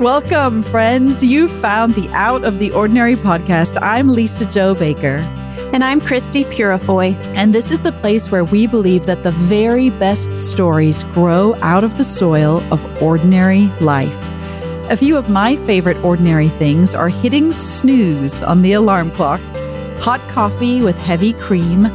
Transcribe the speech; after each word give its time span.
Welcome, 0.00 0.62
friends. 0.62 1.24
You 1.24 1.48
found 1.48 1.94
the 1.94 2.10
Out 2.10 2.44
of 2.44 2.58
the 2.58 2.70
Ordinary 2.70 3.16
podcast. 3.16 3.78
I'm 3.80 4.10
Lisa-Jo 4.10 4.74
Baker. 4.74 5.16
And 5.72 5.82
I'm 5.82 6.02
Christy 6.02 6.44
Purifoy. 6.44 7.14
And 7.34 7.54
this 7.54 7.70
is 7.70 7.80
the 7.80 7.92
place 7.92 8.30
where 8.30 8.44
we 8.44 8.66
believe 8.66 9.06
that 9.06 9.22
the 9.22 9.32
very 9.32 9.88
best 9.88 10.36
stories 10.36 11.02
grow 11.14 11.54
out 11.62 11.82
of 11.82 11.96
the 11.96 12.04
soil 12.04 12.62
of 12.70 13.02
ordinary 13.02 13.68
life. 13.80 14.14
A 14.90 14.98
few 14.98 15.16
of 15.16 15.30
my 15.30 15.56
favorite 15.64 15.96
ordinary 16.04 16.50
things 16.50 16.94
are 16.94 17.08
hitting 17.08 17.50
snooze 17.50 18.42
on 18.42 18.60
the 18.60 18.74
alarm 18.74 19.10
clock, 19.12 19.40
hot 19.98 20.20
coffee 20.28 20.82
with 20.82 20.98
heavy 20.98 21.32
cream, 21.32 21.86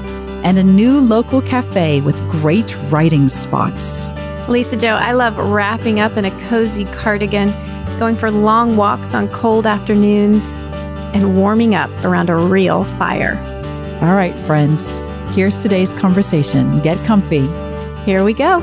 and 0.43 0.57
a 0.57 0.63
new 0.63 0.99
local 0.99 1.43
cafe 1.43 2.01
with 2.01 2.17
great 2.31 2.75
writing 2.89 3.29
spots. 3.29 4.09
Lisa-Jo, 4.49 4.87
I 4.87 5.11
love 5.11 5.37
wrapping 5.37 5.99
up 5.99 6.17
in 6.17 6.25
a 6.25 6.49
cozy 6.49 6.85
cardigan 6.85 7.53
going 8.01 8.17
for 8.17 8.31
long 8.31 8.77
walks 8.77 9.13
on 9.13 9.29
cold 9.29 9.67
afternoons, 9.67 10.41
and 11.13 11.37
warming 11.37 11.75
up 11.75 11.91
around 12.03 12.31
a 12.31 12.35
real 12.35 12.83
fire. 12.97 13.37
All 14.01 14.15
right, 14.15 14.33
friends, 14.47 14.83
here's 15.35 15.59
today's 15.59 15.93
conversation. 15.93 16.81
Get 16.81 16.97
comfy. 17.05 17.47
Here 18.03 18.23
we 18.23 18.33
go. 18.33 18.59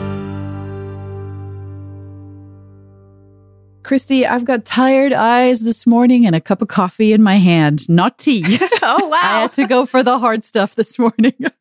Christy, 3.85 4.27
I've 4.27 4.45
got 4.45 4.65
tired 4.65 5.13
eyes 5.13 5.61
this 5.61 5.87
morning 5.87 6.27
and 6.27 6.35
a 6.35 6.41
cup 6.41 6.61
of 6.61 6.67
coffee 6.67 7.13
in 7.13 7.23
my 7.23 7.37
hand, 7.37 7.89
not 7.89 8.19
tea. 8.19 8.43
oh, 8.83 9.07
wow. 9.07 9.19
I 9.23 9.41
had 9.43 9.53
to 9.53 9.69
go 9.69 9.87
for 9.87 10.03
the 10.03 10.19
hard 10.19 10.43
stuff 10.45 10.75
this 10.75 10.99
morning. 10.99 11.35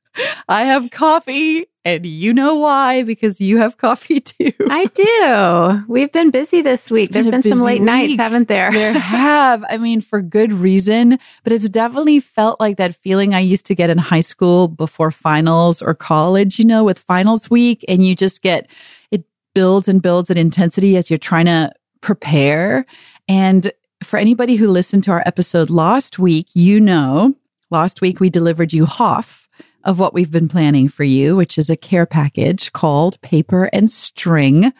I 0.47 0.63
have 0.63 0.91
coffee 0.91 1.67
and 1.87 2.05
you 2.05 2.33
know 2.33 2.55
why, 2.55 3.03
because 3.03 3.39
you 3.39 3.59
have 3.59 3.77
coffee 3.77 4.19
too. 4.21 4.51
I 4.69 4.85
do. 4.87 5.85
We've 5.87 6.11
been 6.11 6.31
busy 6.31 6.61
this 6.61 6.91
week. 6.91 7.11
There 7.11 7.23
have 7.23 7.31
been, 7.31 7.43
some 7.43 7.61
late 7.61 7.79
week. 7.79 7.85
nights, 7.85 8.17
haven't 8.17 8.49
there? 8.49 8.69
There 8.73 8.91
have. 8.99 9.63
I 9.69 9.77
mean, 9.77 10.01
for 10.01 10.21
good 10.21 10.51
reason, 10.51 11.17
but 11.45 11.53
it's 11.53 11.69
definitely 11.69 12.19
felt 12.19 12.59
like 12.59 12.75
that 12.75 12.93
feeling 12.93 13.33
I 13.33 13.39
used 13.39 13.65
to 13.67 13.75
get 13.75 13.89
in 13.89 13.99
high 13.99 14.21
school 14.21 14.67
before 14.67 15.11
finals 15.11 15.81
or 15.81 15.93
college, 15.93 16.59
you 16.59 16.65
know, 16.65 16.83
with 16.83 16.99
finals 16.99 17.49
week. 17.49 17.85
And 17.87 18.05
you 18.05 18.17
just 18.17 18.41
get, 18.41 18.67
it 19.09 19.23
builds 19.55 19.87
and 19.87 20.01
builds 20.01 20.29
in 20.29 20.37
intensity 20.37 20.97
as 20.97 21.09
you're 21.09 21.17
trying 21.17 21.45
to 21.45 21.71
prepare. 22.01 22.85
And 23.29 23.71
for 24.03 24.17
anybody 24.17 24.57
who 24.57 24.67
listened 24.67 25.05
to 25.05 25.11
our 25.11 25.23
episode 25.25 25.69
last 25.69 26.19
week, 26.19 26.47
you 26.53 26.81
know, 26.81 27.33
last 27.71 28.01
week 28.01 28.19
we 28.19 28.29
delivered 28.29 28.73
you 28.73 28.85
half 28.85 29.46
of 29.87 29.97
what 29.97 30.13
we've 30.13 30.29
been 30.29 30.49
planning 30.49 30.89
for 30.89 31.05
you, 31.05 31.35
which 31.37 31.57
is 31.57 31.69
a 31.69 31.77
care 31.77 32.05
package 32.05 32.71
called 32.73 33.19
Paper 33.21 33.69
and 33.71 33.89
String 33.89 34.73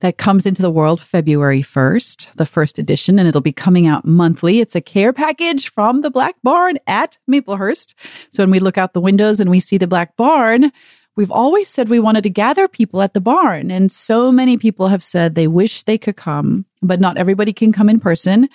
that 0.00 0.18
comes 0.18 0.44
into 0.44 0.60
the 0.60 0.70
world 0.70 1.00
February 1.00 1.62
1st, 1.62 2.26
the 2.36 2.46
first 2.46 2.78
edition, 2.78 3.18
and 3.18 3.26
it'll 3.26 3.40
be 3.40 3.52
coming 3.52 3.86
out 3.86 4.04
monthly. 4.04 4.60
It's 4.60 4.76
a 4.76 4.80
care 4.82 5.14
package 5.14 5.70
from 5.72 6.02
the 6.02 6.10
Black 6.10 6.36
Barn 6.42 6.76
at 6.86 7.16
Maplehurst. 7.28 7.94
So 8.32 8.42
when 8.42 8.50
we 8.50 8.60
look 8.60 8.76
out 8.76 8.92
the 8.92 9.00
windows 9.00 9.40
and 9.40 9.50
we 9.50 9.60
see 9.60 9.78
the 9.78 9.86
Black 9.86 10.14
Barn, 10.16 10.70
we've 11.16 11.30
always 11.30 11.68
said 11.68 11.88
we 11.88 11.98
wanted 11.98 12.22
to 12.24 12.30
gather 12.30 12.68
people 12.68 13.00
at 13.00 13.14
the 13.14 13.20
barn. 13.20 13.70
And 13.70 13.90
so 13.90 14.30
many 14.30 14.58
people 14.58 14.88
have 14.88 15.02
said 15.02 15.34
they 15.34 15.48
wish 15.48 15.82
they 15.82 15.98
could 15.98 16.16
come, 16.16 16.66
but 16.82 17.00
not 17.00 17.16
everybody 17.16 17.54
can 17.54 17.72
come 17.72 17.88
in 17.88 17.98
person. 17.98 18.48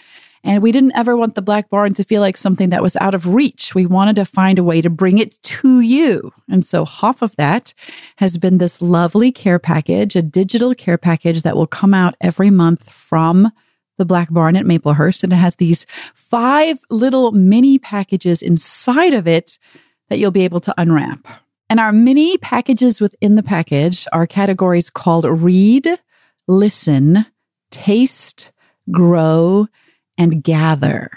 And 0.45 0.61
we 0.61 0.71
didn't 0.71 0.95
ever 0.95 1.17
want 1.17 1.33
the 1.33 1.41
Black 1.41 1.69
Barn 1.71 1.95
to 1.95 2.03
feel 2.03 2.21
like 2.21 2.37
something 2.37 2.69
that 2.69 2.83
was 2.83 2.95
out 2.97 3.15
of 3.15 3.33
reach. 3.33 3.73
We 3.73 3.87
wanted 3.87 4.15
to 4.17 4.25
find 4.25 4.59
a 4.59 4.63
way 4.63 4.79
to 4.79 4.91
bring 4.91 5.17
it 5.17 5.41
to 5.41 5.79
you. 5.79 6.31
And 6.47 6.63
so 6.63 6.85
half 6.85 7.23
of 7.23 7.35
that 7.37 7.73
has 8.17 8.37
been 8.37 8.59
this 8.59 8.79
lovely 8.79 9.31
care 9.31 9.57
package, 9.57 10.15
a 10.15 10.21
digital 10.21 10.75
care 10.75 10.99
package 10.99 11.41
that 11.41 11.55
will 11.55 11.65
come 11.65 11.95
out 11.95 12.13
every 12.21 12.51
month 12.51 12.87
from 12.91 13.51
the 13.97 14.05
Black 14.05 14.31
Barn 14.31 14.55
at 14.55 14.65
Maplehurst. 14.65 15.23
And 15.23 15.33
it 15.33 15.37
has 15.37 15.55
these 15.55 15.87
five 16.13 16.77
little 16.91 17.31
mini 17.31 17.79
packages 17.79 18.43
inside 18.43 19.15
of 19.15 19.27
it 19.27 19.57
that 20.09 20.19
you'll 20.19 20.29
be 20.29 20.43
able 20.43 20.61
to 20.61 20.73
unwrap. 20.77 21.25
And 21.71 21.79
our 21.79 21.91
mini 21.91 22.37
packages 22.37 23.01
within 23.01 23.33
the 23.33 23.41
package 23.41 24.05
are 24.13 24.27
categories 24.27 24.91
called 24.91 25.25
read, 25.25 25.87
listen, 26.47 27.25
taste, 27.71 28.51
grow, 28.91 29.67
and 30.17 30.43
gather. 30.43 31.09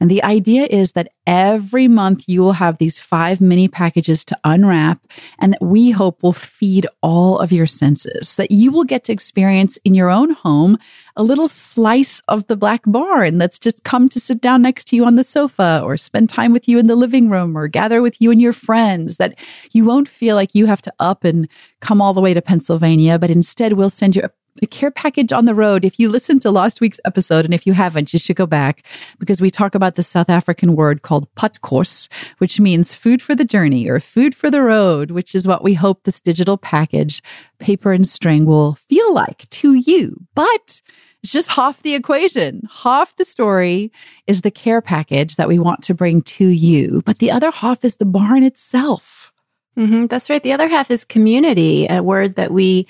And 0.00 0.10
the 0.10 0.22
idea 0.22 0.66
is 0.70 0.92
that 0.92 1.08
every 1.26 1.88
month 1.88 2.24
you 2.28 2.40
will 2.40 2.52
have 2.52 2.78
these 2.78 3.00
five 3.00 3.40
mini 3.40 3.66
packages 3.68 4.24
to 4.26 4.38
unwrap 4.44 5.00
and 5.40 5.52
that 5.52 5.62
we 5.62 5.90
hope 5.90 6.22
will 6.22 6.32
feed 6.32 6.86
all 7.02 7.38
of 7.38 7.50
your 7.50 7.66
senses, 7.66 8.36
that 8.36 8.50
you 8.50 8.70
will 8.70 8.84
get 8.84 9.04
to 9.04 9.12
experience 9.12 9.76
in 9.84 9.94
your 9.94 10.08
own 10.08 10.30
home 10.30 10.78
a 11.16 11.22
little 11.22 11.48
slice 11.48 12.22
of 12.28 12.46
the 12.46 12.56
black 12.56 12.82
barn 12.86 13.38
that's 13.38 13.58
just 13.58 13.82
come 13.82 14.08
to 14.08 14.20
sit 14.20 14.40
down 14.40 14.62
next 14.62 14.84
to 14.84 14.96
you 14.96 15.04
on 15.04 15.16
the 15.16 15.24
sofa 15.24 15.82
or 15.84 15.96
spend 15.96 16.30
time 16.30 16.52
with 16.52 16.68
you 16.68 16.78
in 16.78 16.86
the 16.86 16.94
living 16.94 17.28
room 17.28 17.58
or 17.58 17.66
gather 17.66 18.00
with 18.00 18.20
you 18.20 18.30
and 18.30 18.40
your 18.40 18.52
friends, 18.52 19.16
that 19.16 19.36
you 19.72 19.84
won't 19.84 20.08
feel 20.08 20.36
like 20.36 20.54
you 20.54 20.66
have 20.66 20.82
to 20.82 20.92
up 21.00 21.24
and 21.24 21.48
come 21.80 22.00
all 22.00 22.14
the 22.14 22.20
way 22.20 22.32
to 22.32 22.40
Pennsylvania, 22.40 23.18
but 23.18 23.30
instead 23.30 23.72
we'll 23.72 23.90
send 23.90 24.14
you 24.14 24.22
a 24.22 24.30
the 24.60 24.66
care 24.66 24.90
package 24.90 25.32
on 25.32 25.44
the 25.44 25.54
road. 25.54 25.84
If 25.84 25.98
you 25.98 26.08
listened 26.08 26.42
to 26.42 26.50
last 26.50 26.80
week's 26.80 27.00
episode, 27.04 27.44
and 27.44 27.54
if 27.54 27.66
you 27.66 27.72
haven't, 27.72 28.12
you 28.12 28.18
should 28.18 28.36
go 28.36 28.46
back 28.46 28.84
because 29.18 29.40
we 29.40 29.50
talk 29.50 29.74
about 29.74 29.94
the 29.94 30.02
South 30.02 30.30
African 30.30 30.76
word 30.76 31.02
called 31.02 31.32
padkos, 31.34 32.08
which 32.38 32.60
means 32.60 32.94
food 32.94 33.22
for 33.22 33.34
the 33.34 33.44
journey 33.44 33.88
or 33.88 34.00
food 34.00 34.34
for 34.34 34.50
the 34.50 34.62
road, 34.62 35.10
which 35.10 35.34
is 35.34 35.46
what 35.46 35.64
we 35.64 35.74
hope 35.74 36.02
this 36.02 36.20
digital 36.20 36.56
package, 36.56 37.22
paper 37.58 37.92
and 37.92 38.06
string, 38.06 38.44
will 38.44 38.74
feel 38.74 39.12
like 39.12 39.48
to 39.50 39.74
you. 39.74 40.16
But 40.34 40.80
it's 41.22 41.32
just 41.32 41.48
half 41.48 41.82
the 41.82 41.94
equation. 41.94 42.68
Half 42.70 43.16
the 43.16 43.24
story 43.24 43.92
is 44.26 44.42
the 44.42 44.50
care 44.50 44.80
package 44.80 45.36
that 45.36 45.48
we 45.48 45.58
want 45.58 45.82
to 45.84 45.94
bring 45.94 46.22
to 46.22 46.46
you, 46.46 47.02
but 47.04 47.18
the 47.18 47.30
other 47.30 47.50
half 47.50 47.84
is 47.84 47.96
the 47.96 48.04
barn 48.04 48.42
itself. 48.42 49.32
Mm-hmm, 49.76 50.06
that's 50.06 50.28
right. 50.28 50.42
The 50.42 50.52
other 50.52 50.68
half 50.68 50.90
is 50.90 51.04
community, 51.04 51.86
a 51.88 52.02
word 52.02 52.34
that 52.34 52.50
we 52.50 52.86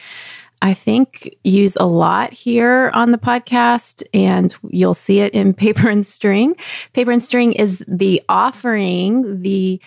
I 0.62 0.74
think, 0.74 1.36
use 1.44 1.76
a 1.76 1.86
lot 1.86 2.32
here 2.32 2.90
on 2.94 3.12
the 3.12 3.18
podcast, 3.18 4.02
and 4.12 4.54
you'll 4.70 4.94
see 4.94 5.20
it 5.20 5.32
in 5.34 5.54
Paper 5.54 5.88
and 5.88 6.06
String. 6.06 6.56
Paper 6.92 7.12
and 7.12 7.22
String 7.22 7.52
is 7.52 7.84
the 7.86 8.22
offering, 8.28 9.42
the 9.42 9.80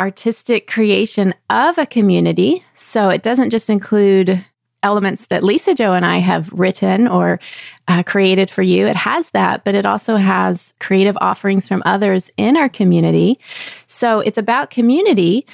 artistic 0.00 0.66
creation 0.66 1.34
of 1.50 1.76
a 1.76 1.86
community. 1.86 2.64
So 2.74 3.10
it 3.10 3.22
doesn't 3.22 3.50
just 3.50 3.68
include 3.68 4.44
elements 4.82 5.26
that 5.26 5.42
Lisa-Jo 5.42 5.92
and 5.92 6.06
I 6.06 6.18
have 6.18 6.50
written 6.52 7.06
or 7.06 7.38
uh, 7.86 8.02
created 8.02 8.50
for 8.50 8.62
you. 8.62 8.86
It 8.86 8.96
has 8.96 9.30
that, 9.30 9.62
but 9.62 9.74
it 9.74 9.84
also 9.84 10.16
has 10.16 10.72
creative 10.80 11.18
offerings 11.20 11.68
from 11.68 11.82
others 11.84 12.30
in 12.38 12.56
our 12.56 12.68
community. 12.68 13.38
So 13.86 14.20
it's 14.20 14.38
about 14.38 14.70
community 14.70 15.46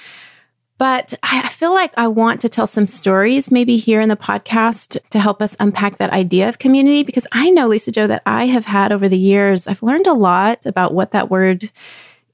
but 0.78 1.14
I 1.22 1.48
feel 1.48 1.72
like 1.72 1.92
I 1.96 2.08
want 2.08 2.40
to 2.42 2.48
tell 2.48 2.66
some 2.66 2.86
stories 2.86 3.50
maybe 3.50 3.76
here 3.76 4.00
in 4.00 4.08
the 4.08 4.16
podcast 4.16 4.98
to 5.10 5.18
help 5.18 5.40
us 5.40 5.56
unpack 5.58 5.98
that 5.98 6.10
idea 6.10 6.48
of 6.48 6.58
community 6.58 7.02
because 7.02 7.26
I 7.32 7.50
know, 7.50 7.68
Lisa-Jo, 7.68 8.06
that 8.06 8.22
I 8.26 8.46
have 8.46 8.66
had 8.66 8.92
over 8.92 9.08
the 9.08 9.18
years, 9.18 9.66
I've 9.66 9.82
learned 9.82 10.06
a 10.06 10.12
lot 10.12 10.66
about 10.66 10.92
what 10.92 11.12
that 11.12 11.30
word 11.30 11.70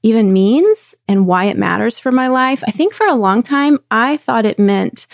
even 0.01 0.33
means 0.33 0.95
and 1.07 1.25
why 1.25 1.45
it 1.45 1.57
matters 1.57 1.97
for 1.97 2.11
my 2.11 2.27
life. 2.27 2.63
I 2.67 2.71
think 2.71 2.93
for 2.93 3.07
a 3.07 3.15
long 3.15 3.43
time, 3.43 3.79
I 3.89 4.17
thought 4.17 4.45
it 4.45 4.59
meant 4.59 5.07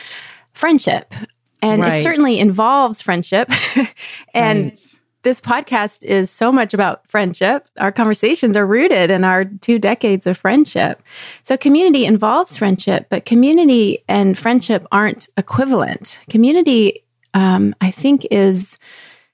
friendship. 0.53 1.13
And 1.61 1.81
right. 1.81 1.97
it 1.97 2.03
certainly 2.03 2.39
involves 2.39 3.01
friendship. 3.01 3.51
and 4.33 4.71
right 4.71 4.98
this 5.23 5.41
podcast 5.41 6.05
is 6.05 6.31
so 6.31 6.51
much 6.51 6.73
about 6.73 7.05
friendship. 7.07 7.67
Our 7.77 7.91
conversations 7.91 8.55
are 8.55 8.65
rooted 8.65 9.11
in 9.11 9.23
our 9.23 9.45
two 9.45 9.77
decades 9.77 10.25
of 10.25 10.37
friendship. 10.37 11.01
So, 11.43 11.57
community 11.57 12.05
involves 12.05 12.55
friendship, 12.55 13.07
but 13.09 13.25
community 13.25 14.03
and 14.07 14.37
friendship 14.37 14.85
aren't 14.91 15.27
equivalent. 15.35 16.19
Community, 16.29 17.03
um, 17.33 17.75
I 17.81 17.91
think, 17.91 18.25
is 18.31 18.77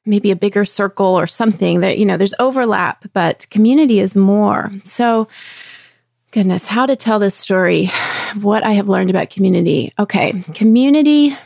maybe 0.06 0.31
a 0.31 0.35
bigger 0.35 0.66
circle 0.66 1.08
or 1.08 1.28
something 1.28 1.82
that, 1.82 1.97
you 1.97 2.05
know, 2.05 2.17
there's 2.17 2.35
overlap, 2.40 3.05
but 3.14 3.47
community 3.49 3.99
is 3.99 4.16
more. 4.16 4.72
So, 4.84 5.28
goodness, 6.32 6.67
how 6.67 6.85
to 6.85 6.96
tell 6.96 7.20
this 7.20 7.35
story, 7.35 7.91
what 8.41 8.64
I 8.64 8.72
have 8.72 8.90
learned 8.90 9.11
about 9.11 9.29
community. 9.29 9.93
Okay, 9.99 10.43
community 10.53 11.37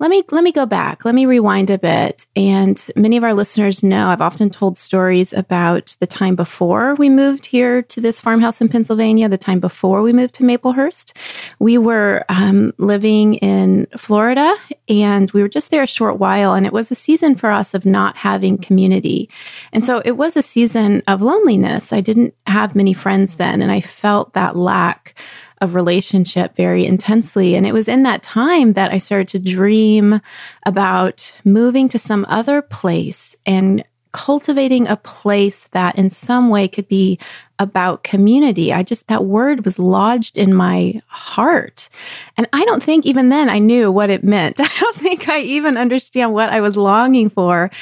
let 0.00 0.10
me 0.10 0.24
let 0.32 0.42
me 0.42 0.50
go 0.50 0.66
back. 0.66 1.04
Let 1.04 1.14
me 1.14 1.24
rewind 1.24 1.70
a 1.70 1.78
bit. 1.78 2.26
And 2.34 2.84
many 2.96 3.16
of 3.16 3.22
our 3.22 3.32
listeners 3.32 3.84
know 3.84 4.08
I've 4.08 4.20
often 4.20 4.50
told 4.50 4.76
stories 4.76 5.32
about 5.32 5.94
the 6.00 6.06
time 6.06 6.34
before 6.34 6.96
we 6.96 7.08
moved 7.08 7.46
here 7.46 7.80
to 7.82 8.00
this 8.00 8.20
farmhouse 8.20 8.60
in 8.60 8.68
Pennsylvania. 8.68 9.28
The 9.28 9.38
time 9.38 9.60
before 9.60 10.02
we 10.02 10.12
moved 10.12 10.34
to 10.34 10.42
Maplehurst, 10.42 11.16
we 11.60 11.78
were 11.78 12.24
um, 12.28 12.72
living 12.76 13.34
in 13.34 13.86
Florida, 13.96 14.52
and 14.88 15.30
we 15.30 15.42
were 15.42 15.48
just 15.48 15.70
there 15.70 15.84
a 15.84 15.86
short 15.86 16.18
while. 16.18 16.54
And 16.54 16.66
it 16.66 16.72
was 16.72 16.90
a 16.90 16.96
season 16.96 17.36
for 17.36 17.50
us 17.50 17.72
of 17.72 17.86
not 17.86 18.16
having 18.16 18.58
community, 18.58 19.30
and 19.72 19.86
so 19.86 20.02
it 20.04 20.16
was 20.16 20.36
a 20.36 20.42
season 20.42 21.04
of 21.06 21.22
loneliness. 21.22 21.92
I 21.92 22.00
didn't 22.00 22.34
have 22.48 22.74
many 22.74 22.94
friends 22.94 23.36
then, 23.36 23.62
and 23.62 23.70
I 23.70 23.80
felt 23.80 24.32
that 24.32 24.56
lack 24.56 25.14
of 25.60 25.74
relationship 25.74 26.56
very 26.56 26.84
intensely. 26.84 27.54
And 27.54 27.66
it 27.66 27.72
was 27.72 27.88
in 27.88 28.02
that 28.02 28.22
time 28.22 28.74
that 28.74 28.92
I 28.92 28.98
started 28.98 29.28
to 29.28 29.38
dream 29.38 30.20
about 30.66 31.32
moving 31.44 31.88
to 31.90 31.98
some 31.98 32.26
other 32.28 32.62
place 32.62 33.36
and 33.46 33.84
cultivating 34.14 34.86
a 34.86 34.96
place 34.96 35.66
that 35.72 35.96
in 35.96 36.08
some 36.08 36.48
way 36.48 36.68
could 36.68 36.86
be 36.86 37.18
about 37.58 38.04
community. 38.04 38.72
I 38.72 38.84
just, 38.84 39.08
that 39.08 39.24
word 39.24 39.64
was 39.64 39.76
lodged 39.76 40.38
in 40.38 40.54
my 40.54 41.02
heart. 41.08 41.88
And 42.36 42.48
I 42.52 42.64
don't 42.64 42.82
think 42.82 43.06
even 43.06 43.28
then 43.28 43.48
I 43.48 43.58
knew 43.58 43.90
what 43.90 44.10
it 44.10 44.22
meant. 44.22 44.60
I 44.60 44.70
don't 44.80 44.96
think 44.98 45.28
I 45.28 45.40
even 45.40 45.76
understand 45.76 46.32
what 46.32 46.50
I 46.50 46.60
was 46.60 46.76
longing 46.76 47.28
for 47.28 47.72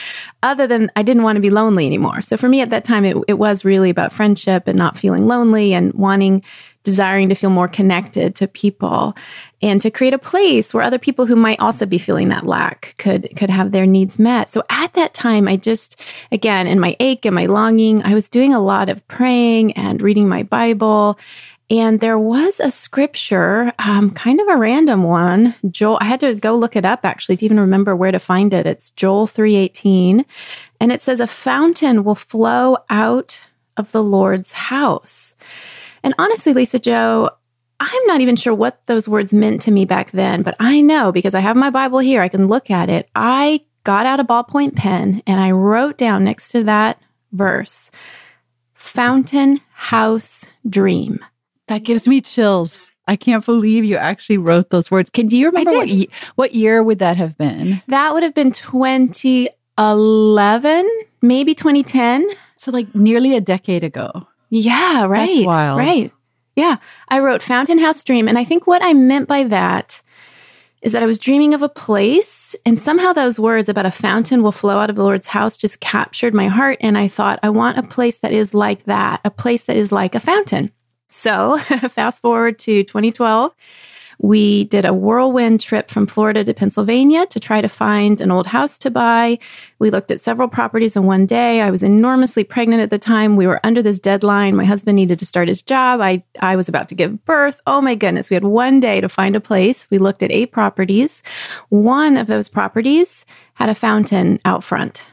other 0.42 0.66
than 0.66 0.90
I 0.96 1.02
didn't 1.02 1.22
want 1.22 1.36
to 1.36 1.42
be 1.42 1.50
lonely 1.50 1.86
anymore. 1.86 2.22
So 2.22 2.38
for 2.38 2.48
me 2.48 2.62
at 2.62 2.70
that 2.70 2.84
time, 2.84 3.04
it, 3.04 3.16
it 3.28 3.34
was 3.34 3.64
really 3.64 3.90
about 3.90 4.12
friendship 4.12 4.66
and 4.66 4.78
not 4.78 4.98
feeling 4.98 5.26
lonely 5.26 5.74
and 5.74 5.92
wanting 5.92 6.42
desiring 6.82 7.29
to 7.29 7.34
feel 7.34 7.50
more 7.50 7.69
connected 7.69 8.34
to 8.37 8.49
people 8.49 9.14
and 9.61 9.81
to 9.81 9.90
create 9.90 10.14
a 10.14 10.19
place 10.19 10.75
where 10.75 10.82
other 10.82 10.99
people 10.99 11.26
who 11.26 11.37
might 11.37 11.61
also 11.61 11.87
be 11.87 11.99
feeling 11.99 12.29
that 12.29 12.46
lack 12.46 12.94
could 12.99 13.29
could 13.37 13.50
have 13.50 13.70
their 13.70 13.87
needs 13.87 14.19
met. 14.19 14.49
So 14.49 14.62
at 14.70 14.94
that 14.94 15.14
time 15.14 15.49
I 15.49 15.56
just 15.56 16.00
again 16.31 16.67
in 16.67 16.81
my 16.81 16.96
ache 17.00 17.25
and 17.25 17.34
my 17.34 17.46
longing 17.46 18.02
I 18.02 18.14
was 18.14 18.29
doing 18.29 18.52
a 18.52 18.61
lot 18.61 18.88
of 18.88 19.06
praying 19.08 19.73
and 19.73 20.02
reading 20.02 20.29
my 20.29 20.43
Bible 20.43 21.19
and 21.73 22.00
there 22.00 22.19
was 22.19 22.61
a 22.61 22.70
scripture, 22.70 23.73
um, 23.79 24.11
kind 24.11 24.40
of 24.43 24.49
a 24.49 24.58
random 24.58 25.05
one. 25.05 25.55
Joel, 25.70 25.96
I 26.02 26.05
had 26.05 26.20
to 26.20 26.34
go 26.34 26.55
look 26.55 26.76
it 26.76 26.84
up 26.84 27.00
actually 27.02 27.38
to 27.38 27.44
even 27.46 27.58
remember 27.58 27.96
where 27.96 28.12
to 28.12 28.19
find 28.19 28.52
it. 28.52 28.67
It's 28.67 28.90
Joel 28.90 29.26
3:18, 29.26 30.26
and 30.81 30.93
it 30.93 31.02
says, 31.02 31.19
"A 31.19 31.26
fountain 31.26 32.05
will 32.05 32.14
flow 32.14 32.76
out 32.90 33.40
of 33.79 33.90
the 33.93 34.02
Lord's 34.02 34.52
house." 34.52 35.31
And 36.02 36.14
honestly, 36.19 36.52
Lisa-Jo, 36.52 37.31
I'm 37.81 38.06
not 38.06 38.20
even 38.20 38.37
sure 38.37 38.54
what 38.54 38.81
those 38.87 39.08
words 39.08 39.32
meant 39.32 39.62
to 39.62 39.70
me 39.70 39.84
back 39.84 40.10
then, 40.12 40.43
but 40.43 40.54
I 40.60 40.81
know 40.81 41.12
because 41.12 41.34
I 41.34 41.40
have 41.40 41.56
my 41.56 41.70
Bible 41.70 41.99
here, 41.99 42.22
I 42.22 42.28
can 42.28 42.49
look 42.49 42.70
at 42.70 42.88
it. 42.88 43.08
I 43.14 43.60
got 43.84 44.06
out 44.06 44.20
a 44.20 44.25
ballpoint 44.25 44.76
pen 44.76 45.22
and 45.26 45.40
I 45.40 45.50
wrote 45.50 45.99
down 45.99 46.25
next 46.25 46.50
to 46.50 46.62
that 46.64 47.00
verse, 47.32 47.90
Fountain 48.75 49.60
House 49.72 50.46
Dream. 50.69 51.19
That 51.69 51.84
gives 51.84 52.06
me 52.06 52.20
chills. 52.20 52.90
I 53.08 53.16
can't 53.16 53.44
believe 53.44 53.84
you 53.84 53.96
actually 53.96 54.38
wrote 54.38 54.70
those 54.70 54.90
words. 54.90 55.10
Can 55.10 55.26
do 55.26 55.37
you 55.37 55.46
remember 55.46 55.72
what 55.72 55.88
ye- 55.88 56.08
what 56.37 56.55
year 56.55 56.82
would 56.84 57.00
that 57.00 57.16
have 57.16 57.37
been? 57.37 57.82
That 57.88 58.14
would 58.14 58.22
have 58.22 58.34
been 58.34 58.52
2011, 58.52 60.88
maybe 61.20 61.55
2010. 61.55 62.28
So 62.56 62.70
like 62.70 62.94
nearly 62.94 63.34
a 63.37 63.40
decade 63.40 63.82
ago. 63.82 64.28
Yeah, 64.52 65.06
right. 65.06 65.34
That's 65.34 65.46
wild. 65.46 65.78
Right. 65.78 66.12
Yeah. 66.56 66.76
I 67.08 67.20
wrote 67.20 67.40
Fountain 67.40 67.78
House 67.78 68.04
Dream. 68.04 68.28
And 68.28 68.38
I 68.38 68.44
think 68.44 68.66
what 68.66 68.84
I 68.84 68.93
meant 68.93 69.26
by 69.26 69.44
that 69.44 70.02
is 70.82 70.93
that 70.93 71.02
I 71.02 71.06
was 71.06 71.19
dreaming 71.19 71.54
of 71.54 71.62
a 71.62 71.70
place. 71.70 72.54
And 72.66 72.78
somehow 72.78 73.14
those 73.14 73.40
words 73.40 73.70
about 73.70 73.87
a 73.87 73.90
fountain 73.90 74.43
will 74.43 74.52
flow 74.52 74.76
out 74.76 74.90
of 74.90 74.96
the 74.96 75.04
Lord's 75.04 75.26
house 75.26 75.56
just 75.56 75.81
captured 75.81 76.34
my 76.34 76.49
heart. 76.49 76.76
And 76.82 76.99
I 76.99 77.08
thought, 77.08 77.38
I 77.43 77.49
want 77.49 77.78
a 77.78 77.82
place 77.82 78.19
that 78.19 78.32
is 78.32 78.52
like 78.52 78.84
that, 78.84 79.22
a 79.25 79.31
place 79.31 79.64
that 79.64 79.78
is 79.78 79.90
like 79.90 80.14
a 80.14 80.20
fountain. 80.20 80.70
So 81.08 81.56
fast 81.88 82.20
forward 82.20 82.58
to 82.60 82.84
2012. 82.84 83.55
We 84.22 84.64
did 84.64 84.84
a 84.84 84.94
whirlwind 84.94 85.60
trip 85.60 85.90
from 85.90 86.06
Florida 86.06 86.44
to 86.44 86.54
Pennsylvania 86.54 87.26
to 87.26 87.40
try 87.40 87.60
to 87.60 87.69
find 87.69 88.20
an 88.20 88.30
old 88.30 88.46
house 88.46 88.78
to 88.78 88.90
buy. 88.90 89.38
We 89.80 89.90
looked 89.90 90.12
at 90.12 90.20
several 90.20 90.46
properties 90.46 90.94
in 90.94 91.04
one 91.04 91.26
day. 91.26 91.60
I 91.60 91.72
was 91.72 91.82
enormously 91.82 92.44
pregnant 92.44 92.82
at 92.82 92.90
the 92.90 93.00
time. 93.00 93.34
We 93.36 93.48
were 93.48 93.60
under 93.64 93.82
this 93.82 93.98
deadline. 93.98 94.54
My 94.54 94.64
husband 94.64 94.94
needed 94.94 95.19
to 95.19 95.26
start 95.26 95.48
his 95.48 95.60
job. 95.60 96.00
I, 96.00 96.22
I 96.40 96.54
was 96.54 96.69
about 96.69 96.88
to 96.88 96.94
give 96.94 97.24
birth. 97.24 97.60
Oh 97.66 97.80
my 97.80 97.96
goodness. 97.96 98.30
We 98.30 98.34
had 98.34 98.44
one 98.44 98.78
day 98.78 99.00
to 99.00 99.08
find 99.08 99.34
a 99.34 99.40
place. 99.40 99.88
We 99.90 99.98
looked 99.98 100.22
at 100.22 100.30
eight 100.30 100.52
properties. 100.52 101.22
One 101.70 102.16
of 102.16 102.28
those 102.28 102.48
properties 102.48 103.26
had 103.54 103.69
a 103.69 103.74
fountain 103.74 104.38
out 104.44 104.62
front. 104.62 105.04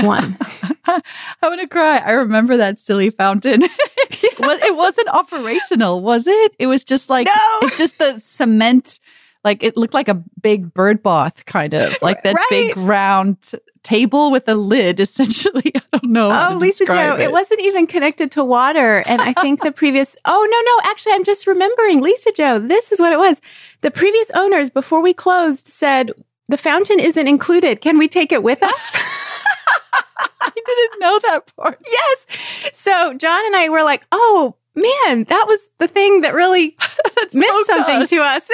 One. 0.00 0.38
I'm 0.86 1.02
gonna 1.42 1.68
cry. 1.68 1.98
I 1.98 2.12
remember 2.12 2.56
that 2.56 2.78
silly 2.78 3.10
fountain. 3.10 3.62
it 4.10 4.76
wasn't 4.76 5.08
operational, 5.08 6.00
was 6.00 6.26
it? 6.26 6.56
It 6.58 6.66
was 6.66 6.84
just 6.84 7.10
like 7.10 7.26
no. 7.26 7.68
just 7.76 7.98
the 7.98 8.20
cement. 8.20 9.00
Like 9.44 9.62
it 9.62 9.76
looked 9.76 9.94
like 9.94 10.08
a 10.08 10.22
big 10.40 10.74
bird 10.74 11.02
bath, 11.02 11.44
kind 11.46 11.74
of 11.74 11.96
like 12.02 12.22
that 12.24 12.34
right. 12.34 12.46
big 12.50 12.76
round 12.78 13.38
table 13.82 14.30
with 14.32 14.48
a 14.48 14.54
lid. 14.54 14.98
Essentially, 14.98 15.72
I 15.74 15.82
don't 15.92 16.10
know. 16.10 16.30
Oh, 16.30 16.56
Lisa-Jo, 16.56 17.14
it. 17.14 17.22
it 17.22 17.32
wasn't 17.32 17.60
even 17.60 17.86
connected 17.86 18.32
to 18.32 18.44
water. 18.44 19.04
And 19.06 19.22
I 19.22 19.32
think 19.34 19.62
the 19.62 19.72
previous. 19.72 20.16
Oh 20.24 20.48
no, 20.50 20.60
no. 20.84 20.90
Actually, 20.90 21.12
I'm 21.12 21.24
just 21.24 21.46
remembering, 21.46 22.00
Lisa-Jo, 22.00 22.58
This 22.60 22.90
is 22.92 22.98
what 22.98 23.12
it 23.12 23.18
was. 23.18 23.40
The 23.82 23.90
previous 23.90 24.30
owners, 24.34 24.70
before 24.70 25.00
we 25.00 25.14
closed, 25.14 25.68
said 25.68 26.12
the 26.48 26.56
fountain 26.56 27.00
isn't 27.00 27.26
included. 27.26 27.80
Can 27.80 27.98
we 27.98 28.08
take 28.08 28.32
it 28.32 28.42
with 28.42 28.62
us? 28.62 28.96
I 30.40 30.50
didn't 30.54 31.00
know 31.00 31.18
that 31.22 31.52
part. 31.56 31.80
Yes. 31.86 32.26
So 32.72 33.14
John 33.14 33.44
and 33.46 33.56
I 33.56 33.68
were 33.68 33.82
like, 33.82 34.06
oh, 34.12 34.54
man, 34.74 35.24
that 35.24 35.44
was 35.48 35.68
the 35.78 35.88
thing 35.88 36.20
that 36.20 36.34
really 36.34 36.76
meant 37.32 37.66
something 37.66 38.02
us. 38.02 38.10
to 38.10 38.16
us. 38.18 38.48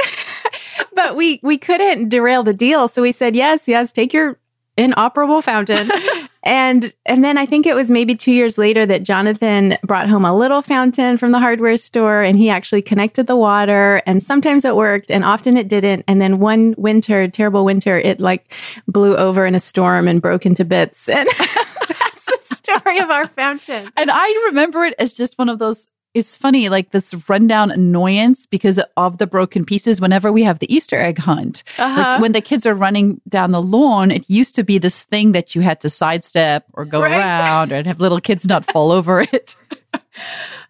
but 0.94 1.16
we 1.16 1.40
we 1.42 1.58
couldn't 1.58 2.08
derail 2.08 2.42
the 2.42 2.54
deal, 2.54 2.88
so 2.88 3.02
we 3.02 3.12
said 3.12 3.36
yes, 3.36 3.68
yes, 3.68 3.92
take 3.92 4.12
your 4.12 4.38
inoperable 4.76 5.42
fountain. 5.42 5.90
and 6.42 6.92
and 7.06 7.24
then 7.24 7.38
I 7.38 7.46
think 7.46 7.66
it 7.66 7.74
was 7.74 7.90
maybe 7.90 8.14
2 8.14 8.32
years 8.32 8.58
later 8.58 8.86
that 8.86 9.02
Jonathan 9.02 9.78
brought 9.84 10.08
home 10.08 10.24
a 10.24 10.34
little 10.34 10.62
fountain 10.62 11.16
from 11.16 11.32
the 11.32 11.38
hardware 11.38 11.76
store 11.76 12.22
and 12.22 12.38
he 12.38 12.50
actually 12.50 12.82
connected 12.82 13.26
the 13.26 13.36
water 13.36 14.02
and 14.06 14.22
sometimes 14.22 14.64
it 14.64 14.76
worked 14.76 15.10
and 15.10 15.24
often 15.24 15.56
it 15.56 15.68
didn't 15.68 16.04
and 16.08 16.20
then 16.20 16.38
one 16.38 16.74
winter, 16.76 17.28
terrible 17.28 17.64
winter, 17.64 17.98
it 17.98 18.20
like 18.20 18.52
blew 18.86 19.16
over 19.16 19.46
in 19.46 19.54
a 19.54 19.60
storm 19.60 20.08
and 20.08 20.20
broke 20.22 20.46
into 20.46 20.64
bits. 20.64 21.08
And 21.08 21.28
that's 21.38 22.24
the 22.24 22.38
story 22.42 22.98
of 22.98 23.10
our 23.10 23.26
fountain. 23.28 23.90
And 23.96 24.10
I 24.10 24.44
remember 24.46 24.84
it 24.84 24.94
as 24.98 25.12
just 25.12 25.38
one 25.38 25.48
of 25.48 25.58
those 25.58 25.86
it's 26.14 26.36
funny, 26.36 26.68
like 26.68 26.90
this 26.90 27.14
rundown 27.28 27.70
annoyance 27.70 28.46
because 28.46 28.78
of 28.96 29.18
the 29.18 29.26
broken 29.26 29.64
pieces. 29.64 30.00
Whenever 30.00 30.30
we 30.30 30.42
have 30.42 30.58
the 30.58 30.72
Easter 30.72 30.98
egg 30.98 31.18
hunt, 31.18 31.62
uh-huh. 31.78 32.00
like 32.00 32.20
when 32.20 32.32
the 32.32 32.40
kids 32.40 32.66
are 32.66 32.74
running 32.74 33.20
down 33.28 33.50
the 33.50 33.62
lawn, 33.62 34.10
it 34.10 34.28
used 34.28 34.54
to 34.56 34.62
be 34.62 34.78
this 34.78 35.04
thing 35.04 35.32
that 35.32 35.54
you 35.54 35.62
had 35.62 35.80
to 35.80 35.90
sidestep 35.90 36.66
or 36.74 36.84
go 36.84 37.00
right. 37.00 37.12
around 37.12 37.72
and 37.72 37.86
have 37.86 38.00
little 38.00 38.20
kids 38.20 38.46
not 38.46 38.64
fall 38.64 38.92
over 38.98 39.22
it. 39.22 39.56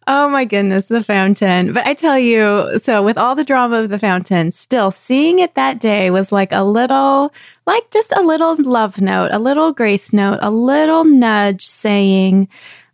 Oh 0.08 0.28
my 0.28 0.44
goodness, 0.44 0.86
the 0.86 1.04
fountain. 1.04 1.72
But 1.72 1.86
I 1.86 1.94
tell 1.94 2.18
you, 2.18 2.78
so 2.78 3.02
with 3.02 3.16
all 3.16 3.36
the 3.36 3.44
drama 3.44 3.82
of 3.82 3.88
the 3.88 3.98
fountain, 3.98 4.50
still 4.50 4.90
seeing 4.90 5.38
it 5.38 5.54
that 5.54 5.78
day 5.78 6.10
was 6.10 6.32
like 6.32 6.50
a 6.50 6.64
little, 6.64 7.32
like 7.66 7.88
just 7.92 8.12
a 8.12 8.22
little 8.22 8.56
love 8.56 9.00
note, 9.00 9.30
a 9.32 9.38
little 9.38 9.72
grace 9.72 10.12
note, 10.12 10.38
a 10.42 10.50
little 10.50 11.04
nudge 11.04 11.64
saying, 11.64 12.48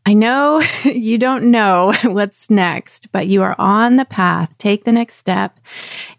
I 0.09 0.15
know 0.15 0.63
you 0.85 1.19
don't 1.19 1.51
know 1.51 1.93
what's 2.05 2.49
next, 2.49 3.13
but 3.13 3.27
you 3.27 3.43
are 3.43 3.55
on 3.59 3.97
the 3.97 4.07
path. 4.07 4.57
Take 4.57 4.85
the 4.85 4.93
next 4.93 5.17
step. 5.17 5.61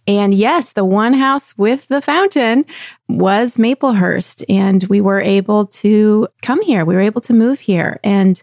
And 0.05 0.31
yes, 0.31 0.74
the 0.74 0.86
one 0.86 1.13
house 1.13 1.58
with 1.58 1.88
the 1.88 2.00
fountain 2.00 2.65
was 3.08 3.58
Maplehurst, 3.58 4.43
and 4.48 4.84
we 4.84 5.01
were 5.01 5.19
able 5.19 5.65
to 5.65 6.27
come 6.43 6.62
here. 6.62 6.86
We 6.86 6.93
were 6.93 7.01
able 7.01 7.22
to 7.22 7.34
move 7.34 7.60
here. 7.60 8.00
And 8.03 8.39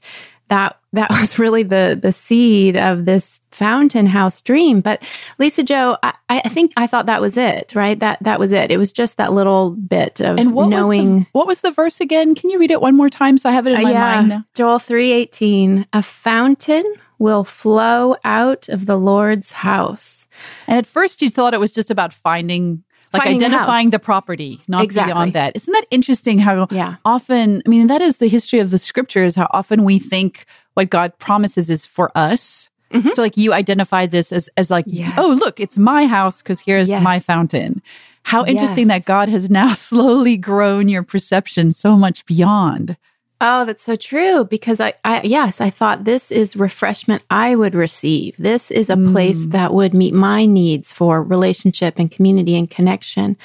that 0.49 0.81
that 0.97 1.11
was 1.21 1.38
really 1.38 1.62
the 1.62 1.99
the 2.00 2.12
seed 2.12 2.76
of 2.76 3.05
this 3.05 3.41
fountain 3.50 4.07
house 4.07 4.43
dream. 4.43 4.81
But 4.81 5.03
Lisa-Jo, 5.38 5.97
I, 6.03 6.12
I 6.29 6.49
think 6.49 6.73
I 6.76 6.87
thought 6.87 7.07
that 7.07 7.21
was 7.21 7.37
it, 7.37 7.73
right? 7.75 7.99
That 7.99 8.19
that 8.23 8.38
was 8.38 8.53
it. 8.53 8.71
It 8.71 8.76
was 8.76 8.93
just 8.93 9.17
that 9.17 9.33
little 9.33 9.71
bit 9.71 10.21
of 10.21 10.38
and 10.38 10.53
what 10.53 10.69
knowing. 10.69 11.15
Was 11.15 11.23
the, 11.23 11.29
what 11.33 11.47
was 11.47 11.61
the 11.61 11.71
verse 11.71 12.00
again? 12.00 12.35
Can 12.35 12.50
you 12.50 12.59
read 12.59 12.71
it 12.71 12.81
one 12.81 12.97
more 12.97 13.11
time 13.11 13.38
so 13.38 13.49
I 13.49 13.53
have 13.53 13.67
it 13.67 13.73
in 13.73 13.83
my 13.83 13.91
uh, 13.91 13.93
yeah. 13.93 14.15
mind 14.17 14.29
now? 14.29 14.45
Joel 14.55 14.79
three 14.79 15.12
eighteen. 15.12 15.87
A 15.93 16.03
fountain 16.03 16.85
will 17.19 17.45
flow 17.45 18.17
out 18.25 18.69
of 18.69 18.87
the 18.87 18.99
Lord's 18.99 19.50
house. 19.50 20.29
And 20.67 20.76
at 20.76 20.87
first 20.87 21.23
you 21.23 21.31
thought 21.31 21.55
it 21.55 21.61
was 21.61 21.73
just 21.73 21.91
about 21.91 22.12
finding 22.12 22.85
like 23.12 23.23
Finding 23.23 23.45
identifying 23.45 23.91
the, 23.91 23.99
the, 23.99 24.05
property, 24.05 24.61
not 24.69 24.85
exactly. 24.85 25.12
beyond 25.12 25.33
that. 25.35 25.57
Isn't 25.57 25.73
that 25.73 25.87
interesting 25.91 26.38
how 26.38 26.67
yeah. 26.71 26.97
often, 27.05 27.62
I 27.65 27.69
mean, 27.69 27.87
that 27.87 28.03
is 28.03 28.17
the 28.17 28.29
history 28.29 28.59
of 28.59 28.71
the 28.71 28.79
scriptures, 28.79 29.37
how 29.37 29.49
often 29.53 29.85
we 29.85 29.99
think 29.99 30.45
what 30.76 30.90
God 30.90 31.18
promises 31.18 31.71
is 31.71 31.87
for 31.87 32.11
us. 32.14 32.68
Mm-hmm. 32.92 33.11
So 33.11 33.23
like 33.23 33.37
you 33.37 33.52
identified 33.52 34.11
this 34.11 34.30
as, 34.30 34.49
as 34.56 34.71
like, 34.71 34.85
yes. 34.87 35.14
oh, 35.16 35.37
look, 35.40 35.59
it's 35.59 35.78
my 35.78 36.06
house 36.06 36.42
because 36.42 36.61
here's 36.61 36.90
yes. 36.90 37.02
my 37.02 37.18
fountain. 37.18 37.83
How 38.23 38.45
interesting 38.45 38.88
yes. 38.88 39.00
that 39.00 39.06
God 39.06 39.28
has 39.28 39.49
now 39.49 39.73
slowly 39.75 40.37
grown 40.37 40.88
your 40.88 41.02
perception 41.02 41.73
so 41.73 41.97
much 41.97 42.26
beyond. 42.26 42.97
Oh, 43.40 43.64
that's 43.64 43.85
so 43.85 43.97
true. 43.97 44.45
Because 44.45 44.80
I, 44.80 44.95
I, 45.04 45.23
yes, 45.23 45.61
I 45.61 45.71
thought 45.71 46.04
this 46.04 46.30
is 46.30 46.56
refreshment 46.56 47.23
I 47.30 47.54
would 47.54 47.75
receive. 47.75 48.35
This 48.38 48.71
is 48.71 48.88
a 48.88 48.95
mm. 48.95 49.12
place 49.12 49.47
that 49.47 49.75
would 49.75 49.95
meet 49.95 50.14
my 50.14 50.47
needs 50.47 50.92
for 50.92 51.23
relationship 51.23 51.95
and 51.99 52.11
community 52.11 52.56
and 52.56 52.68
connection. 52.68 53.37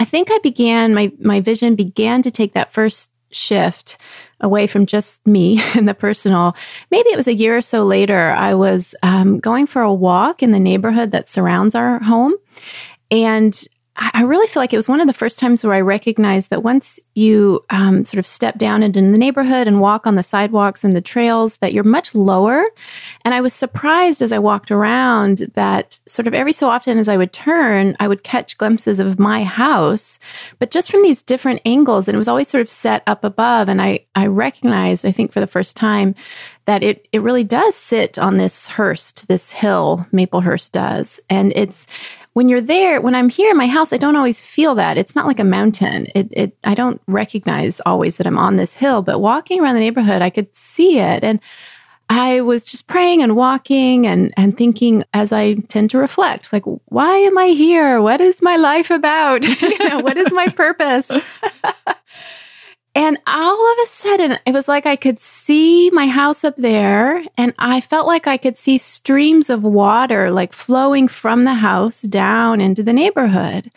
I 0.00 0.04
think 0.04 0.28
I 0.30 0.38
began, 0.38 0.94
my, 0.94 1.12
my 1.20 1.40
vision 1.40 1.74
began 1.76 2.22
to 2.22 2.30
take 2.30 2.54
that 2.54 2.72
first 2.72 3.10
shift 3.30 3.98
away 4.40 4.66
from 4.66 4.86
just 4.86 5.26
me 5.26 5.60
and 5.74 5.88
the 5.88 5.94
personal. 5.94 6.56
Maybe 6.90 7.08
it 7.10 7.16
was 7.16 7.26
a 7.26 7.34
year 7.34 7.56
or 7.56 7.62
so 7.62 7.84
later, 7.84 8.30
I 8.30 8.54
was 8.54 8.94
um, 9.02 9.38
going 9.38 9.66
for 9.66 9.82
a 9.82 9.92
walk 9.92 10.42
in 10.42 10.50
the 10.50 10.60
neighborhood 10.60 11.10
that 11.12 11.28
surrounds 11.28 11.74
our 11.74 12.02
home. 12.02 12.34
And 13.10 13.56
I 13.98 14.22
really 14.22 14.46
feel 14.46 14.62
like 14.62 14.74
it 14.74 14.76
was 14.76 14.90
one 14.90 15.00
of 15.00 15.06
the 15.06 15.14
first 15.14 15.38
times 15.38 15.64
where 15.64 15.72
I 15.72 15.80
recognized 15.80 16.50
that 16.50 16.62
once 16.62 17.00
you 17.14 17.64
um, 17.70 18.04
sort 18.04 18.18
of 18.18 18.26
step 18.26 18.58
down 18.58 18.82
into 18.82 19.00
the 19.00 19.16
neighborhood 19.16 19.66
and 19.66 19.80
walk 19.80 20.06
on 20.06 20.16
the 20.16 20.22
sidewalks 20.22 20.84
and 20.84 20.94
the 20.94 21.00
trails, 21.00 21.56
that 21.58 21.72
you're 21.72 21.82
much 21.82 22.14
lower. 22.14 22.64
And 23.24 23.32
I 23.32 23.40
was 23.40 23.54
surprised 23.54 24.20
as 24.20 24.32
I 24.32 24.38
walked 24.38 24.70
around 24.70 25.50
that 25.54 25.98
sort 26.06 26.26
of 26.26 26.34
every 26.34 26.52
so 26.52 26.68
often 26.68 26.98
as 26.98 27.08
I 27.08 27.16
would 27.16 27.32
turn, 27.32 27.96
I 27.98 28.06
would 28.06 28.22
catch 28.22 28.58
glimpses 28.58 29.00
of 29.00 29.18
my 29.18 29.44
house, 29.44 30.18
but 30.58 30.70
just 30.70 30.90
from 30.90 31.02
these 31.02 31.22
different 31.22 31.62
angles. 31.64 32.06
And 32.06 32.14
it 32.14 32.18
was 32.18 32.28
always 32.28 32.48
sort 32.48 32.60
of 32.60 32.70
set 32.70 33.02
up 33.06 33.24
above. 33.24 33.70
And 33.70 33.80
I, 33.80 34.00
I 34.14 34.26
recognized, 34.26 35.06
I 35.06 35.12
think 35.12 35.32
for 35.32 35.40
the 35.40 35.46
first 35.46 35.74
time, 35.74 36.14
that 36.66 36.82
it, 36.82 37.08
it 37.12 37.22
really 37.22 37.44
does 37.44 37.74
sit 37.74 38.18
on 38.18 38.36
this 38.36 38.66
hurst, 38.66 39.28
this 39.28 39.52
hill, 39.52 40.04
Maplehurst 40.12 40.72
does. 40.72 41.18
And 41.30 41.52
it's, 41.56 41.86
when 42.36 42.50
you're 42.50 42.60
there, 42.60 43.00
when 43.00 43.14
I'm 43.14 43.30
here 43.30 43.50
in 43.50 43.56
my 43.56 43.66
house, 43.66 43.94
I 43.94 43.96
don't 43.96 44.14
always 44.14 44.42
feel 44.42 44.74
that. 44.74 44.98
It's 44.98 45.14
not 45.14 45.26
like 45.26 45.38
a 45.38 45.44
mountain. 45.44 46.06
It, 46.14 46.28
it, 46.32 46.58
I 46.64 46.74
don't 46.74 47.00
recognize 47.06 47.80
always 47.86 48.16
that 48.16 48.26
I'm 48.26 48.36
on 48.36 48.56
this 48.56 48.74
hill, 48.74 49.00
but 49.00 49.20
walking 49.20 49.58
around 49.58 49.72
the 49.72 49.80
neighborhood, 49.80 50.20
I 50.20 50.28
could 50.28 50.54
see 50.54 50.98
it. 50.98 51.24
And 51.24 51.40
I 52.10 52.42
was 52.42 52.66
just 52.66 52.88
praying 52.88 53.22
and 53.22 53.36
walking 53.36 54.06
and, 54.06 54.34
and 54.36 54.54
thinking 54.54 55.02
as 55.14 55.32
I 55.32 55.54
tend 55.54 55.88
to 55.92 55.98
reflect, 55.98 56.52
like, 56.52 56.64
why 56.66 57.16
am 57.16 57.38
I 57.38 57.46
here? 57.46 58.02
What 58.02 58.20
is 58.20 58.42
my 58.42 58.56
life 58.56 58.90
about? 58.90 59.48
you 59.62 59.88
know, 59.88 60.00
what 60.00 60.18
is 60.18 60.30
my 60.30 60.48
purpose? 60.48 61.10
And 62.96 63.18
all 63.26 63.72
of 63.72 63.78
a 63.84 63.86
sudden, 63.88 64.38
it 64.46 64.54
was 64.54 64.68
like 64.68 64.86
I 64.86 64.96
could 64.96 65.20
see 65.20 65.90
my 65.90 66.06
house 66.06 66.44
up 66.44 66.56
there, 66.56 67.22
and 67.36 67.52
I 67.58 67.82
felt 67.82 68.06
like 68.06 68.26
I 68.26 68.38
could 68.38 68.56
see 68.56 68.78
streams 68.78 69.50
of 69.50 69.62
water 69.62 70.30
like 70.30 70.54
flowing 70.54 71.06
from 71.06 71.44
the 71.44 71.52
house 71.52 72.00
down 72.00 72.62
into 72.62 72.82
the 72.82 72.94
neighborhood. 72.94 73.70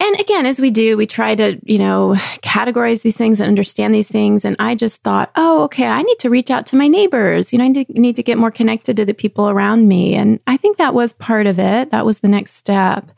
And 0.00 0.18
again, 0.18 0.44
as 0.44 0.58
we 0.58 0.72
do, 0.72 0.96
we 0.96 1.06
try 1.06 1.36
to, 1.36 1.56
you 1.62 1.78
know, 1.78 2.14
categorize 2.42 3.02
these 3.02 3.16
things 3.16 3.38
and 3.38 3.46
understand 3.46 3.94
these 3.94 4.08
things. 4.08 4.44
And 4.44 4.56
I 4.58 4.74
just 4.74 5.00
thought, 5.02 5.30
oh, 5.36 5.62
okay, 5.62 5.86
I 5.86 6.02
need 6.02 6.18
to 6.18 6.30
reach 6.30 6.50
out 6.50 6.66
to 6.66 6.76
my 6.76 6.88
neighbors. 6.88 7.52
You 7.52 7.60
know, 7.60 7.64
I 7.64 7.86
need 7.90 8.16
to 8.16 8.24
get 8.24 8.38
more 8.38 8.50
connected 8.50 8.96
to 8.96 9.04
the 9.04 9.14
people 9.14 9.48
around 9.48 9.86
me. 9.86 10.16
And 10.16 10.40
I 10.48 10.56
think 10.56 10.78
that 10.78 10.94
was 10.94 11.12
part 11.12 11.46
of 11.46 11.60
it. 11.60 11.92
That 11.92 12.04
was 12.04 12.18
the 12.18 12.28
next 12.28 12.54
step. 12.54 13.12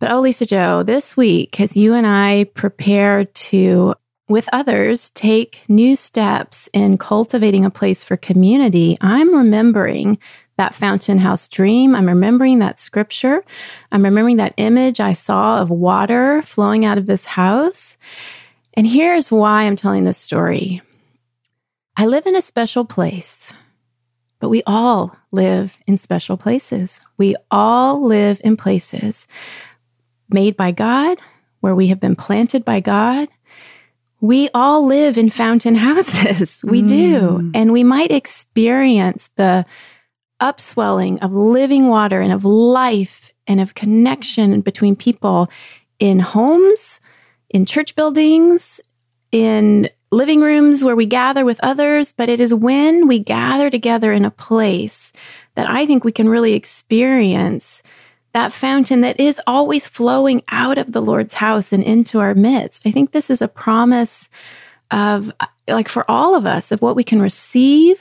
But 0.00 0.12
oh, 0.12 0.20
Lisa 0.20 0.46
Jo, 0.46 0.84
this 0.84 1.16
week, 1.16 1.58
as 1.60 1.76
you 1.76 1.92
and 1.92 2.06
I 2.06 2.44
prepare 2.54 3.24
to, 3.24 3.94
with 4.28 4.48
others, 4.52 5.10
take 5.10 5.60
new 5.68 5.96
steps 5.96 6.68
in 6.72 6.98
cultivating 6.98 7.64
a 7.64 7.70
place 7.70 8.04
for 8.04 8.16
community, 8.16 8.96
I'm 9.00 9.34
remembering 9.34 10.18
that 10.56 10.74
fountain 10.74 11.18
house 11.18 11.48
dream. 11.48 11.96
I'm 11.96 12.06
remembering 12.06 12.60
that 12.60 12.80
scripture. 12.80 13.44
I'm 13.90 14.04
remembering 14.04 14.36
that 14.36 14.54
image 14.56 15.00
I 15.00 15.14
saw 15.14 15.58
of 15.58 15.70
water 15.70 16.42
flowing 16.42 16.84
out 16.84 16.98
of 16.98 17.06
this 17.06 17.24
house. 17.24 17.96
And 18.74 18.86
here's 18.86 19.32
why 19.32 19.64
I'm 19.64 19.76
telling 19.76 20.04
this 20.04 20.18
story. 20.18 20.80
I 21.96 22.06
live 22.06 22.26
in 22.26 22.36
a 22.36 22.42
special 22.42 22.84
place, 22.84 23.52
but 24.38 24.48
we 24.48 24.62
all 24.64 25.16
live 25.32 25.76
in 25.88 25.98
special 25.98 26.36
places. 26.36 27.00
We 27.16 27.34
all 27.50 28.04
live 28.04 28.40
in 28.44 28.56
places 28.56 29.26
made 30.28 30.56
by 30.56 30.70
God, 30.70 31.18
where 31.60 31.74
we 31.74 31.88
have 31.88 32.00
been 32.00 32.16
planted 32.16 32.64
by 32.64 32.80
God. 32.80 33.28
We 34.20 34.48
all 34.52 34.84
live 34.86 35.18
in 35.18 35.30
fountain 35.30 35.74
houses. 35.88 36.64
we 36.64 36.82
mm. 36.82 36.88
do. 36.88 37.50
And 37.54 37.72
we 37.72 37.84
might 37.84 38.10
experience 38.10 39.30
the 39.36 39.64
upswelling 40.40 41.18
of 41.20 41.32
living 41.32 41.88
water 41.88 42.20
and 42.20 42.32
of 42.32 42.44
life 42.44 43.32
and 43.46 43.60
of 43.60 43.74
connection 43.74 44.60
between 44.60 44.94
people 44.94 45.48
in 45.98 46.20
homes, 46.20 47.00
in 47.50 47.64
church 47.64 47.96
buildings, 47.96 48.80
in 49.32 49.88
living 50.10 50.40
rooms 50.40 50.84
where 50.84 50.96
we 50.96 51.06
gather 51.06 51.44
with 51.44 51.58
others. 51.62 52.12
But 52.12 52.28
it 52.28 52.40
is 52.40 52.54
when 52.54 53.08
we 53.08 53.18
gather 53.18 53.70
together 53.70 54.12
in 54.12 54.24
a 54.24 54.30
place 54.30 55.12
that 55.54 55.68
I 55.68 55.86
think 55.86 56.04
we 56.04 56.12
can 56.12 56.28
really 56.28 56.52
experience 56.52 57.82
that 58.32 58.52
fountain 58.52 59.00
that 59.00 59.18
is 59.18 59.40
always 59.46 59.86
flowing 59.86 60.42
out 60.48 60.78
of 60.78 60.92
the 60.92 61.02
Lord's 61.02 61.34
house 61.34 61.72
and 61.72 61.82
into 61.82 62.20
our 62.20 62.34
midst. 62.34 62.86
I 62.86 62.90
think 62.90 63.12
this 63.12 63.30
is 63.30 63.40
a 63.40 63.48
promise 63.48 64.28
of, 64.90 65.32
like, 65.66 65.88
for 65.88 66.08
all 66.10 66.34
of 66.34 66.46
us, 66.46 66.72
of 66.72 66.82
what 66.82 66.96
we 66.96 67.04
can 67.04 67.20
receive 67.20 68.00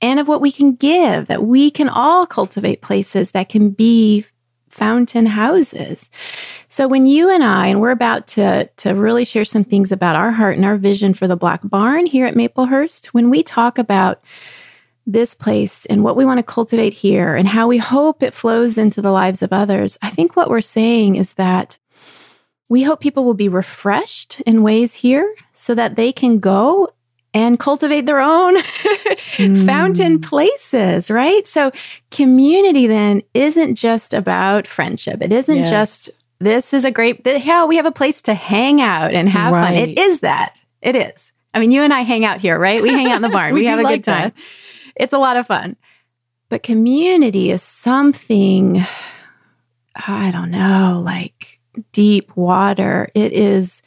and 0.00 0.20
of 0.20 0.28
what 0.28 0.40
we 0.40 0.52
can 0.52 0.74
give, 0.74 1.28
that 1.28 1.44
we 1.44 1.70
can 1.70 1.88
all 1.88 2.26
cultivate 2.26 2.82
places 2.82 3.30
that 3.30 3.48
can 3.48 3.70
be 3.70 4.24
fountain 4.68 5.24
houses. 5.24 6.10
So 6.66 6.88
when 6.88 7.06
you 7.06 7.30
and 7.30 7.44
I, 7.44 7.68
and 7.68 7.80
we're 7.80 7.90
about 7.90 8.26
to, 8.28 8.66
to 8.78 8.90
really 8.94 9.24
share 9.24 9.44
some 9.44 9.64
things 9.64 9.92
about 9.92 10.16
our 10.16 10.32
heart 10.32 10.56
and 10.56 10.64
our 10.64 10.76
vision 10.76 11.14
for 11.14 11.28
the 11.28 11.36
Black 11.36 11.60
Barn 11.62 12.06
here 12.06 12.26
at 12.26 12.34
Maplehurst, 12.34 13.06
when 13.06 13.30
we 13.30 13.42
talk 13.42 13.78
about 13.78 14.22
this 15.06 15.34
place 15.34 15.86
and 15.86 16.02
what 16.02 16.16
we 16.16 16.24
want 16.24 16.38
to 16.38 16.42
cultivate 16.42 16.92
here 16.92 17.36
and 17.36 17.46
how 17.46 17.68
we 17.68 17.78
hope 17.78 18.22
it 18.22 18.34
flows 18.34 18.78
into 18.78 19.02
the 19.02 19.10
lives 19.10 19.42
of 19.42 19.52
others, 19.52 19.98
I 20.02 20.10
think 20.10 20.36
what 20.36 20.48
we're 20.48 20.60
saying 20.60 21.16
is 21.16 21.34
that 21.34 21.76
we 22.68 22.82
hope 22.82 23.00
people 23.00 23.24
will 23.24 23.34
be 23.34 23.48
refreshed 23.48 24.40
in 24.42 24.62
ways 24.62 24.94
here 24.94 25.34
so 25.52 25.74
that 25.74 25.96
they 25.96 26.12
can 26.12 26.38
go 26.38 26.90
and 27.34 27.58
cultivate 27.58 28.06
their 28.06 28.20
own 28.20 28.56
mm. 28.56 29.66
fountain 29.66 30.20
places, 30.20 31.10
right? 31.10 31.46
So 31.46 31.72
community 32.10 32.86
then 32.86 33.22
isn't 33.34 33.74
just 33.74 34.14
about 34.14 34.66
friendship. 34.66 35.20
It 35.20 35.32
isn't 35.32 35.56
yes. 35.56 35.70
just 35.70 36.10
this 36.38 36.72
is 36.72 36.84
a 36.84 36.90
great 36.90 37.26
hell 37.26 37.68
we 37.68 37.76
have 37.76 37.86
a 37.86 37.92
place 37.92 38.22
to 38.22 38.34
hang 38.34 38.80
out 38.80 39.12
and 39.12 39.28
have 39.28 39.52
right. 39.52 39.64
fun. 39.64 39.74
It 39.74 39.98
is 39.98 40.20
that. 40.20 40.60
It 40.80 40.96
is. 40.96 41.32
I 41.52 41.60
mean, 41.60 41.70
you 41.70 41.82
and 41.82 41.92
I 41.92 42.00
hang 42.00 42.24
out 42.24 42.40
here, 42.40 42.58
right? 42.58 42.82
We 42.82 42.90
hang 42.90 43.08
out 43.08 43.16
in 43.16 43.22
the 43.22 43.28
barn. 43.30 43.54
we, 43.54 43.60
we 43.60 43.66
have 43.66 43.78
a 43.78 43.82
like 43.82 44.02
good 44.02 44.10
time. 44.10 44.30
That 44.30 44.42
it's 44.96 45.12
a 45.12 45.18
lot 45.18 45.36
of 45.36 45.46
fun. 45.46 45.76
But 46.48 46.62
community 46.62 47.50
is 47.50 47.62
something, 47.62 48.84
I 49.94 50.30
don't 50.30 50.50
know, 50.50 51.02
like 51.04 51.58
deep 51.92 52.36
water. 52.36 53.08
It 53.14 53.32
is 53.32 53.82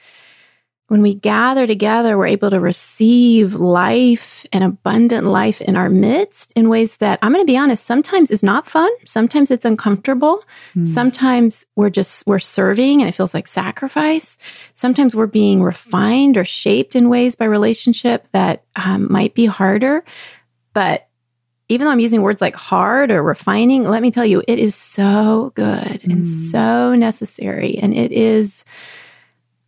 when 0.88 1.02
we 1.02 1.16
gather 1.16 1.68
together, 1.68 2.18
we're 2.18 2.28
able 2.28 2.50
to 2.50 2.62
receive 2.62 3.56
life 3.56 4.46
and 4.54 4.64
abundant 4.64 5.28
life 5.28 5.60
in 5.60 5.76
our 5.76 5.90
midst 5.90 6.54
in 6.54 6.70
ways 6.70 6.98
that 6.98 7.20
I'm 7.22 7.34
going 7.34 7.46
to 7.46 7.52
be 7.52 7.58
honest, 7.58 7.86
sometimes 7.86 8.32
is 8.32 8.42
not 8.42 8.68
fun. 8.68 8.90
Sometimes 9.06 9.52
it's 9.52 9.66
uncomfortable. 9.66 10.46
Mm. 10.76 10.88
Sometimes 10.88 11.66
we're 11.76 11.90
just, 11.90 12.26
we're 12.26 12.40
serving 12.40 13.02
and 13.02 13.10
it 13.10 13.16
feels 13.16 13.34
like 13.34 13.48
sacrifice. 13.48 14.38
Sometimes 14.76 15.14
we're 15.14 15.28
being 15.28 15.62
refined 15.62 16.38
or 16.38 16.46
shaped 16.46 16.96
in 16.96 17.10
ways 17.10 17.36
by 17.36 17.46
relationship 17.46 18.26
that 18.32 18.64
um, 18.78 19.12
might 19.12 19.34
be 19.34 19.46
harder. 19.46 20.06
But 20.78 21.08
even 21.70 21.86
though 21.86 21.92
I'm 21.92 22.00
using 22.00 22.22
words 22.22 22.40
like 22.40 22.56
hard 22.56 23.10
or 23.10 23.24
refining, 23.24 23.82
let 23.82 24.04
me 24.04 24.12
tell 24.12 24.24
you, 24.24 24.44
it 24.48 24.60
is 24.60 24.76
so 24.76 25.52
good 25.56 25.66
mm. 25.66 26.12
and 26.14 26.24
so 26.24 26.94
necessary. 26.94 27.80
And 27.80 27.96
it 27.96 28.12
is 28.12 28.64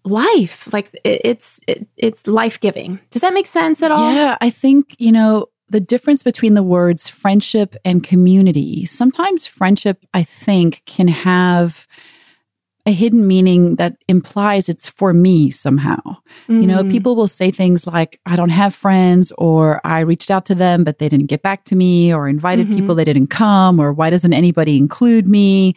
life. 0.05 0.71
Like 0.71 0.93
it, 1.03 1.21
it's, 1.23 1.59
it, 1.67 1.87
it's 1.97 2.27
life 2.27 2.59
giving. 2.59 2.99
Does 3.09 3.23
that 3.23 3.33
make 3.33 3.47
sense 3.47 3.81
at 3.81 3.89
all? 3.89 4.13
Yeah. 4.13 4.37
I 4.39 4.51
think, 4.51 4.95
you 4.99 5.11
know, 5.11 5.47
the 5.67 5.79
difference 5.79 6.21
between 6.21 6.53
the 6.53 6.61
words 6.61 7.07
friendship 7.07 7.75
and 7.83 8.03
community, 8.03 8.85
sometimes 8.85 9.47
friendship, 9.47 10.05
I 10.13 10.21
think, 10.21 10.83
can 10.85 11.07
have 11.07 11.87
a 12.89 12.93
hidden 12.93 13.27
meaning 13.27 13.75
that 13.75 13.95
implies 14.07 14.67
it's 14.67 14.89
for 14.89 15.13
me 15.13 15.51
somehow. 15.51 16.01
Mm-hmm. 16.03 16.61
You 16.61 16.67
know, 16.67 16.83
mm. 16.83 16.91
people 16.91 17.15
will 17.15 17.27
say 17.27 17.51
things 17.51 17.85
like, 17.85 18.19
I 18.25 18.35
don't 18.35 18.49
have 18.49 18.73
friends, 18.73 19.31
or 19.37 19.79
I 19.85 19.99
reached 19.99 20.31
out 20.31 20.45
to 20.47 20.55
them, 20.55 20.83
but 20.83 20.97
they 20.97 21.07
didn't 21.07 21.27
get 21.27 21.43
back 21.43 21.65
to 21.65 21.75
me, 21.75 22.13
or 22.13 22.27
invited 22.27 22.67
mm-hmm. 22.67 22.77
people, 22.77 22.95
they 22.95 23.05
didn't 23.05 23.27
come, 23.27 23.79
or 23.79 23.93
why 23.93 24.09
doesn't 24.09 24.33
anybody 24.33 24.77
include 24.77 25.27
me? 25.27 25.75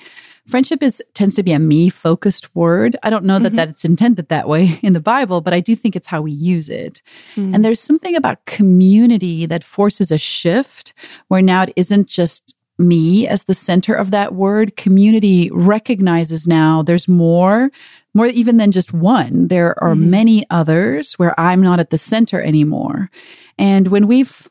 Friendship 0.48 0.82
is 0.82 1.00
tends 1.14 1.36
to 1.36 1.42
be 1.42 1.52
a 1.52 1.58
me 1.58 1.88
focused 1.88 2.54
word. 2.56 2.96
I 3.02 3.10
don't 3.10 3.24
know 3.24 3.38
that 3.38 3.50
mm-hmm. 3.50 3.56
that 3.56 3.68
it's 3.68 3.84
intended 3.84 4.28
that 4.28 4.48
way 4.48 4.80
in 4.82 4.94
the 4.94 5.00
Bible, 5.00 5.42
but 5.42 5.52
I 5.52 5.60
do 5.60 5.76
think 5.76 5.94
it's 5.94 6.08
how 6.08 6.22
we 6.22 6.32
use 6.32 6.68
it. 6.68 7.02
Mm. 7.36 7.54
And 7.54 7.64
there's 7.64 7.80
something 7.80 8.16
about 8.16 8.44
community 8.46 9.46
that 9.46 9.62
forces 9.62 10.10
a 10.10 10.18
shift 10.18 10.94
where 11.28 11.42
now 11.42 11.64
it 11.64 11.72
isn't 11.76 12.08
just 12.08 12.54
me 12.82 13.26
as 13.26 13.44
the 13.44 13.54
center 13.54 13.94
of 13.94 14.10
that 14.10 14.34
word. 14.34 14.76
Community 14.76 15.50
recognizes 15.52 16.46
now 16.46 16.82
there's 16.82 17.08
more, 17.08 17.70
more 18.14 18.26
even 18.26 18.56
than 18.56 18.72
just 18.72 18.92
one. 18.92 19.48
There 19.48 19.82
are 19.82 19.94
mm-hmm. 19.94 20.10
many 20.10 20.46
others 20.50 21.14
where 21.14 21.38
I'm 21.38 21.62
not 21.62 21.80
at 21.80 21.90
the 21.90 21.98
center 21.98 22.40
anymore. 22.40 23.10
And 23.58 23.88
when 23.88 24.06
we've, 24.06 24.48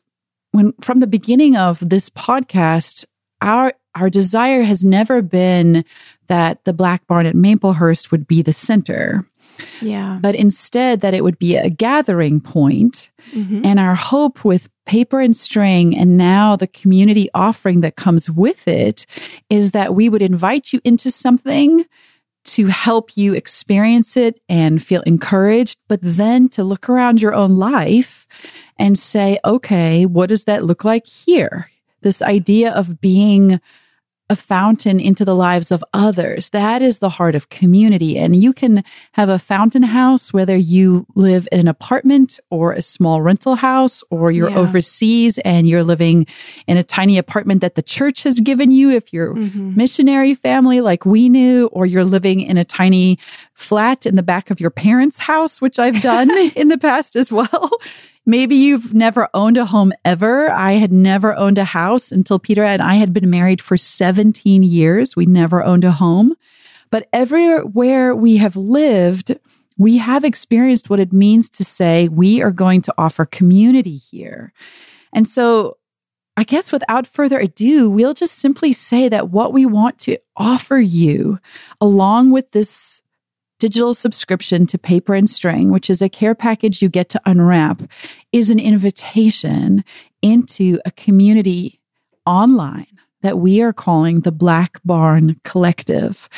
when 0.52 0.72
from 0.80 1.00
the 1.00 1.06
beginning 1.06 1.56
of 1.56 1.88
this 1.88 2.10
podcast, 2.10 3.04
our, 3.40 3.74
our 3.94 4.08
desire 4.08 4.62
has 4.62 4.84
never 4.84 5.22
been 5.22 5.84
that 6.28 6.64
the 6.64 6.72
Black 6.72 7.06
Barn 7.06 7.26
at 7.26 7.34
Maplehurst 7.34 8.10
would 8.10 8.26
be 8.26 8.42
the 8.42 8.52
center. 8.52 9.26
Yeah. 9.80 10.18
But 10.20 10.34
instead, 10.34 11.00
that 11.00 11.14
it 11.14 11.24
would 11.24 11.38
be 11.38 11.56
a 11.56 11.70
gathering 11.70 12.40
point. 12.40 13.10
Mm-hmm. 13.32 13.62
And 13.64 13.78
our 13.78 13.94
hope 13.94 14.44
with 14.44 14.68
paper 14.86 15.20
and 15.20 15.36
string, 15.36 15.96
and 15.96 16.16
now 16.16 16.56
the 16.56 16.66
community 16.66 17.28
offering 17.34 17.80
that 17.80 17.96
comes 17.96 18.28
with 18.28 18.66
it, 18.66 19.06
is 19.48 19.70
that 19.72 19.94
we 19.94 20.08
would 20.08 20.22
invite 20.22 20.72
you 20.72 20.80
into 20.84 21.10
something 21.10 21.84
to 22.44 22.66
help 22.66 23.16
you 23.16 23.34
experience 23.34 24.16
it 24.16 24.40
and 24.48 24.82
feel 24.82 25.02
encouraged, 25.02 25.78
but 25.88 26.00
then 26.02 26.48
to 26.48 26.64
look 26.64 26.88
around 26.88 27.22
your 27.22 27.34
own 27.34 27.56
life 27.56 28.26
and 28.78 28.98
say, 28.98 29.38
okay, 29.44 30.06
what 30.06 30.28
does 30.28 30.44
that 30.44 30.64
look 30.64 30.84
like 30.84 31.06
here? 31.06 31.70
This 32.00 32.20
idea 32.20 32.72
of 32.72 33.00
being 33.00 33.60
a 34.30 34.36
fountain 34.36 34.98
into 34.98 35.24
the 35.24 35.34
lives 35.34 35.70
of 35.70 35.84
others. 35.92 36.50
That 36.50 36.80
is 36.80 37.00
the 37.00 37.10
heart 37.10 37.34
of 37.34 37.50
community. 37.50 38.18
And 38.18 38.34
you 38.34 38.52
can 38.52 38.82
have 39.12 39.28
a 39.28 39.38
fountain 39.38 39.82
house, 39.82 40.32
whether 40.32 40.56
you 40.56 41.06
live 41.14 41.46
in 41.52 41.60
an 41.60 41.68
apartment 41.68 42.40
or 42.48 42.72
a 42.72 42.82
small 42.82 43.20
rental 43.20 43.56
house, 43.56 44.02
or 44.10 44.30
you're 44.30 44.48
yeah. 44.48 44.56
overseas 44.56 45.38
and 45.38 45.68
you're 45.68 45.82
living 45.82 46.26
in 46.66 46.76
a 46.76 46.84
tiny 46.84 47.18
apartment 47.18 47.60
that 47.60 47.74
the 47.74 47.82
church 47.82 48.22
has 48.22 48.40
given 48.40 48.70
you, 48.70 48.90
if 48.90 49.12
you're 49.12 49.34
mm-hmm. 49.34 49.76
missionary 49.76 50.34
family 50.34 50.80
like 50.80 51.04
we 51.04 51.28
knew, 51.28 51.66
or 51.66 51.84
you're 51.84 52.04
living 52.04 52.40
in 52.40 52.56
a 52.56 52.64
tiny 52.64 53.18
flat 53.54 54.06
in 54.06 54.16
the 54.16 54.22
back 54.22 54.50
of 54.50 54.60
your 54.60 54.70
parents' 54.70 55.18
house, 55.18 55.60
which 55.60 55.78
I've 55.78 56.00
done 56.00 56.30
in 56.56 56.68
the 56.68 56.78
past 56.78 57.16
as 57.16 57.30
well. 57.30 57.70
Maybe 58.24 58.54
you've 58.54 58.94
never 58.94 59.28
owned 59.34 59.58
a 59.58 59.64
home 59.64 59.92
ever. 60.04 60.50
I 60.50 60.72
had 60.72 60.92
never 60.92 61.34
owned 61.36 61.58
a 61.58 61.64
house 61.64 62.12
until 62.12 62.38
Peter 62.38 62.62
and 62.62 62.80
I 62.80 62.94
had 62.94 63.12
been 63.12 63.28
married 63.30 63.60
for 63.60 63.76
17 63.76 64.62
years. 64.62 65.16
We 65.16 65.26
never 65.26 65.62
owned 65.64 65.84
a 65.84 65.92
home. 65.92 66.34
But 66.90 67.08
everywhere 67.12 68.14
we 68.14 68.36
have 68.36 68.54
lived, 68.54 69.36
we 69.76 69.98
have 69.98 70.24
experienced 70.24 70.88
what 70.88 71.00
it 71.00 71.12
means 71.12 71.48
to 71.50 71.64
say 71.64 72.06
we 72.08 72.42
are 72.42 72.52
going 72.52 72.82
to 72.82 72.94
offer 72.96 73.24
community 73.24 73.96
here. 73.96 74.52
And 75.12 75.26
so 75.26 75.78
I 76.36 76.44
guess 76.44 76.72
without 76.72 77.06
further 77.06 77.38
ado, 77.38 77.90
we'll 77.90 78.14
just 78.14 78.38
simply 78.38 78.72
say 78.72 79.08
that 79.08 79.30
what 79.30 79.52
we 79.52 79.66
want 79.66 79.98
to 80.00 80.18
offer 80.36 80.78
you, 80.78 81.38
along 81.80 82.30
with 82.30 82.52
this 82.52 83.01
digital 83.62 83.94
subscription 83.94 84.66
to 84.66 84.76
Paper 84.76 85.14
and 85.14 85.30
String, 85.30 85.70
which 85.70 85.88
is 85.88 86.02
a 86.02 86.08
care 86.08 86.34
package 86.34 86.82
you 86.82 86.88
get 86.88 87.08
to 87.10 87.20
unwrap, 87.24 87.80
is 88.32 88.50
an 88.50 88.58
invitation 88.58 89.84
into 90.20 90.80
a 90.84 90.90
community 90.90 91.78
online 92.26 92.88
that 93.20 93.38
we 93.38 93.62
are 93.62 93.72
calling 93.72 94.22
the 94.22 94.32
Black 94.32 94.80
Barn 94.84 95.40
Collective. 95.44 96.28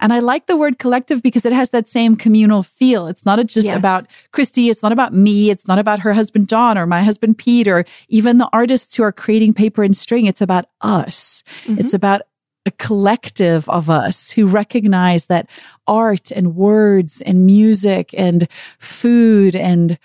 And 0.00 0.10
I 0.10 0.20
like 0.20 0.46
the 0.46 0.56
word 0.56 0.78
collective 0.78 1.20
because 1.20 1.44
it 1.44 1.52
has 1.52 1.68
that 1.68 1.86
same 1.86 2.16
communal 2.16 2.62
feel. 2.62 3.08
It's 3.08 3.26
not 3.26 3.44
just 3.44 3.66
yes. 3.66 3.76
about 3.76 4.06
Christy. 4.32 4.70
It's 4.70 4.82
not 4.82 4.90
about 4.90 5.12
me. 5.12 5.50
It's 5.50 5.68
not 5.68 5.78
about 5.78 6.00
her 6.00 6.14
husband, 6.14 6.48
John, 6.48 6.78
or 6.78 6.86
my 6.86 7.02
husband, 7.02 7.36
Pete, 7.36 7.68
or 7.68 7.84
even 8.08 8.38
the 8.38 8.48
artists 8.54 8.94
who 8.94 9.02
are 9.02 9.12
creating 9.12 9.52
paper 9.52 9.84
and 9.84 9.94
string. 9.94 10.24
It's 10.24 10.40
about 10.40 10.64
us. 10.80 11.42
Mm-hmm. 11.64 11.80
It's 11.80 11.92
about 11.92 12.22
a 12.66 12.70
collective 12.72 13.68
of 13.68 13.88
us 13.88 14.30
who 14.30 14.46
recognize 14.46 15.26
that 15.26 15.48
art 15.86 16.30
and 16.30 16.54
words 16.54 17.22
and 17.22 17.46
music 17.46 18.14
and 18.16 18.46
food 18.78 19.56
and 19.56 19.98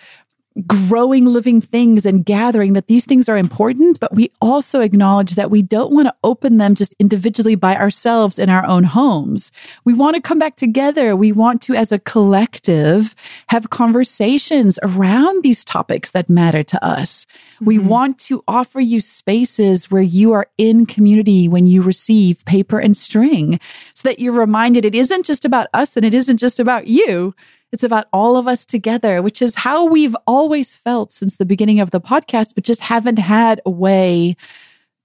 growing 0.68 1.26
living 1.26 1.60
things 1.60 2.06
and 2.06 2.26
gathering 2.26 2.74
that 2.74 2.88
these 2.88 3.04
things 3.04 3.28
are 3.28 3.38
important, 3.38 4.00
but 4.00 4.16
we 4.16 4.32
also 4.42 4.80
acknowledge 4.80 5.36
that 5.36 5.52
we 5.52 5.62
don't 5.62 5.92
want 5.92 6.08
to 6.08 6.16
open 6.24 6.58
them 6.58 6.76
just 6.76 6.96
individually 6.98 7.56
by 7.56 7.76
ourselves 7.76 8.40
in 8.40 8.50
our 8.50 8.66
own 8.66 8.86
homes. 8.86 9.52
We 9.84 9.94
want 9.94 10.16
to 10.16 10.22
come 10.22 10.40
back 10.40 10.56
together. 10.56 11.14
We 11.16 11.34
want 11.34 11.62
to, 11.64 11.76
as 11.76 11.92
a 11.92 12.00
collective, 12.00 13.16
have 13.48 13.70
conversations 13.70 14.80
around 14.82 15.44
these 15.44 15.66
topics 15.66 16.12
that 16.12 16.30
matter 16.30 16.64
to 16.64 16.86
us. 16.86 17.26
Mm-hmm. 17.56 17.66
We 17.66 17.80
want 17.80 18.18
to 18.20 18.42
offer 18.48 18.80
you 18.80 19.02
spaces 19.02 19.92
where 19.92 20.02
you 20.02 20.32
are 20.32 20.48
in 20.58 20.86
community 20.86 21.50
when 21.50 21.68
you 21.68 21.82
receive 21.82 22.46
paper 22.46 22.80
and 22.80 22.96
string 22.96 23.60
so 23.94 24.08
that 24.08 24.20
you're 24.20 24.32
reminded 24.32 24.86
it 24.86 24.96
isn't 24.96 25.26
just 25.26 25.44
about 25.44 25.68
us 25.74 25.98
and 25.98 26.06
it 26.06 26.14
isn't 26.14 26.38
just 26.38 26.60
about 26.60 26.88
you 26.88 27.36
it's 27.72 27.84
about 27.84 28.08
all 28.14 28.38
of 28.38 28.48
us 28.48 28.66
together, 28.66 29.22
which 29.22 29.42
is 29.42 29.56
how 29.56 29.86
we've 29.86 30.16
always 30.28 30.76
felt 30.76 31.12
since 31.12 31.36
the 31.36 31.46
beginning 31.46 31.80
of 31.80 31.92
the 31.92 32.02
podcast, 32.02 32.56
but 32.56 32.64
just 32.64 32.82
haven't 32.82 33.20
had 33.20 33.62
a 33.66 33.70
way 33.70 34.38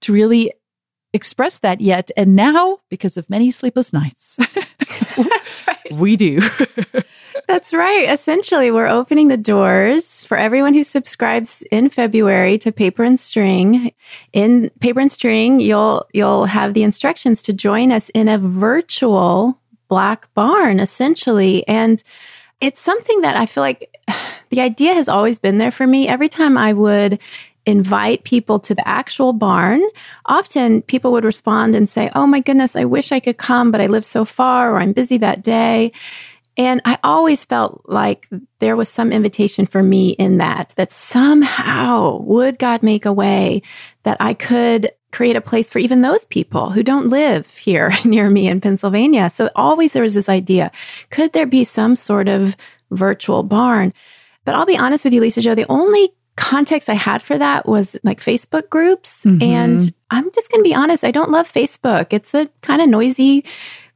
to 0.01 0.13
really 0.13 0.53
express 1.13 1.59
that 1.59 1.81
yet. 1.81 2.09
And 2.15 2.35
now, 2.35 2.79
because 2.89 3.17
of 3.17 3.29
many 3.29 3.51
sleepless 3.51 3.91
nights, 3.91 4.37
that's 5.17 5.67
right. 5.67 5.91
We 5.91 6.15
do. 6.15 6.39
that's 7.47 7.73
right. 7.73 8.09
Essentially, 8.09 8.71
we're 8.71 8.87
opening 8.87 9.27
the 9.27 9.37
doors 9.37 10.23
for 10.23 10.37
everyone 10.37 10.73
who 10.73 10.83
subscribes 10.83 11.63
in 11.71 11.89
February 11.89 12.57
to 12.59 12.71
Paper 12.71 13.03
and 13.03 13.19
String. 13.19 13.91
In 14.33 14.71
Paper 14.79 15.01
and 15.01 15.11
String, 15.11 15.59
you'll 15.59 16.07
you'll 16.13 16.45
have 16.45 16.73
the 16.73 16.83
instructions 16.83 17.41
to 17.43 17.53
join 17.53 17.91
us 17.91 18.09
in 18.09 18.27
a 18.27 18.37
virtual 18.37 19.57
black 19.89 20.33
barn 20.33 20.79
essentially 20.79 21.67
and 21.67 22.01
it's 22.61 22.79
something 22.79 23.21
that 23.21 23.35
I 23.35 23.45
feel 23.45 23.61
like 23.61 23.97
the 24.49 24.61
idea 24.61 24.93
has 24.93 25.09
always 25.09 25.39
been 25.39 25.57
there 25.57 25.71
for 25.71 25.87
me. 25.87 26.07
Every 26.07 26.29
time 26.29 26.57
I 26.57 26.73
would 26.73 27.19
invite 27.65 28.23
people 28.23 28.59
to 28.59 28.73
the 28.73 28.87
actual 28.87 29.33
barn, 29.33 29.83
often 30.25 30.81
people 30.83 31.11
would 31.11 31.25
respond 31.25 31.75
and 31.75 31.89
say, 31.89 32.09
Oh 32.15 32.25
my 32.25 32.39
goodness, 32.39 32.75
I 32.75 32.85
wish 32.85 33.11
I 33.11 33.19
could 33.19 33.37
come, 33.37 33.71
but 33.71 33.81
I 33.81 33.87
live 33.87 34.05
so 34.05 34.25
far 34.25 34.73
or 34.73 34.79
I'm 34.79 34.93
busy 34.93 35.17
that 35.17 35.43
day. 35.43 35.91
And 36.57 36.81
I 36.85 36.97
always 37.03 37.45
felt 37.45 37.83
like 37.85 38.27
there 38.59 38.75
was 38.75 38.89
some 38.89 39.11
invitation 39.11 39.65
for 39.65 39.81
me 39.81 40.11
in 40.11 40.37
that, 40.37 40.73
that 40.75 40.91
somehow 40.91 42.17
would 42.21 42.59
God 42.59 42.83
make 42.83 43.05
a 43.05 43.13
way 43.13 43.61
that 44.03 44.17
I 44.19 44.33
could 44.33 44.91
create 45.11 45.35
a 45.35 45.41
place 45.41 45.69
for 45.69 45.79
even 45.79 46.01
those 46.01 46.25
people 46.25 46.69
who 46.69 46.83
don't 46.83 47.07
live 47.07 47.49
here 47.57 47.91
near 48.05 48.29
me 48.29 48.47
in 48.47 48.61
Pennsylvania. 48.61 49.29
So 49.29 49.49
always 49.55 49.93
there 49.93 50.03
was 50.03 50.13
this 50.13 50.29
idea 50.29 50.71
could 51.09 51.33
there 51.33 51.45
be 51.45 51.63
some 51.63 51.95
sort 51.95 52.27
of 52.27 52.55
virtual 52.91 53.43
barn? 53.43 53.93
But 54.45 54.55
I'll 54.55 54.65
be 54.65 54.77
honest 54.77 55.03
with 55.03 55.13
you, 55.13 55.21
Lisa 55.21 55.41
Jo, 55.41 55.55
the 55.55 55.69
only 55.69 56.11
context 56.35 56.89
I 56.89 56.93
had 56.95 57.21
for 57.21 57.37
that 57.37 57.67
was 57.67 57.97
like 58.03 58.19
Facebook 58.19 58.69
groups. 58.69 59.23
Mm-hmm. 59.23 59.43
And 59.43 59.93
I'm 60.09 60.31
just 60.31 60.51
going 60.51 60.63
to 60.63 60.67
be 60.67 60.73
honest, 60.73 61.03
I 61.03 61.11
don't 61.11 61.29
love 61.29 61.51
Facebook. 61.51 62.07
It's 62.11 62.33
a 62.33 62.49
kind 62.61 62.81
of 62.81 62.89
noisy 62.89 63.45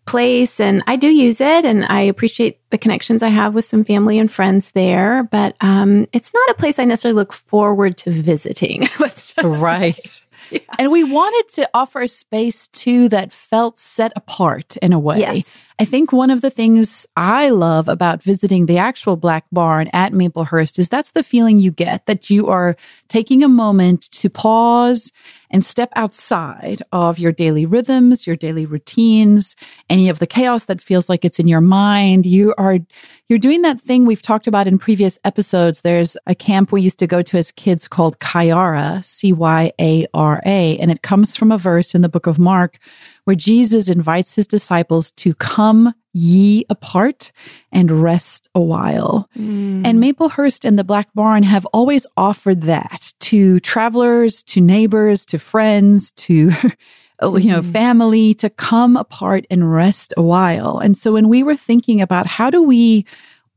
place 0.05 0.59
and 0.59 0.83
I 0.85 0.95
do 0.97 1.07
use 1.07 1.41
it 1.41 1.65
and 1.65 1.83
I 1.85 2.01
appreciate 2.01 2.59
the 2.69 2.77
connections 2.77 3.23
I 3.23 3.29
have 3.29 3.55
with 3.55 3.65
some 3.65 3.83
family 3.83 4.19
and 4.19 4.31
friends 4.31 4.71
there, 4.71 5.23
but 5.23 5.55
um, 5.61 6.07
it's 6.13 6.33
not 6.33 6.49
a 6.49 6.53
place 6.53 6.77
I 6.77 6.85
necessarily 6.85 7.15
look 7.15 7.33
forward 7.33 7.97
to 7.99 8.11
visiting. 8.11 8.87
right. 9.43 10.21
Yeah. 10.51 10.59
And 10.77 10.91
we 10.91 11.03
wanted 11.03 11.53
to 11.55 11.69
offer 11.73 12.01
a 12.01 12.07
space 12.07 12.67
too 12.67 13.09
that 13.09 13.31
felt 13.31 13.79
set 13.79 14.11
apart 14.15 14.77
in 14.77 14.93
a 14.93 14.99
way. 14.99 15.19
Yes. 15.19 15.57
I 15.77 15.83
think 15.83 16.13
one 16.13 16.29
of 16.29 16.39
the 16.39 16.49
things 16.49 17.05
I 17.17 17.49
love 17.49 17.89
about 17.89 18.23
visiting 18.23 18.65
the 18.65 18.77
actual 18.77 19.17
Black 19.17 19.45
Barn 19.51 19.89
at 19.91 20.13
Maplehurst 20.13 20.79
is 20.79 20.87
that's 20.87 21.11
the 21.11 21.23
feeling 21.23 21.59
you 21.59 21.69
get 21.69 22.05
that 22.05 22.29
you 22.29 22.47
are 22.47 22.77
taking 23.09 23.43
a 23.43 23.49
moment 23.49 24.03
to 24.11 24.29
pause 24.29 25.11
and 25.51 25.65
step 25.65 25.89
outside 25.95 26.81
of 26.93 27.19
your 27.19 27.33
daily 27.33 27.65
rhythms, 27.65 28.25
your 28.25 28.37
daily 28.37 28.65
routines, 28.65 29.55
any 29.89 30.07
of 30.07 30.19
the 30.19 30.27
chaos 30.27 30.65
that 30.65 30.81
feels 30.81 31.09
like 31.09 31.25
it's 31.25 31.39
in 31.39 31.47
your 31.47 31.61
mind. 31.61 32.25
You 32.25 32.53
are 32.57 32.79
you're 33.27 33.39
doing 33.39 33.63
that 33.63 33.81
thing 33.81 34.05
we've 34.05 34.21
talked 34.21 34.47
about 34.47 34.67
in 34.67 34.77
previous 34.77 35.17
episodes. 35.23 35.81
There's 35.81 36.15
a 36.27 36.35
camp 36.35 36.71
we 36.71 36.81
used 36.81 36.99
to 36.99 37.07
go 37.07 37.21
to 37.23 37.37
as 37.37 37.51
kids 37.51 37.87
called 37.87 38.19
Cyara, 38.19 39.03
C 39.03 39.33
Y 39.33 39.71
A 39.79 40.07
R 40.13 40.41
A, 40.45 40.77
and 40.77 40.89
it 40.89 41.01
comes 41.01 41.35
from 41.35 41.51
a 41.51 41.57
verse 41.57 41.95
in 41.95 42.01
the 42.01 42.09
book 42.09 42.27
of 42.27 42.39
Mark 42.39 42.77
where 43.25 43.35
Jesus 43.35 43.89
invites 43.89 44.35
his 44.35 44.47
disciples 44.47 45.11
to 45.11 45.33
come 45.35 45.93
ye 46.13 46.65
apart 46.69 47.31
and 47.71 48.01
rest 48.01 48.47
a 48.55 48.61
while. 48.61 49.29
Mm. 49.37 49.85
And 49.85 49.99
Maplehurst 49.99 50.63
and 50.63 50.79
the 50.79 50.83
Black 50.83 51.09
Barn 51.13 51.43
have 51.43 51.65
always 51.67 52.07
offered 52.15 52.61
that 52.61 53.11
to 53.21 53.59
travelers, 53.59 54.41
to 54.43 54.61
neighbors, 54.61 55.25
to 55.25 55.37
friends, 55.37 56.11
to 56.11 56.51
you 57.21 57.51
know, 57.51 57.61
mm. 57.61 57.71
family 57.71 58.33
to 58.35 58.49
come 58.49 58.95
apart 58.95 59.45
and 59.49 59.73
rest 59.73 60.13
a 60.15 60.21
while. 60.21 60.79
And 60.79 60.97
so 60.97 61.13
when 61.13 61.27
we 61.27 61.43
were 61.43 61.57
thinking 61.57 62.01
about 62.01 62.27
how 62.27 62.49
do 62.49 62.61
we 62.61 63.05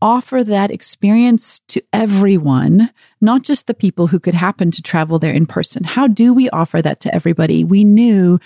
offer 0.01 0.45
that 0.45 0.71
experience 0.71 1.61
to 1.69 1.83
everyone, 1.93 2.91
not 3.21 3.43
just 3.43 3.67
the 3.67 3.75
people 3.75 4.07
who 4.07 4.21
could 4.21 4.35
happen 4.35 4.71
to 4.71 4.83
travel 4.83 5.19
there 5.19 5.33
in 5.33 5.47
person, 5.47 5.85
how 5.85 6.07
do 6.07 6.33
we 6.33 6.49
offer 6.51 6.81
that 6.81 7.01
to 7.01 7.15
everybody? 7.15 7.65
We 7.65 7.85
knew 7.85 8.39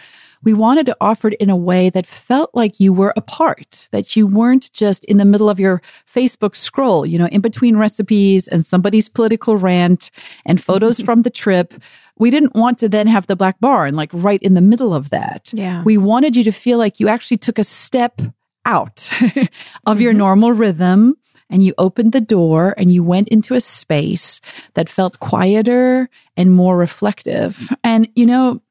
we 0.45 0.53
wanted 0.53 0.87
to 0.87 0.97
offer 1.01 1.29
it 1.29 1.35
in 1.35 1.51
a 1.51 1.57
way 1.57 1.91
that 1.91 2.07
felt 2.07 2.51
like 2.55 2.81
you 2.81 2.93
were 2.93 3.13
a 3.17 3.21
part, 3.21 3.89
that 3.93 4.17
you 4.17 4.27
weren't 4.27 4.73
just 4.73 5.05
in 5.07 5.17
the 5.17 5.25
middle 5.25 5.49
of 5.49 5.61
your 5.61 5.83
Facebook 6.13 6.57
scroll, 6.57 7.07
you 7.07 7.19
know, 7.19 7.29
in 7.29 7.41
between 7.41 7.77
recipes 7.77 8.49
and 8.49 8.65
somebody's 8.65 9.09
political 9.09 9.57
rant 9.57 10.11
and 10.45 10.63
photos 10.63 11.01
from 11.05 11.23
the 11.23 11.31
trip. 11.31 11.75
We 12.19 12.31
didn't 12.31 12.55
want 12.55 12.79
to 12.79 12.89
then 12.89 13.07
have 13.07 13.27
the 13.27 13.37
black 13.37 13.59
barn 13.61 13.95
like 13.95 14.11
right 14.13 14.43
in 14.43 14.55
the 14.55 14.61
middle 14.61 14.95
of 14.95 15.11
that. 15.11 15.51
Yeah. 15.53 15.83
We 15.83 15.99
wanted 15.99 16.37
you 16.37 16.45
to 16.45 16.53
feel 16.53 16.79
like 16.79 17.01
you 17.01 17.09
actually 17.09 17.39
took 17.39 17.59
a 17.59 17.65
step 17.65 18.21
out 18.65 19.11
of 19.87 20.01
your 20.01 20.13
mm-hmm. 20.13 20.19
normal 20.19 20.53
rhythm 20.53 21.17
and 21.53 21.63
you 21.63 21.75
opened 21.79 22.13
the 22.13 22.21
door 22.21 22.75
and 22.79 22.91
you 22.91 23.05
went 23.05 23.29
into 23.29 23.55
a 23.55 23.61
space 23.61 24.41
that 24.75 24.89
felt 24.89 25.21
quieter 25.21 26.09
and 26.37 26.51
more 26.51 26.77
reflective. 26.77 27.69
And, 27.85 28.09
you 28.15 28.25
know, 28.25 28.63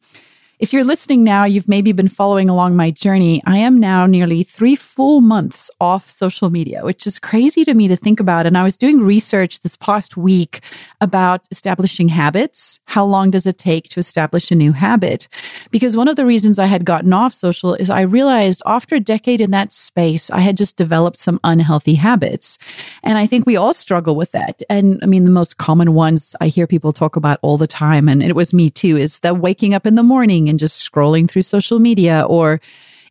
if 0.62 0.71
you're 0.71 0.84
listening 0.84 1.24
now, 1.24 1.43
you've 1.43 1.67
maybe 1.67 1.91
been 1.91 2.08
following 2.08 2.47
along 2.47 2.76
my 2.76 2.91
journey. 2.91 3.41
I 3.47 3.58
am 3.58 3.80
now 3.80 4.06
nearly 4.06 4.43
three 4.43 4.76
full 4.76 5.19
months 5.19 5.71
off 5.82 6.08
social 6.08 6.52
media, 6.52 6.86
which 6.86 7.08
is 7.08 7.17
crazy 7.17 7.65
to 7.65 7.74
me 7.74 7.88
to 7.88 7.95
think 7.95 8.19
about. 8.19 8.45
And 8.45 8.56
I 8.56 8.62
was 8.62 8.78
doing 8.78 9.00
research 9.02 9.62
this 9.62 9.76
past 9.76 10.17
week 10.17 10.62
about 11.02 11.47
establishing 11.50 12.10
habits. 12.10 12.80
How 12.86 13.04
long 13.04 13.32
does 13.32 13.47
it 13.47 13.58
take 13.58 13.86
to 13.86 14.00
establish 14.00 14.52
a 14.52 14.56
new 14.56 14.71
habit? 14.71 15.28
Because 15.71 15.97
one 15.97 16.08
of 16.08 16.15
the 16.15 16.28
reasons 16.28 16.60
I 16.60 16.67
had 16.67 16.86
gotten 16.86 17.12
off 17.12 17.34
social 17.34 17.74
is 17.74 17.89
I 17.89 18.02
realized 18.02 18.62
after 18.67 18.93
a 18.93 19.00
decade 19.00 19.41
in 19.41 19.50
that 19.50 19.74
space, 19.74 20.30
I 20.30 20.41
had 20.41 20.58
just 20.58 20.78
developed 20.78 21.19
some 21.19 21.39
unhealthy 21.43 21.95
habits. 21.95 22.60
And 23.02 23.17
I 23.17 23.26
think 23.26 23.47
we 23.47 23.58
all 23.58 23.74
struggle 23.74 24.15
with 24.15 24.30
that. 24.34 24.62
And 24.69 25.00
I 25.02 25.08
mean, 25.08 25.26
the 25.26 25.32
most 25.32 25.58
common 25.58 25.95
ones 25.95 26.36
I 26.39 26.50
hear 26.50 26.67
people 26.67 26.93
talk 26.93 27.15
about 27.15 27.39
all 27.41 27.58
the 27.58 27.65
time, 27.65 28.08
and 28.08 28.21
it 28.21 28.36
was 28.36 28.54
me 28.54 28.69
too, 28.69 28.95
is 28.95 29.21
the 29.21 29.34
waking 29.34 29.74
up 29.74 29.88
in 29.88 29.95
the 29.95 30.04
morning 30.04 30.50
and 30.51 30.59
just 30.59 30.87
scrolling 30.87 31.27
through 31.27 31.41
social 31.41 31.79
media 31.79 32.23
or 32.29 32.61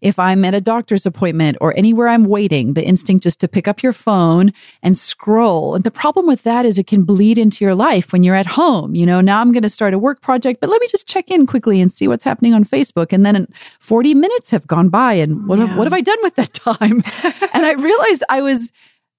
if 0.01 0.19
I'm 0.19 0.45
at 0.45 0.55
a 0.55 0.61
doctor's 0.61 1.05
appointment 1.05 1.59
or 1.61 1.77
anywhere 1.77 2.09
I'm 2.09 2.25
waiting, 2.25 2.75
the 2.75 2.85
instinct 2.85 3.23
just 3.23 3.41
to 3.41 3.49
pick 3.49 3.69
up 3.69 3.83
your 3.83 3.93
phone 3.93 4.53
and 4.83 4.97
scroll. 4.97 5.75
And 5.75 5.85
the 5.85 5.91
problem 5.91 6.27
with 6.27 6.43
that 6.45 6.65
is 6.65 6.79
it 6.79 6.87
can 6.87 7.03
bleed 7.03 7.39
into 7.39 7.65
your 7.65 7.75
life 7.75 8.13
when 8.13 8.23
you're 8.23 8.35
at 8.35 8.47
home. 8.47 8.95
You 8.95 9.05
know, 9.07 9.21
now 9.21 9.41
I'm 9.41 9.53
going 9.53 9.63
to 9.63 9.71
start 9.71 9.95
a 9.95 9.99
work 9.99 10.23
project, 10.23 10.61
but 10.61 10.71
let 10.71 10.81
me 10.81 10.87
just 10.89 11.07
check 11.07 11.31
in 11.31 11.47
quickly 11.47 11.81
and 11.81 11.93
see 11.93 12.09
what's 12.09 12.25
happening 12.25 12.55
on 12.55 12.65
Facebook. 12.65 13.13
And 13.13 13.27
then 13.27 13.47
40 13.81 14.15
minutes 14.15 14.51
have 14.51 14.67
gone 14.67 14.89
by 14.89 15.15
and 15.15 15.47
what, 15.47 15.59
yeah. 15.59 15.67
have, 15.67 15.77
what 15.77 15.85
have 15.85 15.93
I 15.93 16.01
done 16.01 16.19
with 16.23 16.37
that 16.37 16.53
time? 16.55 17.03
and 17.53 17.67
I 17.67 17.73
realized 17.73 18.25
I 18.29 18.41
was 18.41 18.73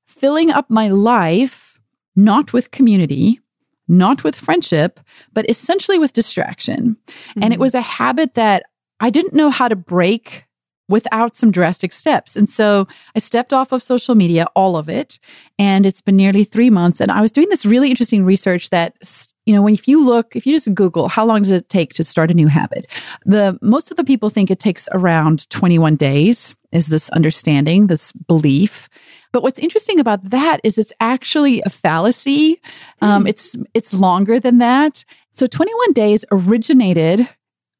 filling 0.07 0.49
up 0.49 0.69
my 0.69 0.87
life 0.87 1.79
not 2.15 2.53
with 2.53 2.71
community, 2.71 3.39
not 3.91 4.23
with 4.23 4.35
friendship, 4.35 4.99
but 5.33 5.47
essentially 5.49 5.99
with 5.99 6.13
distraction. 6.13 6.95
Mm-hmm. 7.07 7.43
And 7.43 7.53
it 7.53 7.55
mm-hmm. 7.55 7.61
was 7.61 7.75
a 7.75 7.81
habit 7.81 8.33
that 8.35 8.63
I 8.99 9.09
didn't 9.09 9.33
know 9.33 9.49
how 9.49 9.67
to 9.67 9.75
break 9.75 10.45
without 10.89 11.35
some 11.35 11.51
drastic 11.51 11.93
steps. 11.93 12.35
And 12.35 12.49
so 12.49 12.87
I 13.15 13.19
stepped 13.19 13.53
off 13.53 13.71
of 13.71 13.81
social 13.81 14.13
media, 14.15 14.45
all 14.55 14.75
of 14.75 14.89
it. 14.89 15.19
And 15.57 15.85
it's 15.85 16.01
been 16.01 16.17
nearly 16.17 16.43
three 16.43 16.69
months. 16.69 16.99
And 16.99 17.11
I 17.11 17.21
was 17.21 17.31
doing 17.31 17.49
this 17.49 17.65
really 17.65 17.89
interesting 17.89 18.25
research 18.25 18.69
that, 18.71 18.97
you 19.45 19.53
know, 19.53 19.61
when 19.61 19.73
if 19.73 19.87
you 19.87 20.03
look, 20.03 20.35
if 20.35 20.45
you 20.45 20.53
just 20.53 20.73
Google, 20.73 21.07
how 21.07 21.25
long 21.25 21.41
does 21.41 21.49
it 21.49 21.69
take 21.69 21.93
to 21.93 22.03
start 22.03 22.29
a 22.29 22.33
new 22.33 22.47
habit? 22.47 22.87
The 23.25 23.57
most 23.61 23.89
of 23.89 23.97
the 23.97 24.03
people 24.03 24.29
think 24.29 24.51
it 24.51 24.59
takes 24.59 24.89
around 24.91 25.49
21 25.49 25.95
days 25.95 26.55
is 26.71 26.87
this 26.87 27.09
understanding, 27.09 27.87
this 27.87 28.11
belief. 28.11 28.89
But 29.31 29.43
what's 29.43 29.59
interesting 29.59 29.99
about 29.99 30.29
that 30.29 30.59
is 30.63 30.77
it's 30.77 30.93
actually 30.99 31.61
a 31.61 31.69
fallacy. 31.69 32.61
Um, 33.01 33.25
mm. 33.25 33.29
It's 33.29 33.55
it's 33.73 33.93
longer 33.93 34.39
than 34.39 34.57
that. 34.57 35.03
So 35.31 35.47
21 35.47 35.93
days 35.93 36.25
originated, 36.31 37.27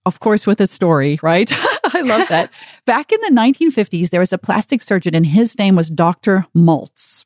of 0.06 0.20
course, 0.20 0.48
with 0.48 0.62
a 0.62 0.68
story, 0.68 1.20
right? 1.22 1.52
I 1.94 2.02
love 2.02 2.28
that. 2.30 2.52
Back 2.86 3.12
in 3.12 3.20
the 3.22 3.42
1950s, 3.42 4.10
there 4.10 4.20
was 4.20 4.34
a 4.34 4.38
plastic 4.38 4.82
surgeon, 4.82 5.16
and 5.16 5.26
his 5.26 5.58
name 5.58 5.76
was 5.76 5.90
Dr. 5.90 6.46
Maltz. 6.56 7.26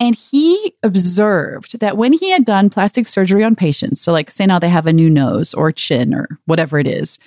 And 0.00 0.14
he 0.14 0.74
observed 0.82 1.80
that 1.80 1.96
when 1.96 2.12
he 2.12 2.30
had 2.30 2.44
done 2.44 2.70
plastic 2.70 3.08
surgery 3.08 3.44
on 3.44 3.56
patients, 3.56 4.00
so 4.00 4.12
like 4.12 4.30
say 4.30 4.46
now 4.46 4.58
they 4.58 4.68
have 4.68 4.86
a 4.86 4.92
new 4.92 5.10
nose 5.10 5.52
or 5.52 5.72
chin 5.72 6.14
or 6.14 6.26
whatever 6.46 6.78
it 6.78 6.86
is, 6.86 7.18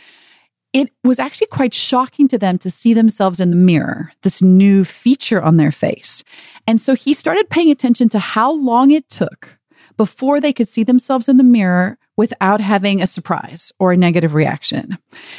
it 0.74 0.90
was 1.04 1.20
actually 1.20 1.48
quite 1.48 1.74
shocking 1.74 2.28
to 2.30 2.38
them 2.38 2.58
to 2.60 2.72
see 2.72 2.94
themselves 2.94 3.40
in 3.40 3.50
the 3.50 3.56
mirror, 3.58 4.12
this 4.22 4.42
new 4.42 4.86
feature 4.86 5.42
on 5.42 5.58
their 5.58 5.72
face. 5.72 6.24
And 6.66 6.80
so 6.80 6.96
he 6.96 7.14
started 7.14 7.50
paying 7.50 7.70
attention 7.70 8.08
to 8.10 8.20
how 8.20 8.52
long 8.52 8.92
it 8.92 9.10
took 9.10 9.60
before 9.98 10.40
they 10.40 10.54
could 10.54 10.70
see 10.70 10.84
themselves 10.84 11.28
in 11.28 11.38
the 11.38 11.44
mirror 11.44 11.98
without 12.22 12.62
having 12.62 13.02
a 13.02 13.08
surprise 13.08 13.72
or 13.80 13.92
a 13.92 13.98
negative 13.98 14.36
reaction. 14.36 14.96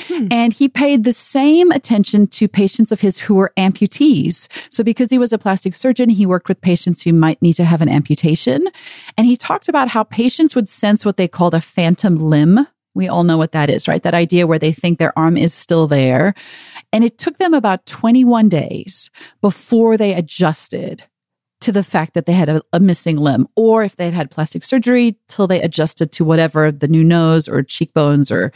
Hmm. 0.09 0.27
And 0.33 0.53
he 0.53 0.69
paid 0.69 1.05
the 1.05 1.13
same 1.13 1.71
attention 1.71 2.27
to 2.27 2.49
patients 2.49 2.91
of 2.91 3.01
his 3.01 3.19
who 3.19 3.37
were 3.37 3.53
amputees. 3.57 4.49
So 4.71 4.83
because 4.83 5.09
he 5.09 5.17
was 5.17 5.33
a 5.33 5.39
plastic 5.39 5.77
surgeon, 5.77 6.09
he 6.09 6.27
worked 6.27 6.49
with 6.49 6.61
patients 6.61 7.03
who 7.03 7.13
might 7.13 7.41
need 7.41 7.53
to 7.53 7.65
have 7.65 7.83
an 7.83 7.89
amputation. 7.89 8.67
And 9.17 9.29
he 9.29 9.37
talked 9.37 9.69
about 9.69 9.87
how 9.87 10.03
patients 10.03 10.57
would 10.57 10.69
sense 10.69 11.05
what 11.05 11.19
they 11.19 11.29
called 11.29 11.55
a 11.55 11.61
phantom 11.61 12.17
limb 12.17 12.67
we 12.95 13.09
all 13.09 13.25
know 13.25 13.39
what 13.39 13.53
that 13.53 13.71
is, 13.71 13.89
right? 13.89 14.03
That 14.03 14.13
idea 14.13 14.47
where 14.47 14.59
they 14.59 14.71
think 14.71 14.99
their 14.99 15.19
arm 15.19 15.39
is 15.39 15.55
still 15.55 15.87
there. 15.87 16.35
And 16.93 17.05
it 17.05 17.17
took 17.17 17.39
them 17.39 17.55
about 17.55 17.87
21 17.87 18.51
days 18.51 19.09
before 19.41 19.97
they 19.97 20.13
adjusted 20.13 21.03
to 21.63 21.73
the 21.73 21.85
fact 21.85 22.15
that 22.15 22.27
they 22.27 22.33
had 22.33 22.49
a, 22.49 22.61
a, 22.73 22.81
missing 22.81 23.17
limb, 23.17 23.49
or 23.57 23.83
if 23.83 23.97
they 23.97 24.05
had 24.05 24.15
had 24.15 24.31
plastic 24.31 24.65
surgery, 24.65 25.17
till 25.29 25.47
they 25.47 25.63
adjusted 25.63 26.13
to 26.13 26.25
whatever 26.25 26.71
the 26.71 26.89
new 26.89 27.05
nose 27.05 27.49
or 27.49 27.63
cheekbones 27.63 28.31
or 28.31 28.53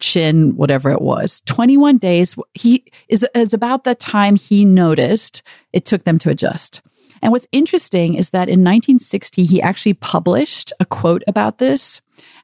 chin, 0.00 0.56
whatever 0.56 0.90
it 0.90 1.02
was. 1.02 1.42
21 1.46 1.98
days 1.98 2.34
he 2.54 2.84
is, 3.08 3.26
is 3.34 3.54
about 3.54 3.84
the 3.84 3.94
time 3.94 4.36
he 4.36 4.64
noticed 4.64 5.42
it 5.72 5.84
took 5.84 6.04
them 6.04 6.18
to 6.18 6.30
adjust. 6.30 6.82
And 7.22 7.32
what's 7.32 7.46
interesting 7.52 8.14
is 8.14 8.30
that 8.30 8.48
in 8.48 8.60
1960, 8.60 9.44
he 9.44 9.60
actually 9.62 9.94
published 9.94 10.72
a 10.80 10.84
quote 10.84 11.22
about 11.26 11.58
this 11.58 12.00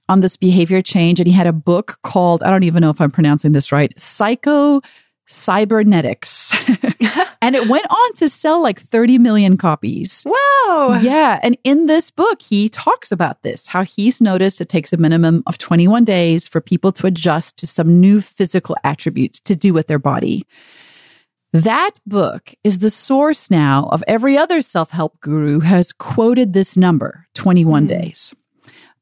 on 0.09 0.20
this 0.20 0.37
behavior 0.37 0.83
change. 0.83 1.20
And 1.20 1.27
he 1.27 1.33
had 1.33 1.46
a 1.46 1.53
book 1.53 1.98
called, 2.03 2.42
I 2.42 2.51
don't 2.51 2.64
even 2.64 2.81
know 2.81 2.90
if 2.90 3.01
I'm 3.01 3.11
pronouncing 3.11 3.53
this 3.53 3.72
right, 3.72 3.92
Psycho 4.01 4.81
Cybernetics. 5.27 6.55
and 7.43 7.55
it 7.55 7.69
went 7.69 7.87
on 7.91 8.15
to 8.15 8.29
sell 8.29 8.63
like 8.63 8.81
30 8.81 9.19
million 9.19 9.57
copies. 9.57 10.25
Whoa. 10.27 10.99
Yeah. 11.01 11.41
And 11.43 11.57
in 11.65 11.87
this 11.87 12.11
book, 12.11 12.41
he 12.41 12.69
talks 12.69 13.13
about 13.13 13.43
this 13.43 13.67
how 13.67 13.83
he's 13.83 14.21
noticed 14.21 14.61
it 14.61 14.69
takes 14.69 14.93
a 14.93 14.97
minimum 14.97 15.43
of 15.47 15.59
21 15.59 16.05
days 16.05 16.47
for 16.47 16.61
people 16.61 16.93
to 16.93 17.07
adjust 17.07 17.57
to 17.59 17.67
some 17.67 18.01
new 18.01 18.21
physical 18.21 18.77
attributes 18.85 19.41
to 19.41 19.57
do 19.57 19.73
with 19.73 19.87
their 19.87 19.99
body. 19.99 20.47
That 21.53 21.93
book 22.07 22.55
is 22.65 22.79
the 22.79 22.89
source 22.89 23.51
now 23.51 23.89
of 23.93 24.03
every 24.09 24.39
other 24.39 24.63
self 24.63 24.91
help 24.91 25.21
guru 25.21 25.61
has 25.61 25.93
quoted 25.93 26.55
this 26.55 26.77
number 26.79 27.27
21 27.35 27.85
mm. 27.85 27.89
days. 27.89 28.35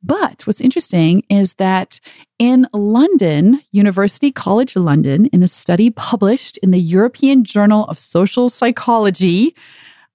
But 0.02 0.46
what's 0.46 0.60
interesting 0.60 1.24
is 1.28 1.54
that 1.54 2.00
in 2.38 2.66
London, 2.72 3.62
University 3.70 4.32
College 4.32 4.76
London, 4.76 5.26
in 5.26 5.42
a 5.42 5.48
study 5.48 5.90
published 5.90 6.56
in 6.58 6.70
the 6.70 6.80
European 6.80 7.44
Journal 7.44 7.84
of 7.84 7.98
Social 7.98 8.48
Psychology, 8.48 9.54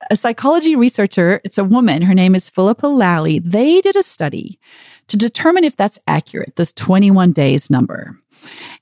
a 0.10 0.16
psychology 0.16 0.76
researcher, 0.76 1.40
it's 1.44 1.58
a 1.58 1.64
woman, 1.64 2.02
her 2.02 2.14
name 2.14 2.36
is 2.36 2.50
Philippa 2.50 2.88
Lally, 2.88 3.40
they 3.40 3.82
did 3.82 3.96
a 3.96 4.04
study 4.04 4.60
to 5.08 5.18
determine 5.18 5.64
if 5.64 5.76
that's 5.76 6.00
accurate, 6.08 6.56
this 6.56 6.74
21 6.74 7.32
days 7.32 7.70
number. 7.70 8.18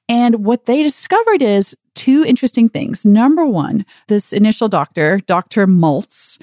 And 0.10 0.46
what 0.46 0.66
they 0.66 0.84
discovered 0.84 1.42
is 1.42 1.76
two 1.96 2.26
interesting 2.26 2.70
things. 2.70 3.06
Number 3.06 3.46
one, 3.46 3.86
this 4.08 4.34
initial 4.34 4.68
doctor, 4.68 5.20
Dr. 5.28 5.68
Maltz, 5.68 6.40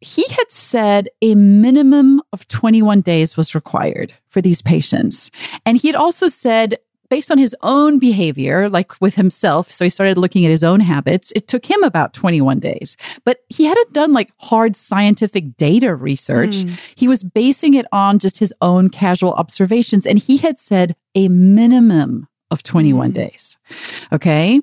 he 0.00 0.26
had 0.28 0.50
said 0.50 1.08
a 1.22 1.34
minimum 1.34 2.22
of 2.32 2.46
21 2.48 3.00
days 3.00 3.36
was 3.36 3.54
required 3.54 4.14
for 4.28 4.40
these 4.40 4.62
patients. 4.62 5.30
And 5.66 5.76
he 5.76 5.88
had 5.88 5.96
also 5.96 6.28
said, 6.28 6.78
based 7.10 7.30
on 7.30 7.38
his 7.38 7.56
own 7.62 7.98
behavior, 7.98 8.68
like 8.68 9.00
with 9.00 9.14
himself, 9.14 9.72
so 9.72 9.84
he 9.84 9.90
started 9.90 10.18
looking 10.18 10.44
at 10.44 10.50
his 10.50 10.62
own 10.62 10.80
habits, 10.80 11.32
it 11.34 11.48
took 11.48 11.66
him 11.66 11.82
about 11.82 12.12
21 12.12 12.60
days. 12.60 12.96
But 13.24 13.38
he 13.48 13.64
hadn't 13.64 13.92
done 13.92 14.12
like 14.12 14.30
hard 14.38 14.76
scientific 14.76 15.56
data 15.56 15.94
research. 15.94 16.56
Mm. 16.56 16.78
He 16.94 17.08
was 17.08 17.24
basing 17.24 17.74
it 17.74 17.86
on 17.92 18.18
just 18.18 18.38
his 18.38 18.54
own 18.60 18.90
casual 18.90 19.32
observations. 19.32 20.06
And 20.06 20.18
he 20.18 20.36
had 20.36 20.58
said 20.58 20.94
a 21.14 21.28
minimum 21.28 22.28
of 22.50 22.62
21 22.62 23.10
mm. 23.10 23.14
days. 23.14 23.56
Okay. 24.12 24.60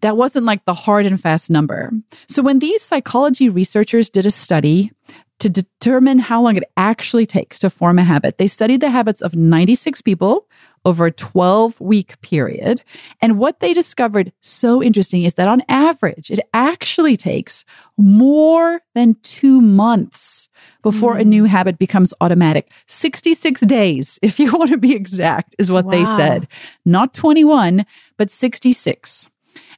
That 0.00 0.16
wasn't 0.16 0.46
like 0.46 0.64
the 0.64 0.74
hard 0.74 1.06
and 1.06 1.20
fast 1.20 1.50
number. 1.50 1.92
So 2.28 2.42
when 2.42 2.58
these 2.58 2.82
psychology 2.82 3.48
researchers 3.48 4.10
did 4.10 4.26
a 4.26 4.30
study 4.30 4.92
to 5.38 5.48
determine 5.48 6.18
how 6.18 6.42
long 6.42 6.56
it 6.56 6.64
actually 6.76 7.26
takes 7.26 7.60
to 7.60 7.70
form 7.70 7.98
a 7.98 8.04
habit, 8.04 8.38
they 8.38 8.48
studied 8.48 8.80
the 8.80 8.90
habits 8.90 9.22
of 9.22 9.36
96 9.36 10.02
people 10.02 10.48
over 10.84 11.06
a 11.06 11.12
12 11.12 11.80
week 11.80 12.20
period. 12.20 12.82
And 13.20 13.38
what 13.38 13.60
they 13.60 13.72
discovered 13.72 14.32
so 14.40 14.82
interesting 14.82 15.24
is 15.24 15.34
that 15.34 15.48
on 15.48 15.62
average, 15.68 16.30
it 16.30 16.40
actually 16.52 17.16
takes 17.16 17.64
more 17.96 18.80
than 18.94 19.16
two 19.22 19.60
months 19.60 20.48
before 20.82 21.16
mm. 21.16 21.20
a 21.20 21.24
new 21.24 21.44
mm. 21.44 21.48
habit 21.48 21.78
becomes 21.78 22.14
automatic. 22.20 22.70
66 22.86 23.60
days, 23.62 24.18
if 24.22 24.38
you 24.38 24.52
want 24.52 24.70
to 24.70 24.78
be 24.78 24.94
exact, 24.94 25.54
is 25.58 25.70
what 25.70 25.84
wow. 25.84 25.90
they 25.90 26.04
said. 26.04 26.48
Not 26.84 27.14
21, 27.14 27.84
but 28.16 28.30
66. 28.30 29.28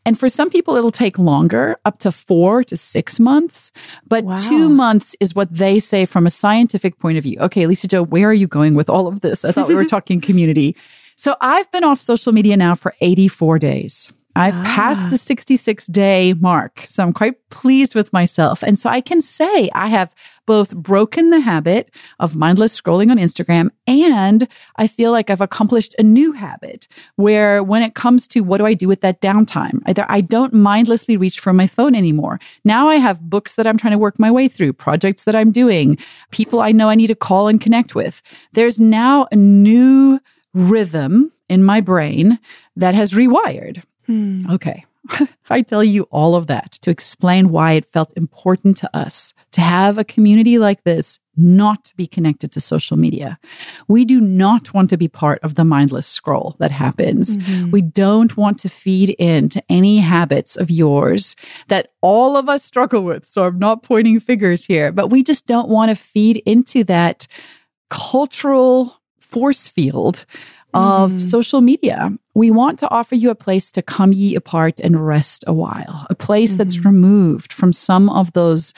And 0.07 0.19
for 0.19 0.29
some 0.29 0.51
people, 0.51 0.77
it'll 0.77 0.91
take 0.91 1.19
longer, 1.19 1.77
up 1.85 1.99
to 2.01 2.13
four 2.13 2.65
to 2.65 2.77
six 2.77 3.21
months. 3.21 3.71
But 4.07 4.25
wow. 4.25 4.37
two 4.37 4.69
months 4.69 5.15
is 5.21 5.35
what 5.35 5.53
they 5.53 5.79
say 5.79 6.05
from 6.07 6.27
a 6.27 6.31
scientific 6.31 6.99
point 6.99 7.19
of 7.19 7.25
view. 7.25 7.39
Okay, 7.41 7.67
Lisa-Jo, 7.67 8.05
where 8.05 8.29
are 8.29 8.35
you 8.35 8.47
going 8.47 8.75
with 8.75 8.89
all 8.89 9.07
of 9.07 9.21
this? 9.21 9.45
I 9.45 9.53
thought 9.53 9.69
we 9.69 9.75
were 9.75 9.85
talking 9.97 10.21
community. 10.21 10.77
So 11.17 11.37
I've 11.41 11.71
been 11.71 11.85
off 11.85 12.01
social 12.01 12.33
media 12.33 12.57
now 12.57 12.75
for 12.75 12.95
84 13.01 13.59
days. 13.59 14.11
I've 14.37 14.57
ah. 14.57 14.65
passed 14.65 15.11
the 15.11 15.19
66 15.19 15.87
day 15.89 16.33
mark. 16.35 16.85
So 16.89 17.03
I'm 17.03 17.13
quite 17.13 17.51
pleased 17.51 17.95
with 17.95 18.13
myself. 18.13 18.63
And 18.63 18.79
so 18.79 18.89
I 18.89 19.01
can 19.01 19.21
say 19.21 19.71
I 19.75 19.89
have 19.89 20.15
both 20.51 20.75
broken 20.75 21.31
the 21.31 21.39
habit 21.39 21.93
of 22.19 22.35
mindless 22.35 22.79
scrolling 22.79 23.09
on 23.09 23.19
Instagram 23.19 23.71
and 23.87 24.49
I 24.75 24.89
feel 24.89 25.13
like 25.13 25.31
I've 25.31 25.41
accomplished 25.41 25.95
a 25.97 26.03
new 26.03 26.33
habit 26.33 26.89
where 27.15 27.63
when 27.63 27.83
it 27.83 27.95
comes 27.95 28.27
to 28.27 28.41
what 28.41 28.59
do 28.59 28.67
I 28.67 28.75
do 28.75 28.89
with 28.89 29.01
that 29.03 29.21
downtime, 29.21 29.81
either 29.87 30.05
I 30.09 30.21
don't 30.21 30.53
mindlessly 30.53 31.17
reach 31.17 31.39
for 31.39 31.53
my 31.53 31.69
phone 31.69 31.95
anymore. 31.95 32.41
Now 32.65 32.89
I 32.89 32.97
have 32.97 33.31
books 33.31 33.55
that 33.55 33.65
I'm 33.69 33.79
trying 33.79 33.93
to 33.93 33.99
work 33.99 34.19
my 34.19 34.29
way 34.29 34.49
through, 34.49 34.73
projects 34.73 35.23
that 35.23 35.37
I'm 35.37 35.53
doing, 35.53 35.97
people 36.33 36.61
I 36.61 36.73
know 36.73 36.89
I 36.89 36.97
need 36.97 37.13
to 37.15 37.15
call 37.15 37.47
and 37.47 37.61
connect 37.61 37.95
with. 37.95 38.21
There's 38.53 38.81
now 38.81 39.29
a 39.31 39.37
new 39.37 40.19
rhythm 40.53 41.31
in 41.49 41.63
my 41.63 41.81
brain 41.81 42.41
that 42.75 42.97
has 42.97 43.13
rewired. 43.13 43.85
Hmm. 44.07 44.51
Okay. 44.51 44.85
I 45.51 45.63
tell 45.63 45.85
you 45.85 46.05
all 46.11 46.35
of 46.35 46.47
that 46.49 46.73
to 46.83 46.91
explain 46.91 47.51
why 47.51 47.73
it 47.73 47.87
felt 47.87 48.13
important 48.17 48.77
to 48.79 48.97
us 48.97 49.35
to 49.53 49.61
have 49.61 49.99
a 49.99 50.05
community 50.05 50.59
like 50.59 50.85
this 50.85 51.19
not 51.37 51.85
to 51.85 51.97
be 51.97 52.07
connected 52.07 52.53
to 52.53 52.61
social 52.61 52.97
media. 52.97 53.39
We 53.89 54.05
do 54.05 54.21
not 54.21 54.75
want 54.75 54.91
to 54.91 54.99
be 54.99 55.09
part 55.09 55.39
of 55.43 55.55
the 55.55 55.65
mindless 55.65 56.07
scroll 56.07 56.57
that 56.59 56.71
happens. 56.71 57.37
Mm-hmm. 57.37 57.71
We 57.71 57.83
don't 57.83 58.37
want 58.37 58.59
to 58.61 58.69
feed 58.69 59.11
into 59.11 59.63
any 59.69 59.99
habits 59.99 60.57
of 60.57 60.71
yours 60.71 61.37
that 61.69 61.93
all 62.03 62.37
of 62.37 62.49
us 62.49 62.65
struggle 62.65 63.03
with. 63.03 63.27
So 63.27 63.47
I'm 63.47 63.59
not 63.59 63.83
pointing 63.83 64.21
fingers 64.21 64.65
here, 64.65 64.93
but 64.93 65.09
we 65.09 65.23
just 65.23 65.47
don't 65.47 65.69
want 65.69 65.89
to 65.91 65.95
feed 65.95 66.43
into 66.45 66.85
that 66.85 67.27
cultural 67.89 69.01
force 69.19 69.69
field 69.69 70.27
of 70.75 71.13
mm. 71.13 71.23
social 71.23 71.61
media. 71.61 72.11
We 72.35 72.51
want 72.51 72.79
to 72.81 72.91
offer 72.91 73.15
you 73.15 73.31
a 73.31 73.35
place 73.35 73.71
to 73.73 73.83
come 73.83 74.13
ye 74.13 74.35
apart 74.35 74.81
and 74.81 75.07
rest 75.07 75.45
a 75.47 75.53
while, 75.53 76.07
a 76.11 76.15
place 76.15 76.51
mm-hmm. 76.51 76.59
that's 76.59 76.85
removed 76.85 77.53
from 77.53 77.73
some 77.73 78.09
of 78.09 78.33
those 78.33 78.73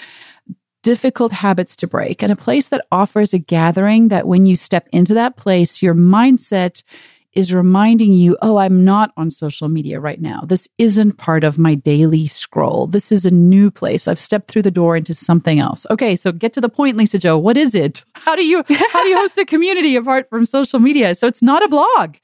difficult 0.82 1.32
habits 1.32 1.76
to 1.76 1.86
break, 1.86 2.22
and 2.22 2.32
a 2.32 2.36
place 2.36 2.68
that 2.68 2.84
offers 2.90 3.32
a 3.32 3.38
gathering 3.38 4.08
that 4.08 4.26
when 4.26 4.46
you 4.46 4.56
step 4.56 4.88
into 4.92 5.14
that 5.14 5.36
place, 5.36 5.80
your 5.80 5.94
mindset 5.94 6.82
is 7.32 7.52
reminding 7.52 8.12
you, 8.12 8.36
oh, 8.42 8.58
I'm 8.58 8.84
not 8.84 9.12
on 9.16 9.30
social 9.30 9.68
media 9.68 10.00
right 10.00 10.20
now. 10.20 10.42
This 10.46 10.68
isn't 10.78 11.18
part 11.18 11.44
of 11.44 11.58
my 11.58 11.74
daily 11.74 12.26
scroll. 12.26 12.86
This 12.86 13.10
is 13.10 13.24
a 13.24 13.30
new 13.30 13.70
place. 13.70 14.06
I've 14.06 14.20
stepped 14.20 14.50
through 14.50 14.62
the 14.62 14.70
door 14.70 14.96
into 14.96 15.14
something 15.14 15.58
else. 15.58 15.86
Okay, 15.90 16.16
so 16.16 16.32
get 16.32 16.52
to 16.54 16.60
the 16.60 16.68
point, 16.68 16.96
Lisa-Jo. 16.96 17.38
What 17.38 17.56
is 17.56 17.74
it? 17.74 18.04
How 18.14 18.36
do 18.36 18.44
you 18.44 18.64
how 18.68 19.02
do 19.02 19.08
you 19.08 19.16
host 19.16 19.36
a 19.38 19.44
community 19.44 19.96
apart 19.96 20.28
from 20.30 20.46
social 20.46 20.78
media? 20.78 21.14
So 21.14 21.26
it's 21.26 21.42
not 21.42 21.62
a 21.64 21.68
blog. 21.68 22.16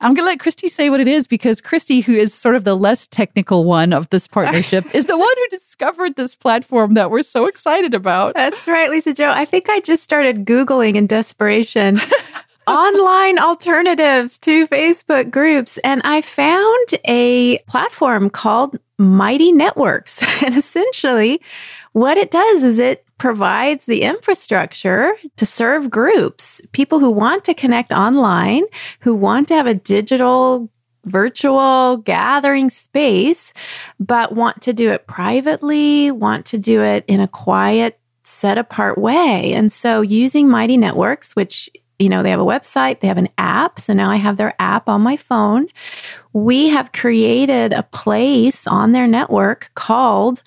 I'm 0.00 0.12
going 0.14 0.26
to 0.26 0.30
let 0.30 0.40
Christy 0.40 0.68
say 0.68 0.90
what 0.90 1.00
it 1.00 1.08
is 1.08 1.26
because 1.26 1.60
Christy, 1.60 2.00
who 2.00 2.12
is 2.12 2.34
sort 2.34 2.56
of 2.56 2.64
the 2.64 2.74
less 2.74 3.06
technical 3.06 3.64
one 3.64 3.92
of 3.92 4.10
this 4.10 4.26
partnership, 4.26 4.84
is 4.92 5.06
the 5.06 5.16
one 5.16 5.34
who 5.36 5.48
discovered 5.48 6.16
this 6.16 6.34
platform 6.34 6.94
that 6.94 7.10
we're 7.10 7.22
so 7.22 7.46
excited 7.46 7.94
about. 7.94 8.34
That's 8.34 8.66
right, 8.66 8.90
Lisa-Jo. 8.90 9.30
I 9.30 9.44
think 9.44 9.70
I 9.70 9.80
just 9.80 10.02
started 10.02 10.44
Googling 10.44 10.96
in 10.96 11.06
desperation 11.06 12.00
online 12.66 13.38
alternatives 13.38 14.38
to 14.38 14.66
Facebook 14.68 15.30
groups. 15.30 15.78
And 15.78 16.00
I 16.04 16.20
found 16.20 16.88
a 17.06 17.58
platform 17.66 18.30
called 18.30 18.78
Mighty 18.98 19.52
Networks. 19.52 20.24
And 20.44 20.56
essentially, 20.56 21.40
what 21.92 22.18
it 22.18 22.30
does 22.30 22.64
is 22.64 22.78
it 22.78 23.04
provides 23.16 23.86
the 23.86 24.02
infrastructure 24.02 25.14
to 25.36 25.46
serve 25.46 25.88
groups, 25.88 26.60
people 26.72 26.98
who 26.98 27.10
want 27.10 27.44
to 27.44 27.54
connect 27.54 27.92
online, 27.92 28.64
who 29.00 29.14
want 29.14 29.48
to 29.48 29.54
have 29.54 29.66
a 29.66 29.74
digital 29.74 30.68
virtual 31.04 31.98
gathering 31.98 32.68
space, 32.68 33.52
but 34.00 34.34
want 34.34 34.60
to 34.62 34.72
do 34.72 34.90
it 34.90 35.06
privately, 35.06 36.10
want 36.10 36.46
to 36.46 36.58
do 36.58 36.82
it 36.82 37.04
in 37.06 37.20
a 37.20 37.28
quiet, 37.28 37.98
set 38.24 38.58
apart 38.58 38.98
way. 38.98 39.52
And 39.52 39.72
so 39.72 40.00
using 40.00 40.48
Mighty 40.48 40.76
Networks, 40.76 41.36
which 41.36 41.70
you 41.98 42.08
know, 42.08 42.22
they 42.22 42.30
have 42.30 42.40
a 42.40 42.44
website, 42.44 43.00
they 43.00 43.08
have 43.08 43.18
an 43.18 43.28
app. 43.38 43.80
So 43.80 43.92
now 43.92 44.10
I 44.10 44.16
have 44.16 44.36
their 44.36 44.54
app 44.58 44.88
on 44.88 45.02
my 45.02 45.16
phone. 45.16 45.68
We 46.32 46.68
have 46.68 46.92
created 46.92 47.72
a 47.72 47.84
place 47.84 48.66
on 48.66 48.92
their 48.92 49.06
network 49.06 49.70
called 49.74 50.42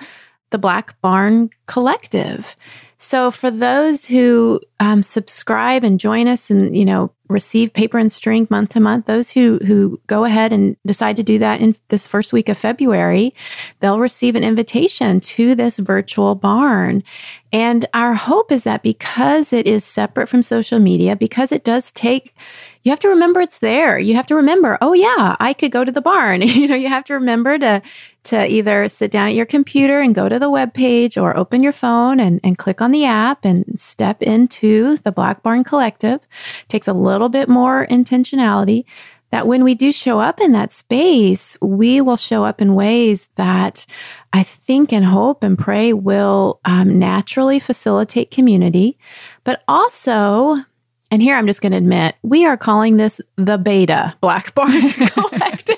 the 0.49 0.57
Black 0.57 0.99
Barn 1.01 1.49
Collective. 1.65 2.55
So 2.97 3.31
for 3.31 3.51
those 3.51 4.05
who 4.05 4.59
um, 4.79 5.03
subscribe 5.03 5.83
and 5.83 5.99
join 5.99 6.27
us 6.27 6.49
and, 6.49 6.75
you 6.75 6.85
know, 6.85 7.11
receive 7.29 7.73
paper 7.73 7.97
and 7.97 8.11
string 8.11 8.47
month 8.49 8.69
to 8.69 8.79
month, 8.79 9.05
those 9.05 9.31
who, 9.31 9.59
who 9.65 9.99
go 10.07 10.23
ahead 10.23 10.53
and 10.53 10.75
decide 10.85 11.15
to 11.17 11.23
do 11.23 11.39
that 11.39 11.61
in 11.61 11.75
this 11.89 12.07
first 12.07 12.33
week 12.33 12.49
of 12.49 12.57
February, 12.57 13.33
they'll 13.79 13.99
receive 13.99 14.35
an 14.35 14.43
invitation 14.43 15.19
to 15.19 15.55
this 15.55 15.77
virtual 15.77 16.35
barn. 16.35 17.03
And 17.51 17.85
our 17.93 18.13
hope 18.13 18.51
is 18.51 18.63
that 18.63 18.83
because 18.83 19.53
it 19.53 19.67
is 19.67 19.83
separate 19.83 20.27
from 20.27 20.43
social 20.43 20.79
media, 20.79 21.15
because 21.15 21.51
it 21.51 21.63
does 21.63 21.91
take 21.91 22.35
you 22.87 22.91
have 22.91 23.01
to 23.01 23.09
remember 23.09 23.41
it's 23.41 23.57
there. 23.57 23.99
You 23.99 24.15
have 24.15 24.27
to 24.27 24.35
remember, 24.35 24.77
oh 24.79 24.93
yeah, 24.93 25.35
I 25.41 25.51
could 25.51 25.73
go 25.73 25.83
to 25.83 25.91
the 25.91 25.99
barn. 25.99 26.41
you 26.41 26.69
know, 26.69 26.75
you 26.75 26.87
have 26.87 27.03
to 27.05 27.15
remember 27.15 27.59
to 27.59 27.81
to 28.23 28.49
either 28.49 28.87
sit 28.87 29.11
down 29.11 29.27
at 29.27 29.33
your 29.33 29.45
computer 29.45 29.99
and 29.99 30.15
go 30.15 30.29
to 30.29 30.39
the 30.39 30.49
web 30.49 30.73
page 30.73 31.17
or 31.17 31.35
open 31.35 31.63
your 31.63 31.73
phone 31.73 32.21
and, 32.21 32.39
and 32.45 32.57
click 32.57 32.81
on 32.81 32.91
the 32.91 33.03
app 33.03 33.43
and 33.43 33.65
step 33.77 34.21
into 34.21 34.95
the 35.03 35.11
Black 35.11 35.43
Barn 35.43 35.65
Collective. 35.65 36.21
It 36.61 36.69
takes 36.69 36.87
a 36.87 36.93
little 36.93 37.27
bit 37.27 37.49
more 37.49 37.85
intentionality 37.87 38.85
that 39.31 39.47
when 39.47 39.65
we 39.65 39.75
do 39.75 39.91
show 39.91 40.21
up 40.21 40.39
in 40.39 40.53
that 40.53 40.71
space, 40.71 41.57
we 41.61 41.99
will 41.99 42.15
show 42.15 42.45
up 42.45 42.61
in 42.61 42.73
ways 42.73 43.27
that 43.35 43.85
I 44.31 44.43
think 44.43 44.93
and 44.93 45.03
hope 45.03 45.43
and 45.43 45.59
pray 45.59 45.91
will 45.91 46.61
um, 46.63 46.97
naturally 46.97 47.59
facilitate 47.59 48.31
community, 48.31 48.97
but 49.43 49.61
also 49.67 50.63
and 51.11 51.21
here 51.21 51.35
I'm 51.35 51.47
just 51.47 51.61
going 51.61 51.71
to 51.71 51.77
admit, 51.77 52.15
we 52.23 52.45
are 52.45 52.57
calling 52.57 52.97
this 52.97 53.21
the 53.35 53.57
beta 53.57 54.15
Black 54.21 54.53
Barn 54.55 54.81
Collective. 54.91 55.77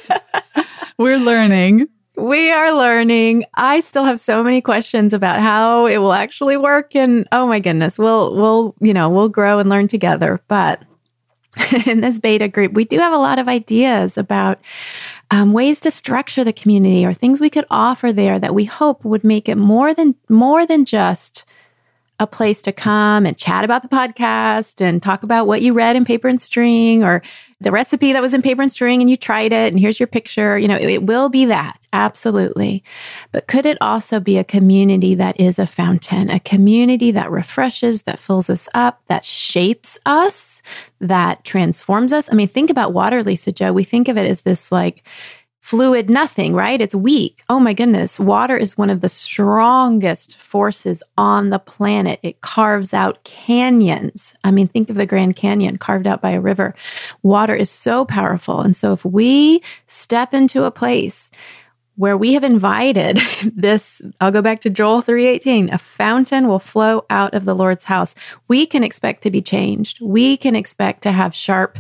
We're 0.97 1.19
learning. 1.19 1.87
We 2.15 2.51
are 2.51 2.77
learning. 2.77 3.45
I 3.53 3.79
still 3.79 4.03
have 4.03 4.19
so 4.19 4.43
many 4.43 4.59
questions 4.59 5.13
about 5.13 5.39
how 5.39 5.85
it 5.85 5.99
will 5.99 6.11
actually 6.11 6.57
work 6.57 6.95
and 6.95 7.27
oh 7.31 7.47
my 7.47 7.59
goodness, 7.59 7.97
we'll 7.97 8.35
we'll, 8.35 8.75
you 8.81 8.93
know, 8.93 9.09
we'll 9.09 9.29
grow 9.29 9.59
and 9.59 9.69
learn 9.69 9.87
together. 9.87 10.41
But 10.47 10.83
in 11.85 12.01
this 12.01 12.19
beta 12.19 12.47
group, 12.47 12.73
we 12.73 12.85
do 12.85 12.99
have 12.99 13.13
a 13.13 13.17
lot 13.17 13.39
of 13.39 13.47
ideas 13.47 14.17
about 14.17 14.59
um, 15.31 15.53
ways 15.53 15.79
to 15.81 15.91
structure 15.91 16.43
the 16.43 16.53
community 16.53 17.05
or 17.05 17.13
things 17.13 17.39
we 17.39 17.49
could 17.49 17.65
offer 17.69 18.11
there 18.11 18.39
that 18.39 18.55
we 18.55 18.65
hope 18.65 19.05
would 19.05 19.23
make 19.23 19.47
it 19.47 19.57
more 19.57 19.93
than 19.93 20.15
more 20.27 20.65
than 20.65 20.85
just 20.85 21.45
a 22.19 22.27
place 22.27 22.61
to 22.63 22.71
come 22.71 23.25
and 23.25 23.37
chat 23.37 23.63
about 23.63 23.81
the 23.81 23.87
podcast 23.87 24.81
and 24.81 25.01
talk 25.01 25.23
about 25.23 25.47
what 25.47 25.61
you 25.61 25.73
read 25.73 25.95
in 25.95 26.03
paper 26.03 26.27
and 26.27 26.41
string 26.41 27.03
or 27.03 27.21
the 27.61 27.71
recipe 27.71 28.13
that 28.13 28.21
was 28.21 28.33
in 28.33 28.41
paper 28.41 28.61
and 28.61 28.71
string 28.71 29.01
and 29.01 29.09
you 29.09 29.17
tried 29.17 29.51
it 29.51 29.71
and 29.71 29.79
here's 29.79 29.99
your 29.99 30.07
picture. 30.07 30.57
You 30.57 30.67
know, 30.67 30.75
it, 30.75 30.89
it 30.89 31.03
will 31.03 31.29
be 31.29 31.45
that. 31.45 31.77
Absolutely. 31.91 32.83
But 33.31 33.47
could 33.47 33.65
it 33.65 33.77
also 33.81 34.19
be 34.19 34.37
a 34.37 34.43
community 34.43 35.15
that 35.15 35.39
is 35.39 35.59
a 35.59 35.67
fountain, 35.67 36.29
a 36.29 36.39
community 36.39 37.11
that 37.11 37.31
refreshes, 37.31 38.03
that 38.03 38.19
fills 38.19 38.49
us 38.49 38.69
up, 38.73 39.01
that 39.07 39.25
shapes 39.25 39.97
us, 40.05 40.61
that 40.99 41.43
transforms 41.43 42.13
us? 42.13 42.31
I 42.31 42.35
mean, 42.35 42.47
think 42.47 42.69
about 42.69 42.93
water, 42.93 43.23
Lisa-Jo. 43.23 43.73
We 43.73 43.83
think 43.83 44.07
of 44.07 44.17
it 44.17 44.27
as 44.27 44.41
this 44.41 44.71
like, 44.71 45.03
fluid 45.69 46.09
nothing, 46.09 46.55
right? 46.55 46.81
It's 46.81 46.95
weak. 46.95 47.43
Oh 47.47 47.59
my 47.59 47.73
goodness. 47.73 48.19
Water 48.19 48.57
is 48.57 48.75
one 48.75 48.89
of 48.89 49.01
the 49.01 49.07
strongest 49.07 50.35
forces 50.37 51.03
on 51.15 51.51
the 51.51 51.59
planet. 51.59 52.19
It 52.23 52.41
carves 52.41 52.91
out 52.91 53.23
canyons. 53.23 54.33
I 54.43 54.49
mean, 54.49 54.67
think 54.67 54.89
of 54.89 54.95
the 54.95 55.05
Grand 55.05 55.35
Canyon 55.35 55.77
carved 55.77 56.07
out 56.07 56.23
by 56.23 56.31
a 56.31 56.41
river. 56.41 56.73
Water 57.21 57.53
is 57.53 57.69
so 57.69 58.03
powerful. 58.03 58.61
And 58.61 58.75
so 58.75 58.93
if 58.93 59.05
we 59.05 59.61
step 59.85 60.33
into 60.33 60.63
a 60.63 60.71
place 60.71 61.29
where 61.97 62.17
we 62.17 62.33
have 62.33 62.45
invited 62.45 63.17
this 63.55 64.01
I'll 64.21 64.31
go 64.31 64.41
back 64.41 64.61
to 64.61 64.69
Joel 64.69 65.03
3:18 65.03 65.73
a 65.73 65.77
fountain 65.77 66.47
will 66.47 66.59
flow 66.59 67.05
out 67.09 67.33
of 67.33 67.43
the 67.43 67.55
Lord's 67.55 67.83
house 67.83 68.15
we 68.47 68.65
can 68.65 68.85
expect 68.85 69.21
to 69.23 69.31
be 69.31 69.41
changed 69.41 69.99
we 70.01 70.37
can 70.37 70.55
expect 70.55 71.03
to 71.03 71.11
have 71.11 71.35
sharp 71.35 71.77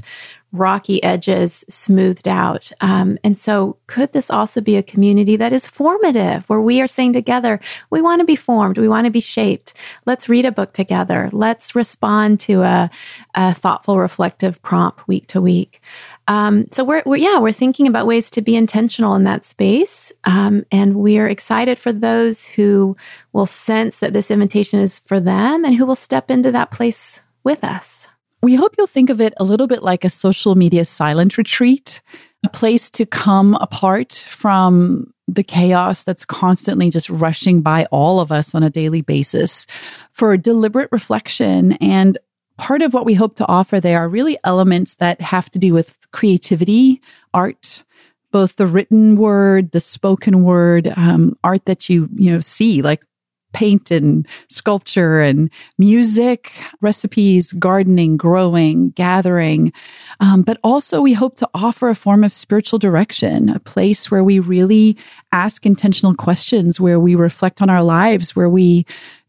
rocky 0.51 1.01
edges 1.03 1.63
smoothed 1.69 2.27
out. 2.27 2.71
Um, 2.81 3.17
and 3.23 3.37
so, 3.37 3.77
could 3.87 4.13
this 4.13 4.29
also 4.31 4.61
be 4.61 4.75
a 4.75 4.83
community 4.83 5.35
that 5.35 5.53
is 5.53 5.67
formative, 5.67 6.47
where 6.49 6.61
we 6.61 6.81
are 6.81 6.87
saying 6.87 7.13
together, 7.13 7.59
we 7.89 8.01
want 8.01 8.19
to 8.19 8.25
be 8.25 8.35
formed, 8.35 8.77
we 8.77 8.87
want 8.87 9.05
to 9.05 9.11
be 9.11 9.19
shaped. 9.19 9.73
Let's 10.05 10.29
read 10.29 10.45
a 10.45 10.51
book 10.51 10.73
together. 10.73 11.29
Let's 11.31 11.75
respond 11.75 12.39
to 12.41 12.63
a, 12.63 12.89
a 13.35 13.53
thoughtful, 13.53 13.99
reflective 13.99 14.61
prompt 14.61 15.07
week 15.07 15.27
to 15.27 15.41
week. 15.41 15.81
Um, 16.27 16.67
so 16.71 16.83
we're, 16.83 17.01
we're, 17.07 17.17
yeah 17.17 17.39
we're 17.39 17.51
thinking 17.51 17.87
about 17.87 18.05
ways 18.05 18.29
to 18.31 18.41
be 18.41 18.55
intentional 18.55 19.15
in 19.15 19.23
that 19.23 19.45
space 19.45 20.11
um, 20.25 20.63
and 20.71 20.97
we're 20.97 21.27
excited 21.27 21.79
for 21.79 21.91
those 21.91 22.45
who 22.45 22.95
will 23.33 23.47
sense 23.47 23.97
that 23.97 24.13
this 24.13 24.29
invitation 24.29 24.79
is 24.79 24.99
for 24.99 25.19
them 25.19 25.65
and 25.65 25.73
who 25.73 25.87
will 25.87 25.95
step 25.95 26.29
into 26.29 26.51
that 26.51 26.69
place 26.69 27.21
with 27.43 27.63
us 27.63 28.07
we 28.41 28.55
hope 28.55 28.75
you'll 28.77 28.87
think 28.87 29.09
of 29.09 29.19
it 29.21 29.33
a 29.37 29.43
little 29.43 29.67
bit 29.67 29.83
like 29.83 30.05
a 30.05 30.09
social 30.09 30.55
media 30.55 30.85
silent 30.85 31.37
retreat. 31.37 32.01
a 32.45 32.49
place 32.49 32.89
to 32.91 33.05
come 33.05 33.55
apart 33.55 34.25
from 34.29 35.13
the 35.27 35.43
chaos 35.43 36.03
that's 36.03 36.25
constantly 36.25 36.89
just 36.89 37.09
rushing 37.09 37.61
by 37.61 37.85
all 37.91 38.19
of 38.19 38.31
us 38.31 38.55
on 38.55 38.63
a 38.63 38.69
daily 38.69 39.01
basis 39.01 39.67
for 40.11 40.35
deliberate 40.37 40.89
reflection. 40.91 41.73
And 41.73 42.17
part 42.57 42.81
of 42.81 42.93
what 42.93 43.05
we 43.05 43.13
hope 43.13 43.35
to 43.35 43.47
offer 43.47 43.79
there 43.79 43.99
are 43.99 44.09
really 44.09 44.37
elements 44.43 44.95
that 44.95 45.21
have 45.21 45.51
to 45.51 45.59
do 45.59 45.73
with 45.73 45.97
creativity, 46.11 47.01
art, 47.33 47.83
both 48.31 48.55
the 48.55 48.67
written 48.67 49.17
word, 49.17 49.71
the 49.71 49.81
spoken 49.81 50.43
word, 50.43 50.91
um, 50.95 51.37
art 51.43 51.65
that 51.65 51.89
you, 51.89 52.09
you 52.13 52.31
know, 52.31 52.39
see, 52.39 52.81
like 52.81 53.03
paint 53.53 53.91
and 53.91 54.27
sculpture 54.49 55.21
and 55.21 55.49
music, 55.77 56.53
recipes, 56.81 57.51
gardening, 57.53 58.17
growing, 58.17 58.91
gathering. 58.91 59.73
Um, 60.19 60.41
but 60.41 60.59
also, 60.63 61.01
we 61.01 61.13
hope 61.13 61.37
to 61.37 61.49
offer 61.53 61.89
a 61.89 61.95
form 61.95 62.23
of 62.23 62.33
spiritual 62.33 62.79
direction, 62.79 63.49
a 63.49 63.59
place 63.59 64.11
where 64.11 64.23
we 64.23 64.39
really 64.39 64.97
ask 65.31 65.65
intentional 65.65 66.13
questions, 66.13 66.79
where 66.79 66.99
we 66.99 67.15
reflect 67.15 67.61
on 67.61 67.69
our 67.69 67.83
lives, 67.83 68.35
where 68.35 68.49
we 68.49 68.85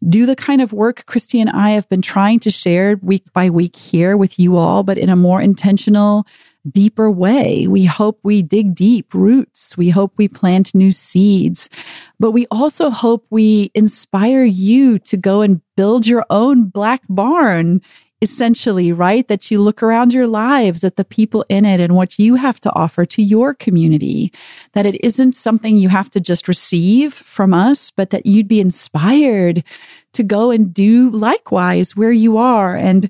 do 0.09 0.27
the 0.27 0.37
kind 0.37 0.63
of 0.63 0.73
work 0.73 1.05
Christy 1.07 1.41
and 1.41 1.51
I 1.51 1.71
have 1.71 1.89
been 1.89 2.03
trying 2.03 2.41
to 2.41 2.51
share 2.51 2.97
week 3.03 3.31
by 3.33 3.51
week 3.51 3.77
here 3.77 4.17
with 4.17 4.39
you 4.39 4.57
all, 4.57 4.83
but 4.83 4.97
in 4.99 5.11
a 5.11 5.17
more 5.17 5.41
intentional, 5.43 6.27
deeper 6.71 7.11
way. 7.11 7.67
We 7.67 7.85
hope 7.85 8.19
we 8.23 8.43
dig 8.43 8.75
deep 8.75 9.15
roots. 9.15 9.77
We 9.77 9.91
hope 9.91 10.13
we 10.17 10.29
plant 10.29 10.75
new 10.75 10.93
seeds, 10.93 11.71
but 12.19 12.33
we 12.33 12.47
also 12.51 12.91
hope 12.91 13.27
we 13.31 13.71
inspire 13.75 14.45
you 14.45 14.99
to 15.01 15.17
go 15.17 15.43
and 15.43 15.61
build 15.77 16.07
your 16.07 16.25
own 16.31 16.65
black 16.65 17.03
barn. 17.09 17.81
Essentially, 18.23 18.93
right? 18.93 19.27
That 19.29 19.51
you 19.51 19.63
look 19.63 19.83
around 19.83 20.13
your 20.13 20.27
lives 20.27 20.85
at 20.85 20.97
the 20.97 21.07
people 21.07 21.43
in 21.49 21.65
it 21.65 21.81
and 21.81 21.97
what 21.97 22.19
you 22.19 22.35
have 22.35 22.61
to 22.61 22.75
offer 22.75 23.07
to 23.07 23.23
your 23.23 23.55
community. 23.55 24.31
That 24.75 24.85
it 24.85 25.03
isn't 25.03 25.35
something 25.35 25.79
you 25.79 25.89
have 25.89 26.11
to 26.11 26.21
just 26.21 26.47
receive 26.47 27.15
from 27.15 27.55
us, 27.55 27.91
but 27.91 28.11
that 28.11 28.27
you'd 28.27 28.47
be 28.47 28.61
inspired 28.61 29.65
to 30.13 30.23
go 30.23 30.51
and 30.51 30.75
do 30.75 31.09
likewise 31.09 31.97
where 31.97 32.13
you 32.13 32.37
are. 32.37 32.77
And 32.77 33.09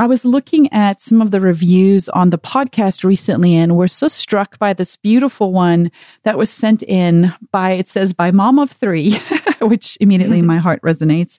I 0.00 0.06
was 0.06 0.24
looking 0.24 0.72
at 0.72 1.02
some 1.02 1.20
of 1.20 1.30
the 1.30 1.42
reviews 1.42 2.08
on 2.08 2.30
the 2.30 2.38
podcast 2.38 3.04
recently 3.04 3.54
and 3.54 3.76
we're 3.76 3.86
so 3.86 4.08
struck 4.08 4.58
by 4.58 4.72
this 4.72 4.96
beautiful 4.96 5.52
one 5.52 5.92
that 6.22 6.38
was 6.38 6.48
sent 6.48 6.82
in 6.82 7.34
by, 7.52 7.72
it 7.72 7.86
says, 7.86 8.14
by 8.14 8.30
mom 8.30 8.58
of 8.58 8.70
three, 8.70 9.18
which 9.60 9.98
immediately 10.00 10.40
my 10.40 10.54
mm-hmm. 10.54 10.62
heart 10.62 10.80
resonates. 10.80 11.38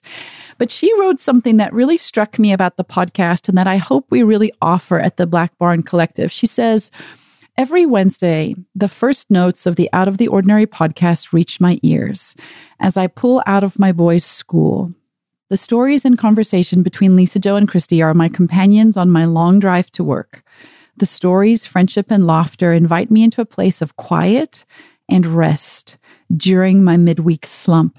But 0.58 0.70
she 0.70 0.96
wrote 1.00 1.18
something 1.18 1.56
that 1.56 1.72
really 1.72 1.96
struck 1.96 2.38
me 2.38 2.52
about 2.52 2.76
the 2.76 2.84
podcast 2.84 3.48
and 3.48 3.58
that 3.58 3.66
I 3.66 3.78
hope 3.78 4.06
we 4.10 4.22
really 4.22 4.52
offer 4.62 5.00
at 5.00 5.16
the 5.16 5.26
Black 5.26 5.58
Barn 5.58 5.82
Collective. 5.82 6.30
She 6.30 6.46
says, 6.46 6.92
Every 7.58 7.84
Wednesday, 7.84 8.54
the 8.76 8.86
first 8.86 9.28
notes 9.28 9.66
of 9.66 9.74
the 9.74 9.90
Out 9.92 10.06
of 10.06 10.18
the 10.18 10.28
Ordinary 10.28 10.68
podcast 10.68 11.32
reach 11.32 11.60
my 11.60 11.80
ears 11.82 12.36
as 12.78 12.96
I 12.96 13.08
pull 13.08 13.42
out 13.44 13.64
of 13.64 13.76
my 13.76 13.90
boys' 13.90 14.24
school. 14.24 14.94
The 15.52 15.58
stories 15.58 16.06
and 16.06 16.16
conversation 16.16 16.82
between 16.82 17.14
Lisa-Jo 17.14 17.56
and 17.56 17.68
Christie 17.68 18.00
are 18.00 18.14
my 18.14 18.30
companions 18.30 18.96
on 18.96 19.10
my 19.10 19.26
long 19.26 19.60
drive 19.60 19.92
to 19.92 20.02
work. 20.02 20.42
The 20.96 21.04
stories, 21.04 21.66
friendship, 21.66 22.06
and 22.08 22.26
laughter 22.26 22.72
invite 22.72 23.10
me 23.10 23.22
into 23.22 23.42
a 23.42 23.44
place 23.44 23.82
of 23.82 23.96
quiet 23.96 24.64
and 25.10 25.26
rest 25.26 25.98
during 26.34 26.82
my 26.82 26.96
midweek 26.96 27.44
slump. 27.44 27.98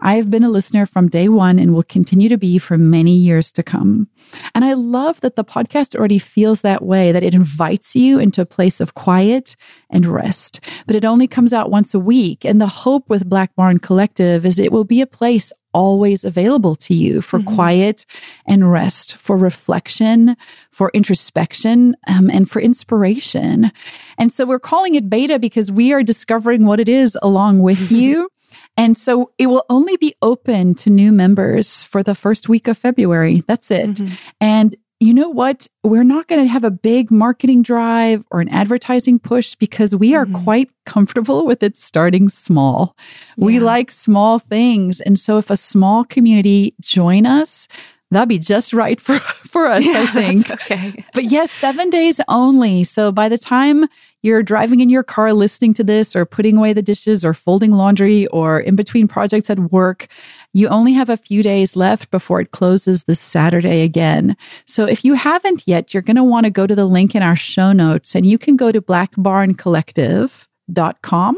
I 0.00 0.14
have 0.14 0.30
been 0.30 0.44
a 0.44 0.50
listener 0.50 0.86
from 0.86 1.08
day 1.08 1.28
one 1.28 1.58
and 1.58 1.74
will 1.74 1.82
continue 1.82 2.28
to 2.28 2.38
be 2.38 2.58
for 2.58 2.78
many 2.78 3.12
years 3.12 3.50
to 3.52 3.62
come. 3.62 4.08
And 4.54 4.64
I 4.64 4.74
love 4.74 5.20
that 5.20 5.36
the 5.36 5.44
podcast 5.44 5.94
already 5.94 6.18
feels 6.18 6.62
that 6.62 6.82
way, 6.82 7.12
that 7.12 7.22
it 7.22 7.34
invites 7.34 7.96
you 7.96 8.18
into 8.18 8.40
a 8.40 8.46
place 8.46 8.80
of 8.80 8.94
quiet 8.94 9.56
and 9.90 10.06
rest. 10.06 10.60
But 10.86 10.96
it 10.96 11.04
only 11.04 11.26
comes 11.26 11.52
out 11.52 11.70
once 11.70 11.94
a 11.94 11.98
week. 11.98 12.44
And 12.44 12.60
the 12.60 12.66
hope 12.66 13.08
with 13.08 13.28
Black 13.28 13.54
Barn 13.56 13.78
Collective 13.78 14.44
is 14.44 14.58
it 14.58 14.72
will 14.72 14.84
be 14.84 15.00
a 15.00 15.06
place 15.06 15.52
always 15.74 16.24
available 16.24 16.74
to 16.74 16.94
you 16.94 17.20
for 17.20 17.38
mm-hmm. 17.38 17.54
quiet 17.54 18.06
and 18.46 18.70
rest, 18.70 19.16
for 19.16 19.36
reflection, 19.36 20.36
for 20.70 20.90
introspection, 20.94 21.94
um, 22.06 22.30
and 22.30 22.50
for 22.50 22.60
inspiration. 22.60 23.70
And 24.16 24.32
so 24.32 24.46
we're 24.46 24.58
calling 24.58 24.94
it 24.94 25.10
beta 25.10 25.38
because 25.38 25.70
we 25.70 25.92
are 25.92 26.02
discovering 26.02 26.64
what 26.64 26.80
it 26.80 26.88
is 26.88 27.16
along 27.22 27.60
with 27.60 27.92
you. 27.92 28.28
And 28.76 28.96
so 28.96 29.32
it 29.38 29.46
will 29.46 29.64
only 29.68 29.96
be 29.96 30.14
open 30.22 30.74
to 30.76 30.90
new 30.90 31.12
members 31.12 31.82
for 31.82 32.02
the 32.02 32.14
first 32.14 32.48
week 32.48 32.68
of 32.68 32.78
February. 32.78 33.42
That's 33.46 33.70
it. 33.70 33.90
Mm-hmm. 33.90 34.14
And 34.40 34.76
you 35.00 35.14
know 35.14 35.28
what? 35.28 35.68
We're 35.84 36.04
not 36.04 36.26
going 36.26 36.40
to 36.40 36.48
have 36.48 36.64
a 36.64 36.70
big 36.70 37.10
marketing 37.10 37.62
drive 37.62 38.24
or 38.30 38.40
an 38.40 38.48
advertising 38.48 39.20
push 39.20 39.54
because 39.54 39.94
we 39.94 40.14
are 40.14 40.26
mm-hmm. 40.26 40.42
quite 40.42 40.70
comfortable 40.86 41.46
with 41.46 41.62
it 41.62 41.76
starting 41.76 42.28
small. 42.28 42.96
Yeah. 43.36 43.44
We 43.44 43.60
like 43.60 43.92
small 43.92 44.40
things. 44.40 45.00
And 45.00 45.18
so 45.18 45.38
if 45.38 45.50
a 45.50 45.56
small 45.56 46.04
community 46.04 46.74
join 46.80 47.26
us, 47.26 47.68
that'd 48.10 48.28
be 48.28 48.38
just 48.38 48.72
right 48.72 49.00
for, 49.00 49.18
for 49.20 49.66
us, 49.66 49.84
yeah, 49.84 50.02
I 50.02 50.06
think. 50.06 50.50
okay. 50.50 51.04
But 51.14 51.24
yes, 51.24 51.50
seven 51.50 51.90
days 51.90 52.20
only. 52.28 52.84
So 52.84 53.10
by 53.12 53.28
the 53.28 53.38
time 53.38 53.86
you're 54.22 54.42
driving 54.42 54.80
in 54.80 54.88
your 54.88 55.02
car 55.02 55.32
listening 55.32 55.74
to 55.74 55.84
this 55.84 56.16
or 56.16 56.24
putting 56.24 56.56
away 56.56 56.72
the 56.72 56.82
dishes 56.82 57.24
or 57.24 57.34
folding 57.34 57.72
laundry 57.72 58.26
or 58.28 58.60
in 58.60 58.76
between 58.76 59.08
projects 59.08 59.50
at 59.50 59.58
work, 59.70 60.06
you 60.52 60.68
only 60.68 60.92
have 60.92 61.08
a 61.08 61.16
few 61.16 61.42
days 61.42 61.74
left 61.76 62.10
before 62.10 62.40
it 62.40 62.50
closes 62.50 63.04
this 63.04 63.20
Saturday 63.20 63.82
again. 63.82 64.36
So 64.66 64.86
if 64.86 65.04
you 65.04 65.14
haven't 65.14 65.62
yet, 65.66 65.94
you're 65.94 66.02
going 66.02 66.16
to 66.16 66.24
want 66.24 66.44
to 66.44 66.50
go 66.50 66.66
to 66.66 66.74
the 66.74 66.86
link 66.86 67.14
in 67.14 67.22
our 67.22 67.36
show 67.36 67.72
notes 67.72 68.16
and 68.16 68.26
you 68.26 68.38
can 68.38 68.56
go 68.56 68.72
to 68.72 68.80
blackbarncollective.com 68.80 71.36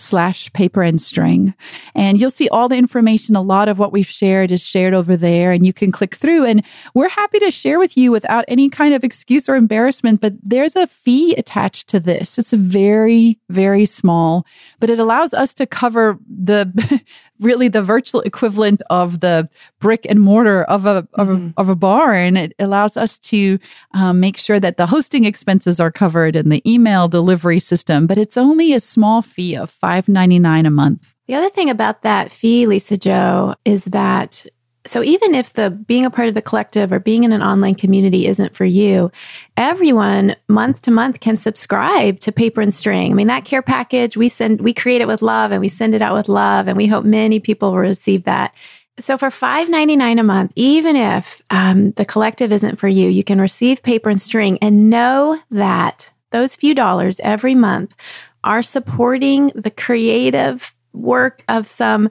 slash 0.00 0.52
paper 0.52 0.82
and 0.82 1.00
string. 1.00 1.54
And 1.94 2.20
you'll 2.20 2.30
see 2.30 2.48
all 2.48 2.68
the 2.68 2.76
information. 2.76 3.36
A 3.36 3.42
lot 3.42 3.68
of 3.68 3.78
what 3.78 3.92
we've 3.92 4.08
shared 4.08 4.50
is 4.50 4.62
shared 4.62 4.94
over 4.94 5.16
there 5.16 5.52
and 5.52 5.66
you 5.66 5.72
can 5.72 5.92
click 5.92 6.14
through 6.14 6.44
and 6.44 6.64
we're 6.94 7.08
happy 7.08 7.38
to 7.40 7.50
share 7.50 7.78
with 7.78 7.96
you 7.96 8.10
without 8.10 8.44
any 8.48 8.68
kind 8.68 8.94
of 8.94 9.04
excuse 9.04 9.48
or 9.48 9.56
embarrassment. 9.56 10.20
But 10.20 10.34
there's 10.42 10.76
a 10.76 10.86
fee 10.86 11.34
attached 11.36 11.88
to 11.88 12.00
this. 12.00 12.38
It's 12.38 12.52
very, 12.52 13.38
very 13.48 13.84
small, 13.84 14.46
but 14.78 14.90
it 14.90 14.98
allows 14.98 15.34
us 15.34 15.54
to 15.54 15.66
cover 15.66 16.18
the 16.28 17.00
really 17.40 17.68
the 17.68 17.82
virtual 17.82 18.20
equivalent 18.20 18.82
of 18.90 19.20
the 19.20 19.48
brick 19.80 20.06
and 20.08 20.20
mortar 20.20 20.62
of 20.64 20.86
a, 20.86 21.08
of, 21.14 21.28
mm-hmm. 21.28 21.48
a 21.56 21.60
of 21.60 21.68
a 21.68 21.74
barn. 21.74 22.36
It 22.36 22.54
allows 22.58 22.96
us 22.96 23.18
to 23.18 23.58
um, 23.92 24.20
make 24.20 24.36
sure 24.36 24.60
that 24.60 24.76
the 24.76 24.86
hosting 24.86 25.24
expenses 25.24 25.80
are 25.80 25.90
covered 25.90 26.36
and 26.36 26.52
the 26.52 26.62
email 26.70 27.08
delivery 27.08 27.58
system, 27.58 28.06
but 28.06 28.18
it's 28.18 28.36
only 28.36 28.72
a 28.72 28.80
small 28.80 29.22
fee 29.22 29.56
of 29.56 29.70
$5.99 29.90 30.66
a 30.66 30.70
month. 30.70 31.06
The 31.26 31.34
other 31.34 31.50
thing 31.50 31.70
about 31.70 32.02
that 32.02 32.32
fee, 32.32 32.66
Lisa-Jo, 32.66 33.54
is 33.64 33.84
that 33.86 34.46
so 34.86 35.02
even 35.02 35.34
if 35.34 35.52
the 35.52 35.70
being 35.70 36.06
a 36.06 36.10
part 36.10 36.28
of 36.28 36.34
the 36.34 36.40
collective 36.40 36.90
or 36.90 36.98
being 36.98 37.24
in 37.24 37.32
an 37.32 37.42
online 37.42 37.74
community 37.74 38.26
isn't 38.26 38.56
for 38.56 38.64
you, 38.64 39.12
everyone 39.56 40.34
month 40.48 40.82
to 40.82 40.90
month 40.90 41.20
can 41.20 41.36
subscribe 41.36 42.18
to 42.20 42.32
Paper 42.32 42.62
and 42.62 42.74
String. 42.74 43.12
I 43.12 43.14
mean, 43.14 43.26
that 43.26 43.44
care 43.44 43.60
package 43.60 44.16
we 44.16 44.30
send, 44.30 44.62
we 44.62 44.72
create 44.72 45.02
it 45.02 45.06
with 45.06 45.20
love 45.20 45.52
and 45.52 45.60
we 45.60 45.68
send 45.68 45.94
it 45.94 46.00
out 46.00 46.14
with 46.14 46.28
love, 46.28 46.66
and 46.66 46.78
we 46.78 46.86
hope 46.86 47.04
many 47.04 47.40
people 47.40 47.72
will 47.72 47.78
receive 47.78 48.24
that. 48.24 48.54
So 48.98 49.18
for 49.18 49.30
five 49.30 49.68
ninety 49.68 49.96
nine 49.96 50.18
a 50.18 50.24
month, 50.24 50.52
even 50.56 50.96
if 50.96 51.42
um, 51.50 51.92
the 51.92 52.06
collective 52.06 52.50
isn't 52.50 52.76
for 52.76 52.88
you, 52.88 53.08
you 53.08 53.22
can 53.22 53.40
receive 53.40 53.82
Paper 53.82 54.08
and 54.08 54.20
String 54.20 54.58
and 54.62 54.88
know 54.88 55.38
that 55.50 56.10
those 56.30 56.56
few 56.56 56.74
dollars 56.74 57.20
every 57.20 57.54
month 57.54 57.94
are 58.44 58.62
supporting 58.62 59.52
the 59.54 59.70
creative 59.70 60.74
work 60.92 61.42
of 61.48 61.66
some 61.66 62.10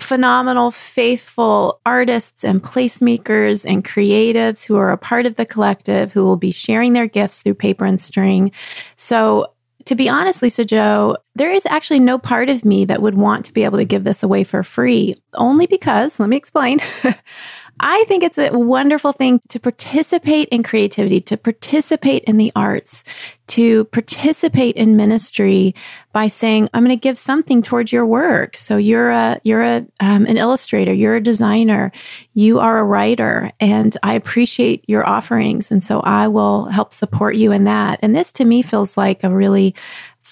phenomenal, 0.00 0.70
faithful 0.70 1.80
artists 1.86 2.44
and 2.44 2.62
placemakers 2.62 3.64
and 3.68 3.84
creatives 3.84 4.64
who 4.64 4.76
are 4.76 4.90
a 4.90 4.98
part 4.98 5.26
of 5.26 5.36
the 5.36 5.46
collective 5.46 6.12
who 6.12 6.24
will 6.24 6.36
be 6.36 6.50
sharing 6.50 6.92
their 6.92 7.06
gifts 7.06 7.42
through 7.42 7.54
paper 7.54 7.84
and 7.84 8.00
string. 8.00 8.50
So, 8.96 9.52
to 9.86 9.96
be 9.96 10.08
honest, 10.08 10.42
Lisa-Jo, 10.42 11.16
there 11.34 11.50
is 11.50 11.66
actually 11.66 11.98
no 11.98 12.16
part 12.16 12.48
of 12.48 12.64
me 12.64 12.84
that 12.84 13.02
would 13.02 13.16
want 13.16 13.44
to 13.46 13.52
be 13.52 13.64
able 13.64 13.78
to 13.78 13.84
give 13.84 14.04
this 14.04 14.22
away 14.22 14.44
for 14.44 14.62
free, 14.62 15.16
only 15.34 15.66
because, 15.66 16.20
let 16.20 16.28
me 16.28 16.36
explain. 16.36 16.78
I 17.82 18.04
think 18.06 18.22
it's 18.22 18.38
a 18.38 18.50
wonderful 18.50 19.12
thing 19.12 19.40
to 19.48 19.58
participate 19.58 20.48
in 20.50 20.62
creativity, 20.62 21.20
to 21.22 21.36
participate 21.36 22.22
in 22.24 22.36
the 22.36 22.52
arts, 22.54 23.02
to 23.48 23.84
participate 23.86 24.76
in 24.76 24.96
ministry 24.96 25.74
by 26.12 26.28
saying, 26.28 26.68
"I'm 26.72 26.84
going 26.84 26.96
to 26.96 27.00
give 27.00 27.18
something 27.18 27.60
towards 27.60 27.92
your 27.92 28.06
work." 28.06 28.56
So 28.56 28.76
you're 28.76 29.10
a 29.10 29.40
you're 29.42 29.62
a 29.62 29.84
um, 29.98 30.26
an 30.26 30.36
illustrator, 30.36 30.92
you're 30.92 31.16
a 31.16 31.20
designer, 31.20 31.90
you 32.34 32.60
are 32.60 32.78
a 32.78 32.84
writer, 32.84 33.50
and 33.58 33.96
I 34.04 34.14
appreciate 34.14 34.84
your 34.88 35.06
offerings, 35.06 35.70
and 35.72 35.82
so 35.82 36.00
I 36.00 36.28
will 36.28 36.66
help 36.66 36.92
support 36.92 37.34
you 37.34 37.50
in 37.50 37.64
that. 37.64 37.98
And 38.00 38.14
this 38.14 38.30
to 38.32 38.44
me 38.44 38.62
feels 38.62 38.96
like 38.96 39.24
a 39.24 39.30
really 39.30 39.74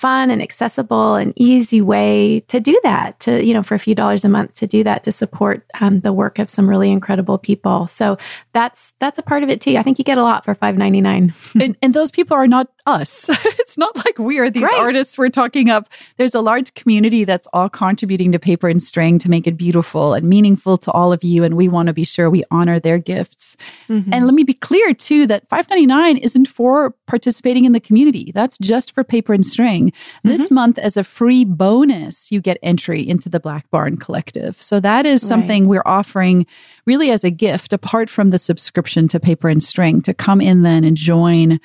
fun 0.01 0.31
and 0.31 0.41
accessible 0.41 1.15
and 1.15 1.35
easy 1.37 1.83
way 1.83 2.41
to 2.49 2.59
do 2.59 2.81
that 2.83 3.21
to 3.21 3.45
you 3.45 3.53
know 3.53 3.63
for 3.63 3.75
a 3.75 3.79
few 3.79 3.95
dollars 3.95 4.25
a 4.25 4.31
month 4.31 4.55
to 4.55 4.67
do 4.67 4.83
that 4.83 5.05
to 5.05 5.13
support 5.13 5.63
um, 5.81 6.01
the 6.01 6.11
work 6.11 6.39
of 6.39 6.49
some 6.49 6.67
really 6.67 6.91
incredible 6.91 7.37
people. 7.37 7.87
So 7.87 8.17
that's 8.55 8.95
that's 8.99 9.19
a 9.19 9.23
part 9.23 9.43
of 9.43 9.51
it 9.51 9.61
too. 9.61 9.77
I 9.77 9.83
think 9.83 9.99
you 9.99 10.05
get 10.05 10.17
a 10.17 10.23
lot 10.23 10.47
for 10.47 10.55
5.99 10.55 11.63
and, 11.63 11.77
and 11.83 11.93
those 11.93 12.11
people 12.11 12.35
are 12.35 12.47
not 12.47 12.69
us. 12.87 13.29
it's 13.45 13.77
not 13.79 13.95
like 14.05 14.19
we 14.19 14.39
are 14.39 14.51
these 14.51 14.63
Right. 14.63 14.79
artists 14.79 15.17
we're 15.19 15.29
talking 15.29 15.71
up. 15.71 15.89
There's 16.17 16.35
a 16.35 16.41
large 16.41 16.75
community 16.75 17.25
that's 17.25 17.47
all 17.53 17.69
contributing 17.69 18.33
to 18.33 18.39
paper 18.39 18.69
and 18.69 18.83
string 18.83 19.19
to 19.21 19.31
make 19.31 19.47
it 19.47 19.57
beautiful 19.57 20.15
and 20.15 20.29
meaningful 20.29 20.77
to 20.79 20.91
all 20.93 21.13
of 21.13 21.23
you. 21.25 21.45
And 21.45 21.57
we 21.57 21.69
want 21.69 21.87
to 21.89 21.93
be 21.93 22.05
sure 22.05 22.29
we 22.31 22.45
honor 22.51 22.79
their 22.79 22.99
gifts. 22.99 23.57
Mhm. 23.89 24.09
And 24.13 24.25
let 24.27 24.35
me 24.35 24.43
be 24.45 24.55
clear 24.55 24.93
too 24.95 25.27
that 25.29 25.47
599 25.49 26.17
isn't 26.19 26.49
for 26.49 26.95
participating 27.07 27.65
in 27.65 27.73
the 27.73 27.81
community. 27.81 28.33
That's 28.35 28.59
just 28.59 28.93
for 28.93 29.05
paper 29.05 29.33
and 29.33 29.45
string. 29.45 29.93
This 30.25 30.51
month 30.51 30.79
as 30.79 30.97
a 30.97 31.05
free 31.05 31.45
bonus, 31.45 32.31
you 32.33 32.41
get 32.41 32.59
entry 32.63 33.07
into 33.09 33.29
the 33.29 33.41
Black 33.41 33.71
Barn 33.71 33.97
Collective. 33.97 34.61
So 34.61 34.81
that 34.81 35.07
is 35.07 35.27
something 35.27 35.67
we're 35.69 35.83
offering 35.87 36.47
really 36.87 37.11
as 37.11 37.25
a 37.25 37.31
gift 37.31 37.73
apart 37.73 38.11
from 38.11 38.31
the 38.31 38.39
subscription 38.39 39.09
to 39.09 39.21
paper 39.21 39.49
and 39.49 39.63
string 39.63 40.03
to 40.03 40.15
come 40.15 40.41
in 40.41 40.63
then 40.63 40.85
and 40.85 40.97
join 40.97 41.61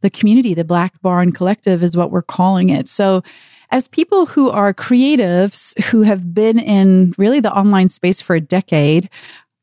the 0.00 0.10
community. 0.10 0.54
The 0.54 0.64
Black 0.64 1.00
Barn 1.02 1.32
Collective 1.32 1.82
is 1.82 1.96
what 1.96 2.10
we're 2.10 2.22
calling 2.22 2.70
it. 2.70 2.88
So 2.88 3.22
as 3.70 3.86
people 3.88 4.26
who 4.26 4.50
are 4.50 4.74
creatives 4.74 5.80
who 5.84 6.02
have 6.02 6.34
been 6.34 6.58
in 6.58 7.14
really 7.18 7.40
the 7.40 7.52
online 7.56 7.88
space 7.88 8.20
for 8.20 8.34
a 8.34 8.40
decade, 8.40 9.08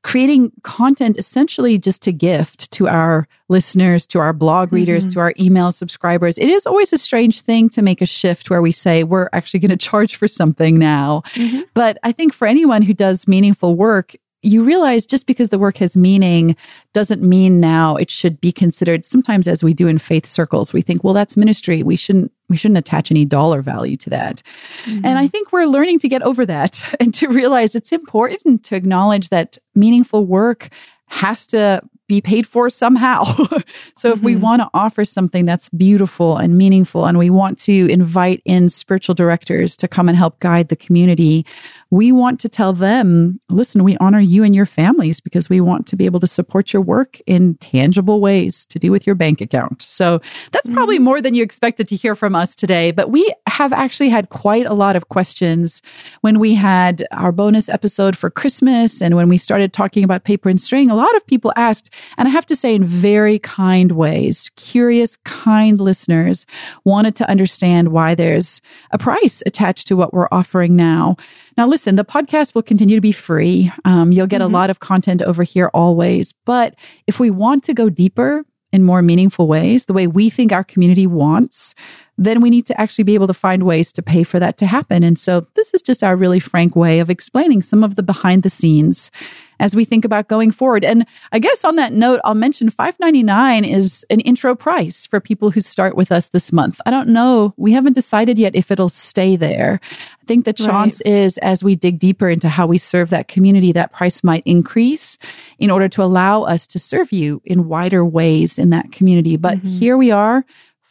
creating 0.03 0.51
content 0.63 1.17
essentially 1.17 1.77
just 1.77 2.01
to 2.03 2.13
gift 2.13 2.71
to 2.71 2.87
our 2.87 3.27
listeners, 3.49 4.05
to 4.07 4.19
our 4.19 4.31
blog 4.31 4.71
readers, 4.71 5.05
Mhm. 5.05 5.13
to 5.13 5.19
our 5.19 5.33
email 5.37 5.73
subscribers. 5.73 6.37
It 6.37 6.47
is 6.47 6.65
always 6.65 6.93
a 6.93 6.97
strange 6.97 7.41
thing 7.41 7.67
to 7.69 7.81
make 7.81 8.01
a 8.01 8.05
shift 8.05 8.49
where 8.49 8.61
we 8.61 8.71
say 8.71 9.03
we're 9.03 9.27
actually 9.33 9.59
going 9.59 9.71
to 9.71 9.75
charge 9.77 10.15
for 10.15 10.27
something 10.29 10.79
now. 10.79 11.23
Mhm. 11.35 11.65
But 11.73 11.97
I 12.03 12.13
think 12.13 12.31
for 12.33 12.47
anyone 12.47 12.83
who 12.83 12.93
does 12.93 13.27
meaningful 13.27 13.75
work, 13.75 14.15
you 14.47 14.63
realize 14.63 15.05
just 15.05 15.25
because 15.25 15.49
the 15.49 15.59
work 15.59 15.77
has 15.77 15.97
meaning 15.97 16.55
doesn't 16.93 17.21
mean 17.21 17.59
now 17.59 17.95
it 17.95 18.09
should 18.09 18.39
be 18.39 18.51
considered 18.51 19.05
sometimes 19.05 19.47
as 19.47 19.63
we 19.63 19.73
do 19.73 19.87
in 19.87 19.97
faith 19.97 20.25
circles 20.25 20.73
we 20.73 20.81
think 20.81 21.03
well 21.03 21.13
that's 21.13 21.37
ministry. 21.37 21.83
We 21.83 21.95
shouldn't 21.95 22.31
we 22.49 22.55
shouldn't 22.55 22.77
attach 22.77 23.11
any 23.11 23.25
dollar 23.25 23.61
value 23.61 23.97
to 23.97 24.09
that. 24.11 24.41
And 24.85 25.05
I 25.05 25.23
mm-hmm. 25.23 25.27
think 25.27 25.51
we're 25.51 25.65
learning 25.65 25.99
to 25.99 26.07
get 26.07 26.21
over 26.21 26.45
that 26.45 26.95
and 26.99 27.13
to 27.15 27.27
realize 27.27 27.75
it's 27.75 27.91
important 27.91 28.63
to 28.65 28.75
acknowledge 28.75 29.29
that 29.29 29.57
meaningful 29.75 30.25
work 30.25 30.69
has 31.07 31.47
to 31.47 31.81
be 32.07 32.21
paid 32.21 32.47
for 32.47 32.69
somehow. 32.69 33.23
so 33.97 34.11
if 34.11 34.21
we 34.21 34.35
Mhm. 34.35 34.39
want 34.39 34.61
to 34.61 34.69
offer 34.73 35.03
something 35.03 35.45
that's 35.45 35.67
beautiful 35.69 36.37
and 36.37 36.57
meaningful 36.57 37.05
and 37.05 37.17
we 37.17 37.29
want 37.29 37.59
to 37.59 37.87
invite 37.89 38.41
in 38.45 38.69
spiritual 38.69 39.13
directors 39.13 39.75
to 39.77 39.87
come 39.87 40.07
and 40.07 40.17
help 40.17 40.39
guide 40.39 40.69
the 40.69 40.75
community, 40.75 41.45
we 41.89 42.11
want 42.11 42.39
to 42.41 42.49
tell 42.49 42.73
them, 42.73 43.39
listen, 43.49 43.83
we 43.83 43.97
honor 43.97 44.19
you 44.19 44.43
and 44.43 44.55
your 44.55 44.65
families 44.65 45.19
because 45.19 45.49
we 45.49 45.59
want 45.61 45.85
to 45.87 45.95
be 45.95 46.05
able 46.05 46.19
to 46.21 46.27
support 46.27 46.71
your 46.73 46.81
work 46.81 47.19
in 47.27 47.55
tangible 47.55 48.19
ways 48.21 48.65
to 48.67 48.79
do 48.79 48.91
with 48.91 49.05
your 49.05 49.15
bank 49.15 49.41
account. 49.41 49.83
So 49.87 50.21
that's 50.51 50.69
probably 50.69 50.99
more 50.99 51.21
than 51.21 51.33
you 51.33 51.43
expected 51.43 51.87
to 51.89 51.95
hear 51.95 52.15
from 52.15 52.35
us 52.35 52.55
today, 52.55 52.91
but 52.91 53.09
we 53.09 53.29
have 53.47 53.71
actually 53.73 54.09
had 54.09 54.29
quite 54.29 54.65
a 54.65 54.73
lot 54.73 54.95
of 54.95 55.09
questions 55.09 55.81
when 56.21 56.39
we 56.39 56.53
had 56.55 57.05
our 57.11 57.31
bonus 57.31 57.67
episode 57.69 58.17
for 58.17 58.29
Christmas 58.29 59.01
and 59.01 59.15
when 59.15 59.27
we 59.29 59.37
started 59.37 59.73
talking 59.73 60.03
about 60.03 60.23
paper 60.23 60.49
and 60.49 60.59
string. 60.61 60.89
A 60.89 60.95
lot 60.95 61.13
of 61.15 61.25
people 61.27 61.51
asked, 61.55 61.89
and 62.17 62.27
I 62.27 62.31
have 62.31 62.45
to 62.47 62.55
say 62.55 62.73
in 62.75 62.83
very 62.83 63.39
kind 63.39 63.93
ways, 63.93 64.49
curious, 64.55 65.17
kind 65.25 65.79
listeners 65.79 66.45
wanted 66.85 67.15
to 67.17 67.29
understand 67.29 67.89
why 67.89 68.15
there's 68.15 68.61
a 68.91 68.97
price 68.97 69.43
attached 69.45 69.87
to 69.87 69.95
what 69.95 70.13
we're 70.13 70.27
offering 70.31 70.75
now. 70.75 71.15
Now, 71.57 71.67
listen, 71.67 71.95
the 71.95 72.05
podcast 72.05 72.55
will 72.55 72.63
continue 72.63 72.95
to 72.95 73.01
be 73.01 73.11
free. 73.11 73.71
Um, 73.85 74.11
you'll 74.11 74.27
get 74.27 74.41
a 74.41 74.45
Mhm. 74.47 74.51
lot 74.53 74.69
of 74.69 74.79
content 74.79 75.21
over 75.21 75.43
here 75.43 75.69
always. 75.73 76.33
But 76.45 76.75
if 77.07 77.19
we 77.19 77.29
want 77.29 77.63
to 77.65 77.73
go 77.73 77.89
deeper 77.89 78.43
in 78.73 78.83
more 78.83 79.01
meaningful 79.01 79.47
ways, 79.47 79.85
the 79.85 79.93
way 79.93 80.07
we 80.07 80.29
think 80.29 80.51
our 80.51 80.63
community 80.63 81.07
wants, 81.07 81.73
then 82.17 82.41
we 82.41 82.49
need 82.49 82.65
to 82.65 82.79
actually 82.81 83.03
be 83.03 83.13
able 83.13 83.27
to 83.27 83.33
find 83.33 83.63
ways 83.63 83.91
to 83.93 84.01
pay 84.01 84.23
for 84.23 84.39
that 84.39 84.57
to 84.57 84.65
happen. 84.65 85.03
And 85.03 85.19
so 85.19 85.41
this 85.55 85.73
is 85.73 85.81
just 85.81 86.03
our 86.03 86.15
really 86.15 86.39
frank 86.39 86.75
way 86.75 86.99
of 86.99 87.09
explaining 87.09 87.61
some 87.61 87.83
of 87.83 87.95
the 87.95 88.03
behind 88.03 88.43
the 88.43 88.49
scenes 88.49 89.11
as 89.59 89.75
we 89.75 89.85
think 89.85 90.05
about 90.05 90.27
going 90.27 90.51
forward. 90.51 90.85
And 90.85 91.03
I 91.31 91.39
guess 91.39 91.63
on 91.65 91.77
that 91.77 91.91
note, 91.91 92.19
I'll 92.23 92.35
mention 92.35 92.69
599 92.69 93.65
is 93.65 94.05
an 94.11 94.19
intro 94.19 94.53
price 94.55 95.07
for 95.07 95.19
people 95.19 95.49
who 95.49 95.61
start 95.61 95.95
with 95.95 96.11
us 96.11 96.29
this 96.29 96.51
month. 96.51 96.79
I 96.85 96.91
don't 96.91 97.09
know. 97.09 97.53
We 97.57 97.71
haven't 97.73 97.93
decided 97.93 98.37
yet 98.37 98.55
if 98.55 98.69
it'll 98.69 98.89
stay 98.89 99.35
there. 99.35 99.79
I 100.21 100.25
think 100.25 100.45
the 100.45 100.53
Right. 100.59 100.69
chance 100.69 101.01
is 101.01 101.39
as 101.39 101.63
we 101.63 101.75
dig 101.75 101.97
deeper 101.97 102.29
into 102.29 102.49
how 102.49 102.67
we 102.67 102.77
serve 102.77 103.09
that 103.09 103.27
community, 103.27 103.71
that 103.71 103.91
price 103.91 104.23
might 104.23 104.43
increase 104.45 105.17
in 105.57 105.71
order 105.71 105.87
to 105.89 106.03
allow 106.03 106.43
us 106.43 106.67
to 106.67 106.77
serve 106.79 107.11
you 107.11 107.41
in 107.45 107.67
wider 107.67 108.05
ways 108.05 108.59
in 108.59 108.69
that 108.71 108.91
community. 108.91 109.37
But 109.37 109.59
Mhm. 109.63 109.79
here 109.79 109.97
we 109.97 110.11
are. 110.11 110.45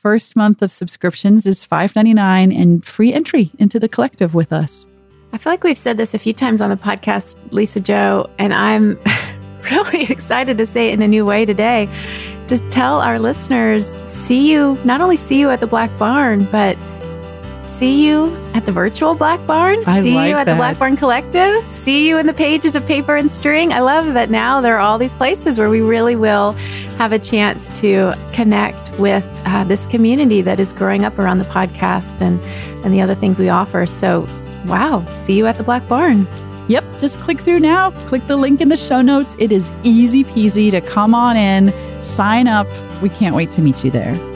First 0.07 0.37
month 0.37 0.63
of 0.63 0.71
subscriptions 0.71 1.47
is 1.47 1.67
$5.99 1.67 2.57
and 2.57 2.85
free 2.85 3.13
entry 3.13 3.51
into 3.59 3.81
the 3.81 3.89
collective 3.89 4.35
with 4.35 4.53
us. 4.53 4.87
I 5.33 5.39
feel 5.39 5.53
like 5.53 5.65
we've 5.65 5.77
said 5.77 5.97
this 5.97 6.15
a 6.15 6.19
few 6.21 6.33
times 6.33 6.63
on 6.63 6.71
the 6.71 6.77
podcast, 6.77 7.35
Lisa-Jo, 7.51 8.31
and 8.39 8.55
I'm 8.55 9.01
really 9.73 10.05
excited 10.05 10.59
to 10.59 10.65
say 10.65 10.91
it 10.91 10.95
in 10.95 11.03
a 11.03 11.09
new 11.09 11.27
way 11.27 11.45
today. 11.45 11.89
Just 12.47 12.63
tell 12.71 13.01
our 13.01 13.19
listeners, 13.19 13.99
see 14.09 14.49
you, 14.49 14.79
not 14.85 15.01
only 15.01 15.17
see 15.17 15.41
you 15.41 15.51
at 15.51 15.59
the 15.59 15.67
Black 15.67 15.91
Barn, 15.99 16.45
but 16.53 16.79
see 17.79 18.07
you 18.07 18.35
at 18.55 18.65
the 18.65 18.73
virtual 18.73 19.15
Black 19.15 19.45
Barn, 19.47 19.83
I 19.87 20.03
see 20.03 20.15
like 20.15 20.31
you 20.31 20.37
at 20.37 20.45
that. 20.45 20.55
the 20.55 20.57
Black 20.57 20.79
Barn 20.79 20.97
Collective, 20.97 21.67
see 21.69 22.09
you 22.09 22.17
in 22.17 22.27
the 22.27 22.33
pages 22.33 22.75
of 22.75 22.87
Paper 22.87 23.17
and 23.17 23.31
String. 23.31 23.73
I 23.73 23.81
love 23.81 24.15
that 24.15 24.31
now 24.31 24.61
there 24.61 24.77
are 24.77 24.81
all 24.81 24.99
these 24.99 25.13
places 25.15 25.59
where 25.59 25.69
we 25.69 25.81
really 25.81 26.17
will 26.17 26.53
have 26.97 27.13
a 27.13 27.19
chance 27.19 27.69
to 27.81 28.15
connect 28.33 28.91
with 28.99 29.25
uh, 29.45 29.65
this 29.65 29.85
community 29.87 30.41
that 30.41 30.59
is 30.59 30.73
growing 30.73 31.05
up 31.05 31.19
around 31.19 31.39
the 31.39 31.45
podcast 31.45 32.23
and, 32.23 32.41
and 32.85 32.95
the 32.95 33.01
other 33.03 33.15
things 33.15 33.39
we 33.39 33.51
offer. 33.51 33.85
So, 33.85 34.27
wow, 34.67 35.05
see 35.13 35.37
you 35.37 35.47
at 35.47 35.59
the 35.59 35.65
Black 35.65 35.87
Barn. 35.87 36.27
Yep, 36.69 36.85
just 36.99 37.21
click 37.21 37.41
through 37.41 37.61
now. 37.61 37.91
Click 38.09 38.27
the 38.27 38.37
link 38.37 38.61
in 38.61 38.71
the 38.71 38.77
show 38.77 39.03
notes. 39.03 39.37
It 39.39 39.53
is 39.53 39.71
easy 39.85 40.25
peasy 40.25 40.71
to 40.71 40.81
come 40.81 41.15
on 41.15 41.37
in, 41.37 41.73
sign 42.03 42.49
up. 42.49 42.67
We 43.03 43.11
can't 43.11 43.37
wait 43.37 43.53
to 43.53 43.61
meet 43.61 43.85
you 43.85 43.91
there. 43.91 44.36